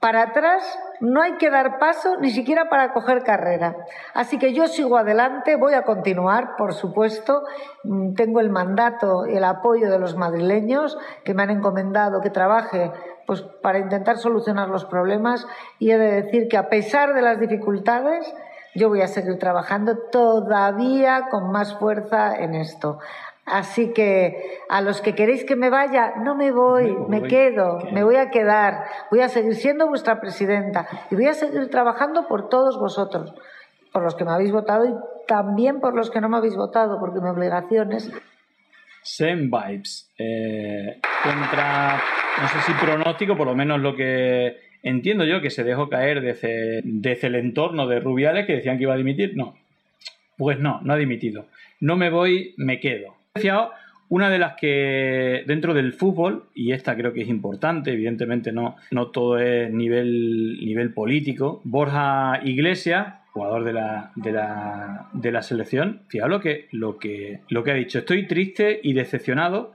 para 0.00 0.22
atrás 0.22 0.78
no 1.00 1.20
hay 1.20 1.34
que 1.34 1.50
dar 1.50 1.78
paso 1.78 2.16
ni 2.16 2.30
siquiera 2.30 2.70
para 2.70 2.92
coger 2.94 3.22
carrera. 3.22 3.76
Así 4.14 4.38
que 4.38 4.54
yo 4.54 4.66
sigo 4.66 4.96
adelante, 4.96 5.56
voy 5.56 5.74
a 5.74 5.82
continuar, 5.82 6.56
por 6.56 6.72
supuesto. 6.72 7.44
Mm, 7.84 8.14
tengo 8.14 8.40
el 8.40 8.48
mandato 8.48 9.26
y 9.26 9.36
el 9.36 9.44
apoyo 9.44 9.90
de 9.90 9.98
los 9.98 10.16
madrileños 10.16 10.98
que 11.22 11.34
me 11.34 11.42
han 11.42 11.50
encomendado 11.50 12.22
que 12.22 12.30
trabaje 12.30 12.90
pues, 13.26 13.42
para 13.42 13.78
intentar 13.78 14.16
solucionar 14.16 14.68
los 14.68 14.86
problemas 14.86 15.46
y 15.78 15.90
he 15.90 15.98
de 15.98 16.22
decir 16.22 16.48
que 16.48 16.56
a 16.56 16.70
pesar 16.70 17.14
de 17.14 17.22
las 17.22 17.38
dificultades, 17.38 18.34
yo 18.74 18.88
voy 18.88 19.02
a 19.02 19.08
seguir 19.08 19.38
trabajando 19.38 19.98
todavía 20.10 21.28
con 21.30 21.50
más 21.50 21.74
fuerza 21.74 22.34
en 22.36 22.54
esto. 22.54 23.00
Así 23.50 23.92
que 23.92 24.60
a 24.68 24.80
los 24.80 25.00
que 25.00 25.16
queréis 25.16 25.44
que 25.44 25.56
me 25.56 25.70
vaya, 25.70 26.14
no 26.22 26.36
me 26.36 26.52
voy, 26.52 26.94
me, 27.08 27.24
quedo, 27.24 27.80
me 27.92 28.04
voy 28.04 28.14
a 28.14 28.30
quedar, 28.30 28.84
voy 29.10 29.22
a 29.22 29.28
seguir 29.28 29.56
siendo 29.56 29.88
vuestra 29.88 30.20
presidenta 30.20 30.86
y 31.10 31.16
voy 31.16 31.26
a 31.26 31.34
seguir 31.34 31.68
trabajando 31.68 32.28
por 32.28 32.48
todos 32.48 32.78
vosotros, 32.78 33.34
por 33.92 34.04
los 34.04 34.14
que 34.14 34.24
me 34.24 34.30
habéis 34.30 34.52
votado 34.52 34.86
y 34.86 34.94
también 35.26 35.80
por 35.80 35.96
los 35.96 36.10
que 36.10 36.20
no 36.20 36.28
me 36.28 36.36
habéis 36.36 36.54
votado, 36.54 37.00
porque 37.00 37.20
mi 37.20 37.28
obligación 37.28 37.92
es... 37.92 38.12
Same 39.02 39.48
vibes. 39.50 40.12
Eh, 40.16 41.00
contra, 41.24 42.00
no 42.40 42.48
sé 42.48 42.60
si 42.60 42.72
pronóstico, 42.74 43.36
por 43.36 43.48
lo 43.48 43.56
menos 43.56 43.80
lo 43.80 43.96
que 43.96 44.58
entiendo 44.84 45.24
yo, 45.24 45.40
que 45.40 45.50
se 45.50 45.64
dejó 45.64 45.88
caer 45.88 46.20
desde, 46.20 46.82
desde 46.84 47.26
el 47.26 47.34
entorno 47.34 47.88
de 47.88 47.98
Rubiales, 47.98 48.46
que 48.46 48.56
decían 48.56 48.76
que 48.76 48.84
iba 48.84 48.94
a 48.94 48.98
dimitir. 48.98 49.32
No, 49.34 49.56
pues 50.36 50.60
no, 50.60 50.80
no 50.82 50.92
ha 50.92 50.96
dimitido. 50.96 51.46
No 51.80 51.96
me 51.96 52.10
voy, 52.10 52.54
me 52.56 52.78
quedo 52.78 53.19
una 54.08 54.28
de 54.28 54.38
las 54.38 54.54
que 54.54 55.44
dentro 55.46 55.72
del 55.72 55.92
fútbol, 55.92 56.46
y 56.54 56.72
esta 56.72 56.96
creo 56.96 57.12
que 57.12 57.22
es 57.22 57.28
importante, 57.28 57.92
evidentemente 57.92 58.50
no, 58.50 58.76
no 58.90 59.08
todo 59.08 59.38
es 59.38 59.72
nivel, 59.72 60.58
nivel 60.64 60.92
político, 60.92 61.60
Borja 61.64 62.40
Iglesias, 62.42 63.14
jugador 63.32 63.64
de 63.64 63.72
la, 63.72 64.10
de 64.16 64.32
la, 64.32 65.08
de 65.12 65.30
la 65.30 65.42
selección, 65.42 66.02
fijaos 66.08 66.30
lo 66.30 66.40
que, 66.40 66.66
lo, 66.72 66.98
que, 66.98 67.40
lo 67.48 67.62
que 67.62 67.70
ha 67.70 67.74
dicho, 67.74 68.00
estoy 68.00 68.26
triste 68.26 68.80
y 68.82 68.94
decepcionado, 68.94 69.74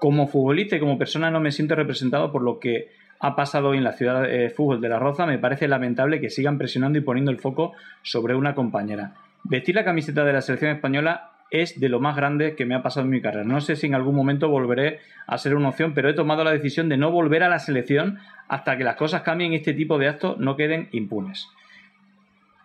como 0.00 0.26
futbolista 0.26 0.76
y 0.76 0.80
como 0.80 0.98
persona 0.98 1.30
no 1.30 1.40
me 1.40 1.52
siento 1.52 1.76
representado 1.76 2.32
por 2.32 2.42
lo 2.42 2.58
que 2.58 2.88
ha 3.20 3.36
pasado 3.36 3.68
hoy 3.68 3.78
en 3.78 3.84
la 3.84 3.92
ciudad 3.92 4.22
de 4.22 4.50
fútbol 4.50 4.80
de 4.80 4.88
La 4.88 4.98
Roza, 4.98 5.26
me 5.26 5.38
parece 5.38 5.68
lamentable 5.68 6.20
que 6.20 6.28
sigan 6.28 6.58
presionando 6.58 6.98
y 6.98 7.02
poniendo 7.02 7.30
el 7.30 7.38
foco 7.38 7.72
sobre 8.02 8.34
una 8.34 8.54
compañera. 8.54 9.14
Vestir 9.44 9.76
la 9.76 9.84
camiseta 9.84 10.24
de 10.24 10.32
la 10.32 10.42
selección 10.42 10.72
española 10.72 11.30
es 11.50 11.78
de 11.78 11.88
lo 11.88 12.00
más 12.00 12.16
grande 12.16 12.54
que 12.54 12.64
me 12.64 12.74
ha 12.74 12.82
pasado 12.82 13.04
en 13.04 13.10
mi 13.10 13.20
carrera. 13.20 13.44
No 13.44 13.60
sé 13.60 13.76
si 13.76 13.86
en 13.86 13.94
algún 13.94 14.14
momento 14.14 14.48
volveré 14.48 14.98
a 15.26 15.38
ser 15.38 15.54
una 15.54 15.68
opción, 15.68 15.94
pero 15.94 16.08
he 16.08 16.14
tomado 16.14 16.44
la 16.44 16.52
decisión 16.52 16.88
de 16.88 16.96
no 16.96 17.10
volver 17.10 17.42
a 17.42 17.48
la 17.48 17.58
selección 17.58 18.18
hasta 18.48 18.76
que 18.76 18.84
las 18.84 18.96
cosas 18.96 19.22
cambien 19.22 19.52
y 19.52 19.56
este 19.56 19.74
tipo 19.74 19.98
de 19.98 20.08
actos 20.08 20.38
no 20.38 20.56
queden 20.56 20.88
impunes. 20.92 21.48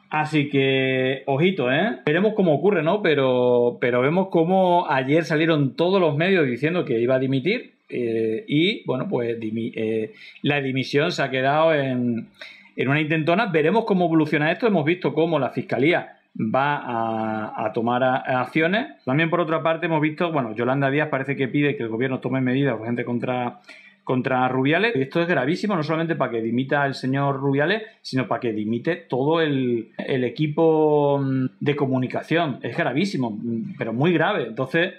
Así 0.09 0.49
que, 0.49 1.23
ojito, 1.25 1.71
¿eh? 1.71 1.99
Veremos 2.05 2.33
cómo 2.35 2.53
ocurre, 2.53 2.83
¿no? 2.83 3.01
Pero, 3.01 3.77
pero 3.79 4.01
vemos 4.01 4.27
cómo 4.29 4.85
ayer 4.89 5.23
salieron 5.23 5.75
todos 5.75 6.01
los 6.01 6.17
medios 6.17 6.45
diciendo 6.45 6.83
que 6.83 6.99
iba 6.99 7.15
a 7.15 7.19
dimitir 7.19 7.75
eh, 7.87 8.43
y, 8.45 8.83
bueno, 8.85 9.07
pues 9.07 9.37
eh, 9.41 10.11
la 10.41 10.59
dimisión 10.61 11.13
se 11.13 11.23
ha 11.23 11.29
quedado 11.29 11.73
en, 11.73 12.27
en 12.75 12.89
una 12.89 12.99
intentona. 12.99 13.45
Veremos 13.45 13.85
cómo 13.85 14.05
evoluciona 14.05 14.51
esto. 14.51 14.67
Hemos 14.67 14.83
visto 14.83 15.13
cómo 15.13 15.39
la 15.39 15.51
Fiscalía 15.51 16.17
va 16.35 17.65
a, 17.65 17.73
tomar 17.73 18.03
acciones. 18.03 19.03
También 19.05 19.29
por 19.29 19.41
otra 19.41 19.61
parte 19.61 19.85
hemos 19.85 20.01
visto, 20.01 20.31
bueno, 20.31 20.55
Yolanda 20.55 20.89
Díaz 20.89 21.09
parece 21.09 21.35
que 21.35 21.47
pide 21.47 21.75
que 21.75 21.83
el 21.83 21.89
gobierno 21.89 22.19
tome 22.19 22.41
medidas 22.41 22.79
urgentes 22.79 23.05
contra 23.05 23.59
contra 24.03 24.47
Rubiales. 24.47 24.95
Y 24.95 25.01
esto 25.01 25.21
es 25.21 25.27
gravísimo, 25.27 25.75
no 25.75 25.83
solamente 25.83 26.15
para 26.15 26.31
que 26.31 26.41
dimita 26.41 26.85
el 26.85 26.95
señor 26.95 27.39
Rubiales, 27.39 27.83
sino 28.01 28.27
para 28.27 28.41
que 28.41 28.51
dimite 28.51 28.95
todo 28.95 29.41
el, 29.41 29.89
el, 29.97 30.23
equipo 30.23 31.19
mm, 31.19 31.45
de 31.59 31.75
comunicación. 31.75 32.59
Es 32.61 32.75
gravísimo, 32.75 33.31
mm, 33.31 33.75
pero 33.77 33.93
muy 33.93 34.11
grave. 34.11 34.47
Entonces, 34.47 34.95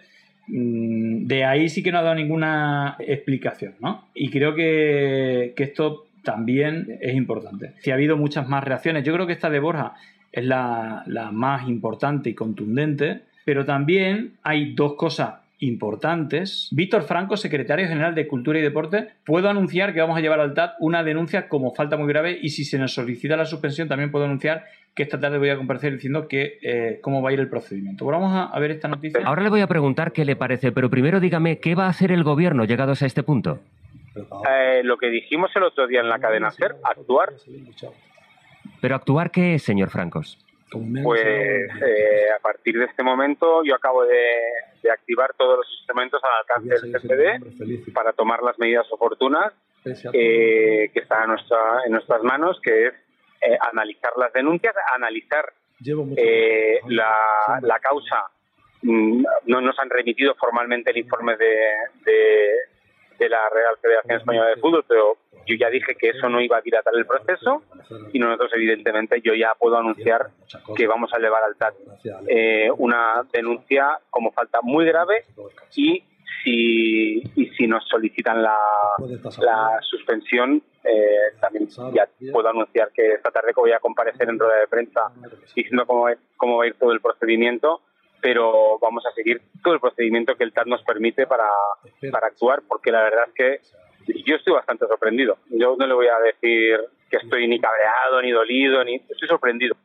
mm, 0.46 1.26
de 1.26 1.44
ahí 1.44 1.68
sí 1.68 1.82
que 1.82 1.92
no 1.92 1.98
ha 1.98 2.02
dado 2.02 2.14
ninguna 2.14 2.96
explicación, 3.00 3.74
¿no? 3.80 4.08
Y 4.14 4.30
creo 4.30 4.54
que, 4.54 5.52
que 5.56 5.64
esto 5.64 6.06
también 6.22 6.98
es 7.00 7.14
importante. 7.14 7.72
Si 7.80 7.90
ha 7.90 7.94
habido 7.94 8.16
muchas 8.16 8.48
más 8.48 8.62
reacciones, 8.62 9.04
yo 9.04 9.12
creo 9.12 9.26
que 9.26 9.32
esta 9.32 9.50
de 9.50 9.58
Borja 9.58 9.94
es 10.32 10.44
la, 10.44 11.04
más 11.32 11.68
importante 11.68 12.30
y 12.30 12.34
contundente, 12.34 13.22
pero 13.44 13.64
también 13.64 14.34
hay 14.42 14.74
dos 14.74 14.94
cosas 14.94 15.34
importantes. 15.58 16.68
Víctor 16.72 17.02
Franco, 17.02 17.36
secretario 17.36 17.86
general 17.86 18.14
de 18.14 18.26
Cultura 18.26 18.58
y 18.58 18.62
Deporte, 18.62 19.10
puedo 19.24 19.48
anunciar 19.48 19.92
que 19.92 20.00
vamos 20.00 20.16
a 20.16 20.20
llevar 20.20 20.40
al 20.40 20.54
TAT 20.54 20.74
una 20.80 21.04
denuncia 21.04 21.48
como 21.48 21.72
falta 21.72 21.96
muy 21.96 22.08
grave 22.08 22.36
y 22.40 22.48
si 22.48 22.64
se 22.64 22.78
nos 22.78 22.94
solicita 22.94 23.36
la 23.36 23.44
suspensión 23.44 23.86
también 23.86 24.10
puedo 24.10 24.24
anunciar 24.24 24.64
que 24.94 25.04
esta 25.04 25.20
tarde 25.20 25.38
voy 25.38 25.50
a 25.50 25.56
comparecer 25.56 25.92
diciendo 25.92 26.26
que 26.26 26.58
eh, 26.62 26.98
cómo 27.00 27.22
va 27.22 27.30
a 27.30 27.32
ir 27.32 27.40
el 27.40 27.48
procedimiento. 27.48 28.04
vamos 28.04 28.32
a, 28.34 28.58
ver 28.58 28.72
esta 28.72 28.88
noticia. 28.88 29.20
Ahora 29.24 29.42
le 29.42 29.50
voy 29.50 29.60
a 29.60 29.66
preguntar 29.66 30.12
qué 30.12 30.24
le 30.24 30.34
parece, 30.34 30.72
pero 30.72 30.90
primero 30.90 31.20
dígame 31.20 31.60
qué 31.60 31.74
va 31.74 31.86
a 31.86 31.90
hacer 31.90 32.10
el 32.10 32.24
gobierno 32.24 32.64
llegados 32.64 33.02
a 33.02 33.06
este 33.06 33.22
punto. 33.22 33.60
Eh, 34.14 34.82
lo 34.82 34.98
que 34.98 35.08
dijimos 35.08 35.50
el 35.54 35.62
otro 35.62 35.86
día 35.86 36.00
en 36.00 36.08
la 36.08 36.18
cadena 36.18 36.50
SER, 36.50 36.74
actuar 36.82 37.32
¿Pero 38.80 38.96
actuar 38.96 39.30
qué 39.30 39.54
es, 39.54 39.62
señor 39.62 39.90
Francos? 39.90 40.38
Pues 41.02 41.22
eh, 41.22 42.30
a 42.34 42.40
partir 42.40 42.78
de 42.78 42.86
este 42.86 43.02
momento 43.02 43.62
yo 43.62 43.74
acabo 43.74 44.04
de, 44.04 44.90
activar 44.90 45.32
todos 45.34 45.58
los 45.58 45.66
instrumentos 45.78 46.20
al 46.24 46.40
alcance 46.40 46.86
del 46.86 47.00
CPD 47.00 47.92
para 47.92 48.12
tomar 48.12 48.42
las 48.42 48.58
medidas 48.58 48.86
oportunas 48.90 49.52
eh, 49.84 50.90
que 50.92 51.00
están 51.00 51.28
nuestra, 51.28 51.58
en 51.86 51.92
nuestras 51.92 52.22
manos, 52.22 52.58
que 52.62 52.86
es 52.86 52.94
eh, 53.42 53.58
analizar 53.70 54.12
las 54.16 54.32
denuncias, 54.32 54.74
analizar 54.94 55.52
la, 56.88 57.16
la, 57.60 57.78
causa. 57.80 58.24
Mm, 58.82 59.24
no 59.46 59.60
nos 59.60 59.78
han 59.78 59.90
remitido 59.90 60.34
formalmente 60.34 60.90
el 60.90 60.98
informe 60.98 61.36
de, 61.36 61.54
de 62.04 62.50
la 63.28 63.48
Real 63.48 63.76
Federación 63.80 64.18
Española 64.18 64.48
de 64.48 64.56
Fútbol, 64.56 64.84
pero 64.86 65.16
yo 65.46 65.56
ya 65.56 65.68
dije 65.70 65.94
que 65.94 66.10
eso 66.10 66.28
no 66.28 66.40
iba 66.40 66.58
a 66.58 66.60
dilatar 66.60 66.94
el 66.96 67.06
proceso 67.06 67.62
y 68.12 68.18
nosotros 68.18 68.50
evidentemente 68.54 69.20
yo 69.22 69.34
ya 69.34 69.54
puedo 69.58 69.76
anunciar 69.76 70.28
que 70.76 70.86
vamos 70.86 71.12
a 71.12 71.16
elevar 71.16 71.42
al 71.42 71.56
TAT. 71.56 71.74
Eh, 72.28 72.70
una 72.78 73.24
denuncia 73.32 73.98
como 74.10 74.32
falta 74.32 74.60
muy 74.62 74.84
grave 74.86 75.24
y 75.76 76.04
si, 76.44 77.22
y 77.36 77.46
si 77.56 77.66
nos 77.66 77.86
solicitan 77.88 78.42
la, 78.42 78.56
la 79.40 79.78
suspensión, 79.82 80.62
eh, 80.84 81.36
también 81.40 81.68
ya 81.94 82.08
puedo 82.32 82.48
anunciar 82.48 82.90
que 82.92 83.14
esta 83.14 83.30
tarde 83.30 83.52
voy 83.54 83.72
a 83.72 83.78
comparecer 83.78 84.28
en 84.28 84.38
rueda 84.38 84.58
de 84.58 84.66
prensa 84.66 85.12
diciendo 85.54 85.86
cómo, 85.86 86.06
cómo 86.36 86.58
va 86.58 86.64
a 86.64 86.66
ir 86.66 86.74
todo 86.74 86.92
el 86.92 87.00
procedimiento 87.00 87.80
pero 88.22 88.78
vamos 88.80 89.04
a 89.04 89.12
seguir 89.12 89.42
todo 89.62 89.74
el 89.74 89.80
procedimiento 89.80 90.36
que 90.36 90.44
el 90.44 90.52
TAT 90.52 90.66
nos 90.66 90.82
permite 90.84 91.26
para, 91.26 91.44
para 92.12 92.28
actuar, 92.28 92.62
porque 92.68 92.92
la 92.92 93.02
verdad 93.02 93.24
es 93.26 93.34
que 93.34 94.22
yo 94.24 94.36
estoy 94.36 94.54
bastante 94.54 94.86
sorprendido. 94.86 95.38
Yo 95.50 95.76
no 95.76 95.86
le 95.86 95.94
voy 95.94 96.06
a 96.06 96.18
decir 96.24 96.78
que 97.10 97.16
estoy 97.16 97.48
ni 97.48 97.58
cabreado, 97.58 98.22
ni 98.22 98.30
dolido, 98.30 98.84
ni 98.84 98.94
estoy 98.94 99.28
sorprendido. 99.28 99.76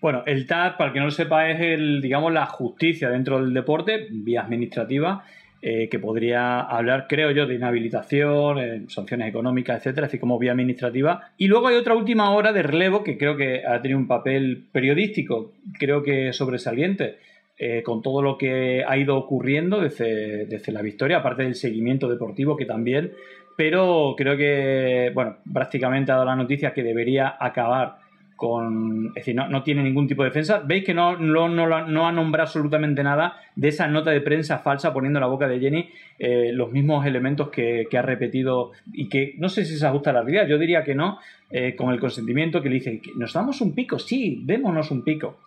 Bueno, 0.00 0.24
el 0.26 0.46
TAT, 0.48 0.76
para 0.76 0.88
el 0.88 0.94
que 0.94 0.98
no 0.98 1.06
lo 1.06 1.10
sepa, 1.12 1.48
es 1.48 1.60
el, 1.60 2.00
digamos, 2.00 2.32
la 2.32 2.46
justicia 2.46 3.08
dentro 3.08 3.40
del 3.40 3.54
deporte, 3.54 4.08
vía 4.10 4.42
administrativa, 4.42 5.24
eh, 5.62 5.88
que 5.90 5.98
podría 5.98 6.60
hablar, 6.60 7.06
creo 7.08 7.30
yo, 7.30 7.46
de 7.46 7.54
inhabilitación, 7.54 8.58
eh, 8.58 8.84
sanciones 8.88 9.28
económicas, 9.28 9.78
etcétera, 9.78 10.06
así 10.06 10.18
como 10.18 10.38
vía 10.38 10.52
administrativa. 10.52 11.32
Y 11.36 11.46
luego 11.46 11.68
hay 11.68 11.76
otra 11.76 11.94
última 11.94 12.30
hora 12.30 12.52
de 12.52 12.62
relevo 12.62 13.04
que 13.04 13.16
creo 13.16 13.36
que 13.36 13.62
ha 13.64 13.80
tenido 13.80 13.98
un 13.98 14.08
papel 14.08 14.64
periodístico, 14.72 15.52
creo 15.78 16.02
que 16.02 16.32
sobresaliente, 16.32 17.18
eh, 17.62 17.82
con 17.82 18.00
todo 18.00 18.22
lo 18.22 18.38
que 18.38 18.82
ha 18.88 18.96
ido 18.96 19.18
ocurriendo 19.18 19.80
desde, 19.80 20.46
desde 20.46 20.72
la 20.72 20.80
victoria, 20.80 21.18
aparte 21.18 21.42
del 21.42 21.54
seguimiento 21.54 22.08
deportivo 22.08 22.56
que 22.56 22.64
también, 22.64 23.12
pero 23.54 24.14
creo 24.16 24.34
que, 24.38 25.10
bueno, 25.14 25.36
prácticamente 25.52 26.10
ha 26.10 26.14
dado 26.14 26.24
la 26.24 26.36
noticia 26.36 26.72
que 26.72 26.82
debería 26.82 27.36
acabar 27.38 27.98
con, 28.34 29.08
es 29.08 29.26
decir, 29.26 29.34
no, 29.36 29.62
tiene 29.62 29.82
ningún 29.82 30.08
tipo 30.08 30.22
de 30.22 30.30
defensa. 30.30 30.62
Veis 30.64 30.82
que 30.82 30.94
no, 30.94 31.18
no, 31.18 31.46
no, 31.46 32.06
ha 32.06 32.12
nombrado 32.12 32.46
absolutamente 32.46 33.02
nada 33.02 33.36
de 33.54 33.68
esa 33.68 33.86
nota 33.86 34.10
de 34.12 34.22
prensa 34.22 34.60
falsa 34.60 34.94
poniendo 34.94 35.18
en 35.18 35.20
la 35.20 35.26
boca 35.26 35.46
de 35.46 35.60
Jenny 35.60 35.90
eh, 36.18 36.50
los 36.54 36.72
mismos 36.72 37.04
elementos 37.04 37.50
que, 37.50 37.86
ha 37.92 38.00
repetido 38.00 38.72
y 38.94 39.10
que 39.10 39.34
no 39.36 39.50
sé 39.50 39.66
si 39.66 39.76
se 39.76 39.86
ajusta 39.86 40.08
a 40.08 40.14
la 40.14 40.22
realidad. 40.22 40.46
Yo 40.48 40.56
diría 40.56 40.82
que 40.82 40.94
no, 40.94 41.18
eh, 41.50 41.76
con 41.76 41.92
el 41.92 42.00
consentimiento 42.00 42.62
que 42.62 42.70
le 42.70 42.76
dice, 42.76 43.02
¿nos 43.16 43.34
damos 43.34 43.60
un 43.60 43.74
pico? 43.74 43.98
Sí, 43.98 44.40
démonos 44.46 44.90
un 44.90 45.04
pico. 45.04 45.40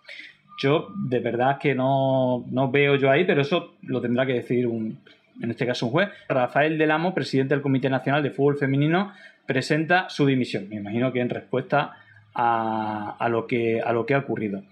Yo 0.56 0.88
de 0.94 1.20
verdad 1.20 1.58
que 1.58 1.74
no, 1.74 2.44
no 2.50 2.70
veo 2.70 2.96
yo 2.96 3.10
ahí, 3.10 3.24
pero 3.24 3.42
eso 3.42 3.74
lo 3.82 4.00
tendrá 4.00 4.24
que 4.24 4.34
decir 4.34 4.66
un, 4.66 4.98
en 5.42 5.50
este 5.50 5.66
caso 5.66 5.86
un 5.86 5.92
juez. 5.92 6.08
Rafael 6.28 6.78
Del 6.78 6.90
Amo, 6.90 7.14
presidente 7.14 7.54
del 7.54 7.62
Comité 7.62 7.90
Nacional 7.90 8.22
de 8.22 8.30
Fútbol 8.30 8.56
Femenino, 8.56 9.12
presenta 9.46 10.08
su 10.08 10.26
dimisión. 10.26 10.68
Me 10.68 10.76
imagino 10.76 11.12
que 11.12 11.20
en 11.20 11.28
respuesta 11.28 11.96
a, 12.34 13.28
lo, 13.30 13.46
que, 13.46 13.80
a 13.80 13.92
lo 13.92 14.06
que 14.06 14.14
ha 14.14 14.18
ocurrido. 14.18 14.62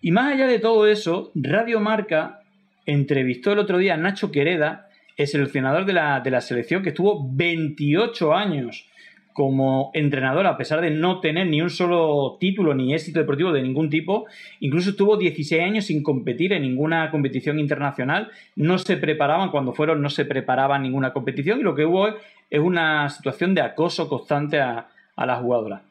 Y 0.00 0.12
más 0.12 0.32
allá 0.32 0.46
de 0.46 0.58
todo 0.58 0.86
eso, 0.86 1.30
Radio 1.34 1.80
Marca 1.80 2.40
entrevistó 2.86 3.52
el 3.52 3.58
otro 3.58 3.78
día 3.78 3.94
a 3.94 3.96
Nacho 3.96 4.30
Quereda, 4.30 4.88
el 5.16 5.26
seleccionador 5.26 5.84
de 5.84 5.92
la, 5.92 6.20
de 6.20 6.30
la 6.30 6.40
selección, 6.40 6.82
que 6.82 6.90
estuvo 6.90 7.28
28 7.32 8.34
años 8.34 8.89
como 9.32 9.90
entrenador, 9.94 10.46
a 10.46 10.56
pesar 10.56 10.80
de 10.80 10.90
no 10.90 11.20
tener 11.20 11.46
ni 11.46 11.62
un 11.62 11.70
solo 11.70 12.36
título 12.40 12.74
ni 12.74 12.94
éxito 12.94 13.20
deportivo 13.20 13.52
de 13.52 13.62
ningún 13.62 13.90
tipo, 13.90 14.26
incluso 14.60 14.90
estuvo 14.90 15.16
16 15.16 15.62
años 15.62 15.86
sin 15.86 16.02
competir 16.02 16.52
en 16.52 16.62
ninguna 16.62 17.10
competición 17.10 17.58
internacional, 17.58 18.30
no 18.56 18.78
se 18.78 18.96
preparaban, 18.96 19.50
cuando 19.50 19.72
fueron 19.72 20.02
no 20.02 20.10
se 20.10 20.24
preparaban 20.24 20.82
ninguna 20.82 21.12
competición 21.12 21.60
y 21.60 21.62
lo 21.62 21.74
que 21.74 21.86
hubo 21.86 22.08
es 22.08 22.60
una 22.60 23.08
situación 23.08 23.54
de 23.54 23.62
acoso 23.62 24.08
constante 24.08 24.60
a, 24.60 24.88
a 25.16 25.26
la 25.26 25.36
jugadora. 25.36 25.82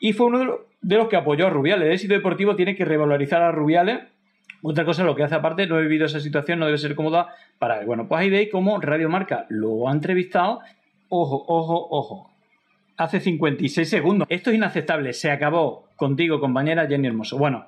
Y 0.00 0.12
fue 0.12 0.26
uno 0.26 0.60
de 0.80 0.96
los 0.96 1.08
que 1.08 1.16
apoyó 1.16 1.46
a 1.46 1.50
Rubiales. 1.50 1.86
El 1.86 1.92
éxito 1.92 2.14
deportivo 2.14 2.56
tiene 2.56 2.76
que 2.76 2.84
revalorizar 2.84 3.42
a 3.42 3.52
Rubiales. 3.52 4.00
Otra 4.62 4.84
cosa, 4.84 5.04
lo 5.04 5.14
que 5.14 5.22
hace 5.22 5.34
aparte, 5.34 5.66
no 5.66 5.78
he 5.78 5.82
vivido 5.82 6.06
esa 6.06 6.20
situación, 6.20 6.58
no 6.58 6.66
debe 6.66 6.78
ser 6.78 6.94
cómoda 6.94 7.34
para. 7.58 7.84
Bueno, 7.84 8.08
pues 8.08 8.20
ahí 8.20 8.30
veis 8.30 8.48
cómo 8.50 8.80
Radio 8.80 9.08
Marca 9.08 9.46
lo 9.48 9.88
ha 9.88 9.92
entrevistado. 9.92 10.60
Ojo, 11.08 11.44
ojo, 11.46 11.88
ojo. 11.90 12.30
Hace 12.98 13.20
56 13.20 13.88
segundos. 13.88 14.28
Esto 14.30 14.50
es 14.50 14.56
inaceptable. 14.56 15.12
Se 15.14 15.30
acabó 15.30 15.88
contigo, 15.96 16.40
compañera 16.40 16.86
Jenny 16.86 17.08
Hermoso. 17.08 17.38
Bueno, 17.38 17.66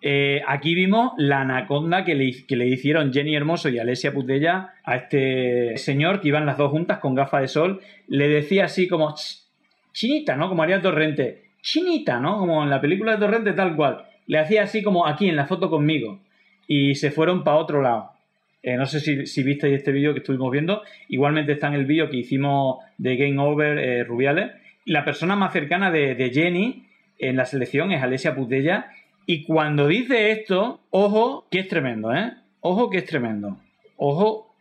eh, 0.00 0.40
aquí 0.46 0.74
vimos 0.74 1.12
la 1.18 1.42
anaconda 1.42 2.04
que 2.04 2.14
le, 2.14 2.46
que 2.46 2.56
le, 2.56 2.66
hicieron 2.68 3.12
Jenny 3.12 3.36
Hermoso 3.36 3.68
y 3.68 3.78
Alesia 3.78 4.12
Putella 4.14 4.74
a 4.84 4.96
este 4.96 5.76
señor 5.76 6.22
que 6.22 6.28
iban 6.28 6.46
las 6.46 6.56
dos 6.56 6.70
juntas 6.70 7.00
con 7.00 7.14
gafas 7.14 7.42
de 7.42 7.48
sol. 7.48 7.80
Le 8.08 8.28
decía 8.28 8.64
así 8.64 8.88
como, 8.88 9.14
chinita, 9.92 10.36
¿no? 10.36 10.48
Como 10.48 10.62
haría 10.62 10.80
Torrente 10.80 11.50
chinita, 11.62 12.20
¿no? 12.20 12.38
Como 12.38 12.62
en 12.62 12.70
la 12.70 12.80
película 12.80 13.12
de 13.12 13.18
Torrente, 13.18 13.52
tal 13.52 13.76
cual. 13.76 14.04
Le 14.26 14.38
hacía 14.38 14.62
así 14.62 14.82
como 14.82 15.06
aquí 15.06 15.28
en 15.28 15.36
la 15.36 15.46
foto 15.46 15.70
conmigo. 15.70 16.20
Y 16.66 16.94
se 16.94 17.10
fueron 17.10 17.44
para 17.44 17.56
otro 17.56 17.82
lado. 17.82 18.12
Eh, 18.62 18.76
no 18.76 18.86
sé 18.86 19.00
si, 19.00 19.26
si 19.26 19.42
visteis 19.42 19.78
este 19.78 19.92
vídeo 19.92 20.12
que 20.12 20.20
estuvimos 20.20 20.50
viendo. 20.50 20.82
Igualmente 21.08 21.52
está 21.52 21.68
en 21.68 21.74
el 21.74 21.86
vídeo 21.86 22.08
que 22.10 22.18
hicimos 22.18 22.78
de 22.98 23.16
Game 23.16 23.38
Over 23.38 23.78
eh, 23.78 24.04
Rubiales. 24.04 24.52
La 24.84 25.04
persona 25.04 25.36
más 25.36 25.52
cercana 25.52 25.90
de, 25.90 26.30
Jenny 26.32 26.86
en 27.18 27.36
la 27.36 27.44
selección 27.44 27.92
es 27.92 28.02
Alesia 28.02 28.34
Putella. 28.34 28.90
Y 29.26 29.44
cuando 29.44 29.86
dice 29.86 30.32
esto, 30.32 30.80
ojo 30.90 31.46
que 31.50 31.60
es 31.60 31.68
tremendo, 31.68 32.14
¿eh? 32.14 32.32
Ojo 32.60 32.90
que 32.90 32.98
es 32.98 33.04
tremendo. 33.04 33.58
Ojo 33.96 34.54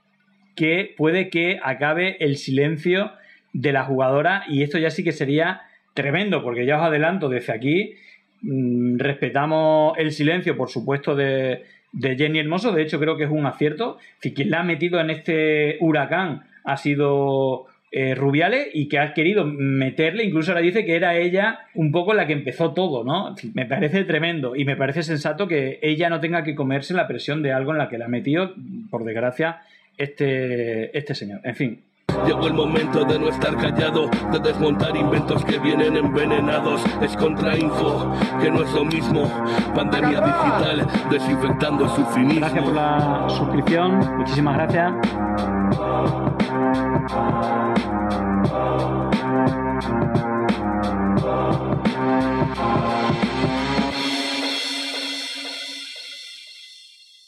que 0.55 0.93
puede 0.97 1.29
que 1.29 1.59
acabe 1.63 2.17
el 2.19 2.35
silencio 2.35 3.13
de 3.53 3.71
la 3.71 3.85
jugadora 3.85 4.43
y 4.47 4.63
esto 4.63 4.77
ya 4.77 4.89
sí 4.89 5.03
que 5.03 5.11
sería 5.11 5.61
tremendo, 5.93 6.43
porque 6.43 6.65
ya 6.65 6.77
os 6.77 6.83
adelanto 6.83 7.29
desde 7.29 7.53
aquí, 7.53 7.95
mm, 8.41 8.97
respetamos 8.99 9.97
el 9.97 10.11
silencio, 10.11 10.55
por 10.55 10.69
supuesto, 10.69 11.15
de, 11.15 11.63
Jenny 11.93 12.39
Hermoso, 12.39 12.71
de 12.71 12.83
hecho 12.83 12.99
creo 12.99 13.17
que 13.17 13.23
es 13.23 13.31
un 13.31 13.45
acierto, 13.45 13.97
si 14.21 14.33
quien 14.33 14.51
la 14.51 14.59
ha 14.59 14.63
metido 14.63 14.99
en 14.99 15.09
este 15.09 15.77
huracán 15.79 16.43
ha 16.63 16.77
sido 16.77 17.65
eh, 17.91 18.13
Rubiales 18.13 18.69
y 18.73 18.87
que 18.87 18.99
ha 18.99 19.13
querido 19.13 19.45
meterle, 19.45 20.23
incluso 20.23 20.51
ahora 20.51 20.61
dice 20.61 20.85
que 20.85 20.95
era 20.95 21.17
ella 21.17 21.61
un 21.73 21.91
poco 21.91 22.13
la 22.13 22.27
que 22.27 22.33
empezó 22.33 22.73
todo, 22.73 23.03
¿no? 23.03 23.35
Me 23.53 23.65
parece 23.65 24.03
tremendo 24.03 24.55
y 24.55 24.65
me 24.65 24.75
parece 24.75 25.03
sensato 25.03 25.47
que 25.47 25.79
ella 25.81 26.09
no 26.09 26.19
tenga 26.19 26.43
que 26.43 26.55
comerse 26.55 26.93
la 26.93 27.07
presión 27.07 27.41
de 27.41 27.51
algo 27.51 27.71
en 27.71 27.79
la 27.79 27.89
que 27.89 27.97
la 27.97 28.05
ha 28.05 28.09
metido, 28.09 28.53
por 28.91 29.05
desgracia, 29.05 29.61
este, 29.97 30.95
este 30.97 31.15
señor. 31.15 31.41
En 31.43 31.55
fin, 31.55 31.79
Llegó 32.25 32.47
el 32.47 32.53
momento 32.53 33.05
de 33.05 33.19
no 33.19 33.29
estar 33.29 33.55
callado, 33.55 34.09
de 34.31 34.39
desmontar 34.39 34.95
inventos 34.95 35.43
que 35.45 35.59
vienen 35.59 35.95
envenenados. 35.95 36.83
Es 37.01 37.15
contrainfo, 37.15 38.11
que 38.41 38.51
no 38.51 38.63
es 38.63 38.73
lo 38.73 38.85
mismo. 38.85 39.31
Pandemia 39.75 40.21
digital, 40.21 40.87
desinfectando 41.09 41.87
su 41.89 42.05
finismo. 42.07 42.41
Gracias 42.41 42.63
por 42.63 42.73
la 42.73 43.25
suscripción, 43.29 44.17
muchísimas 44.17 44.55
gracias. 44.57 44.93
Oh 47.11 48.88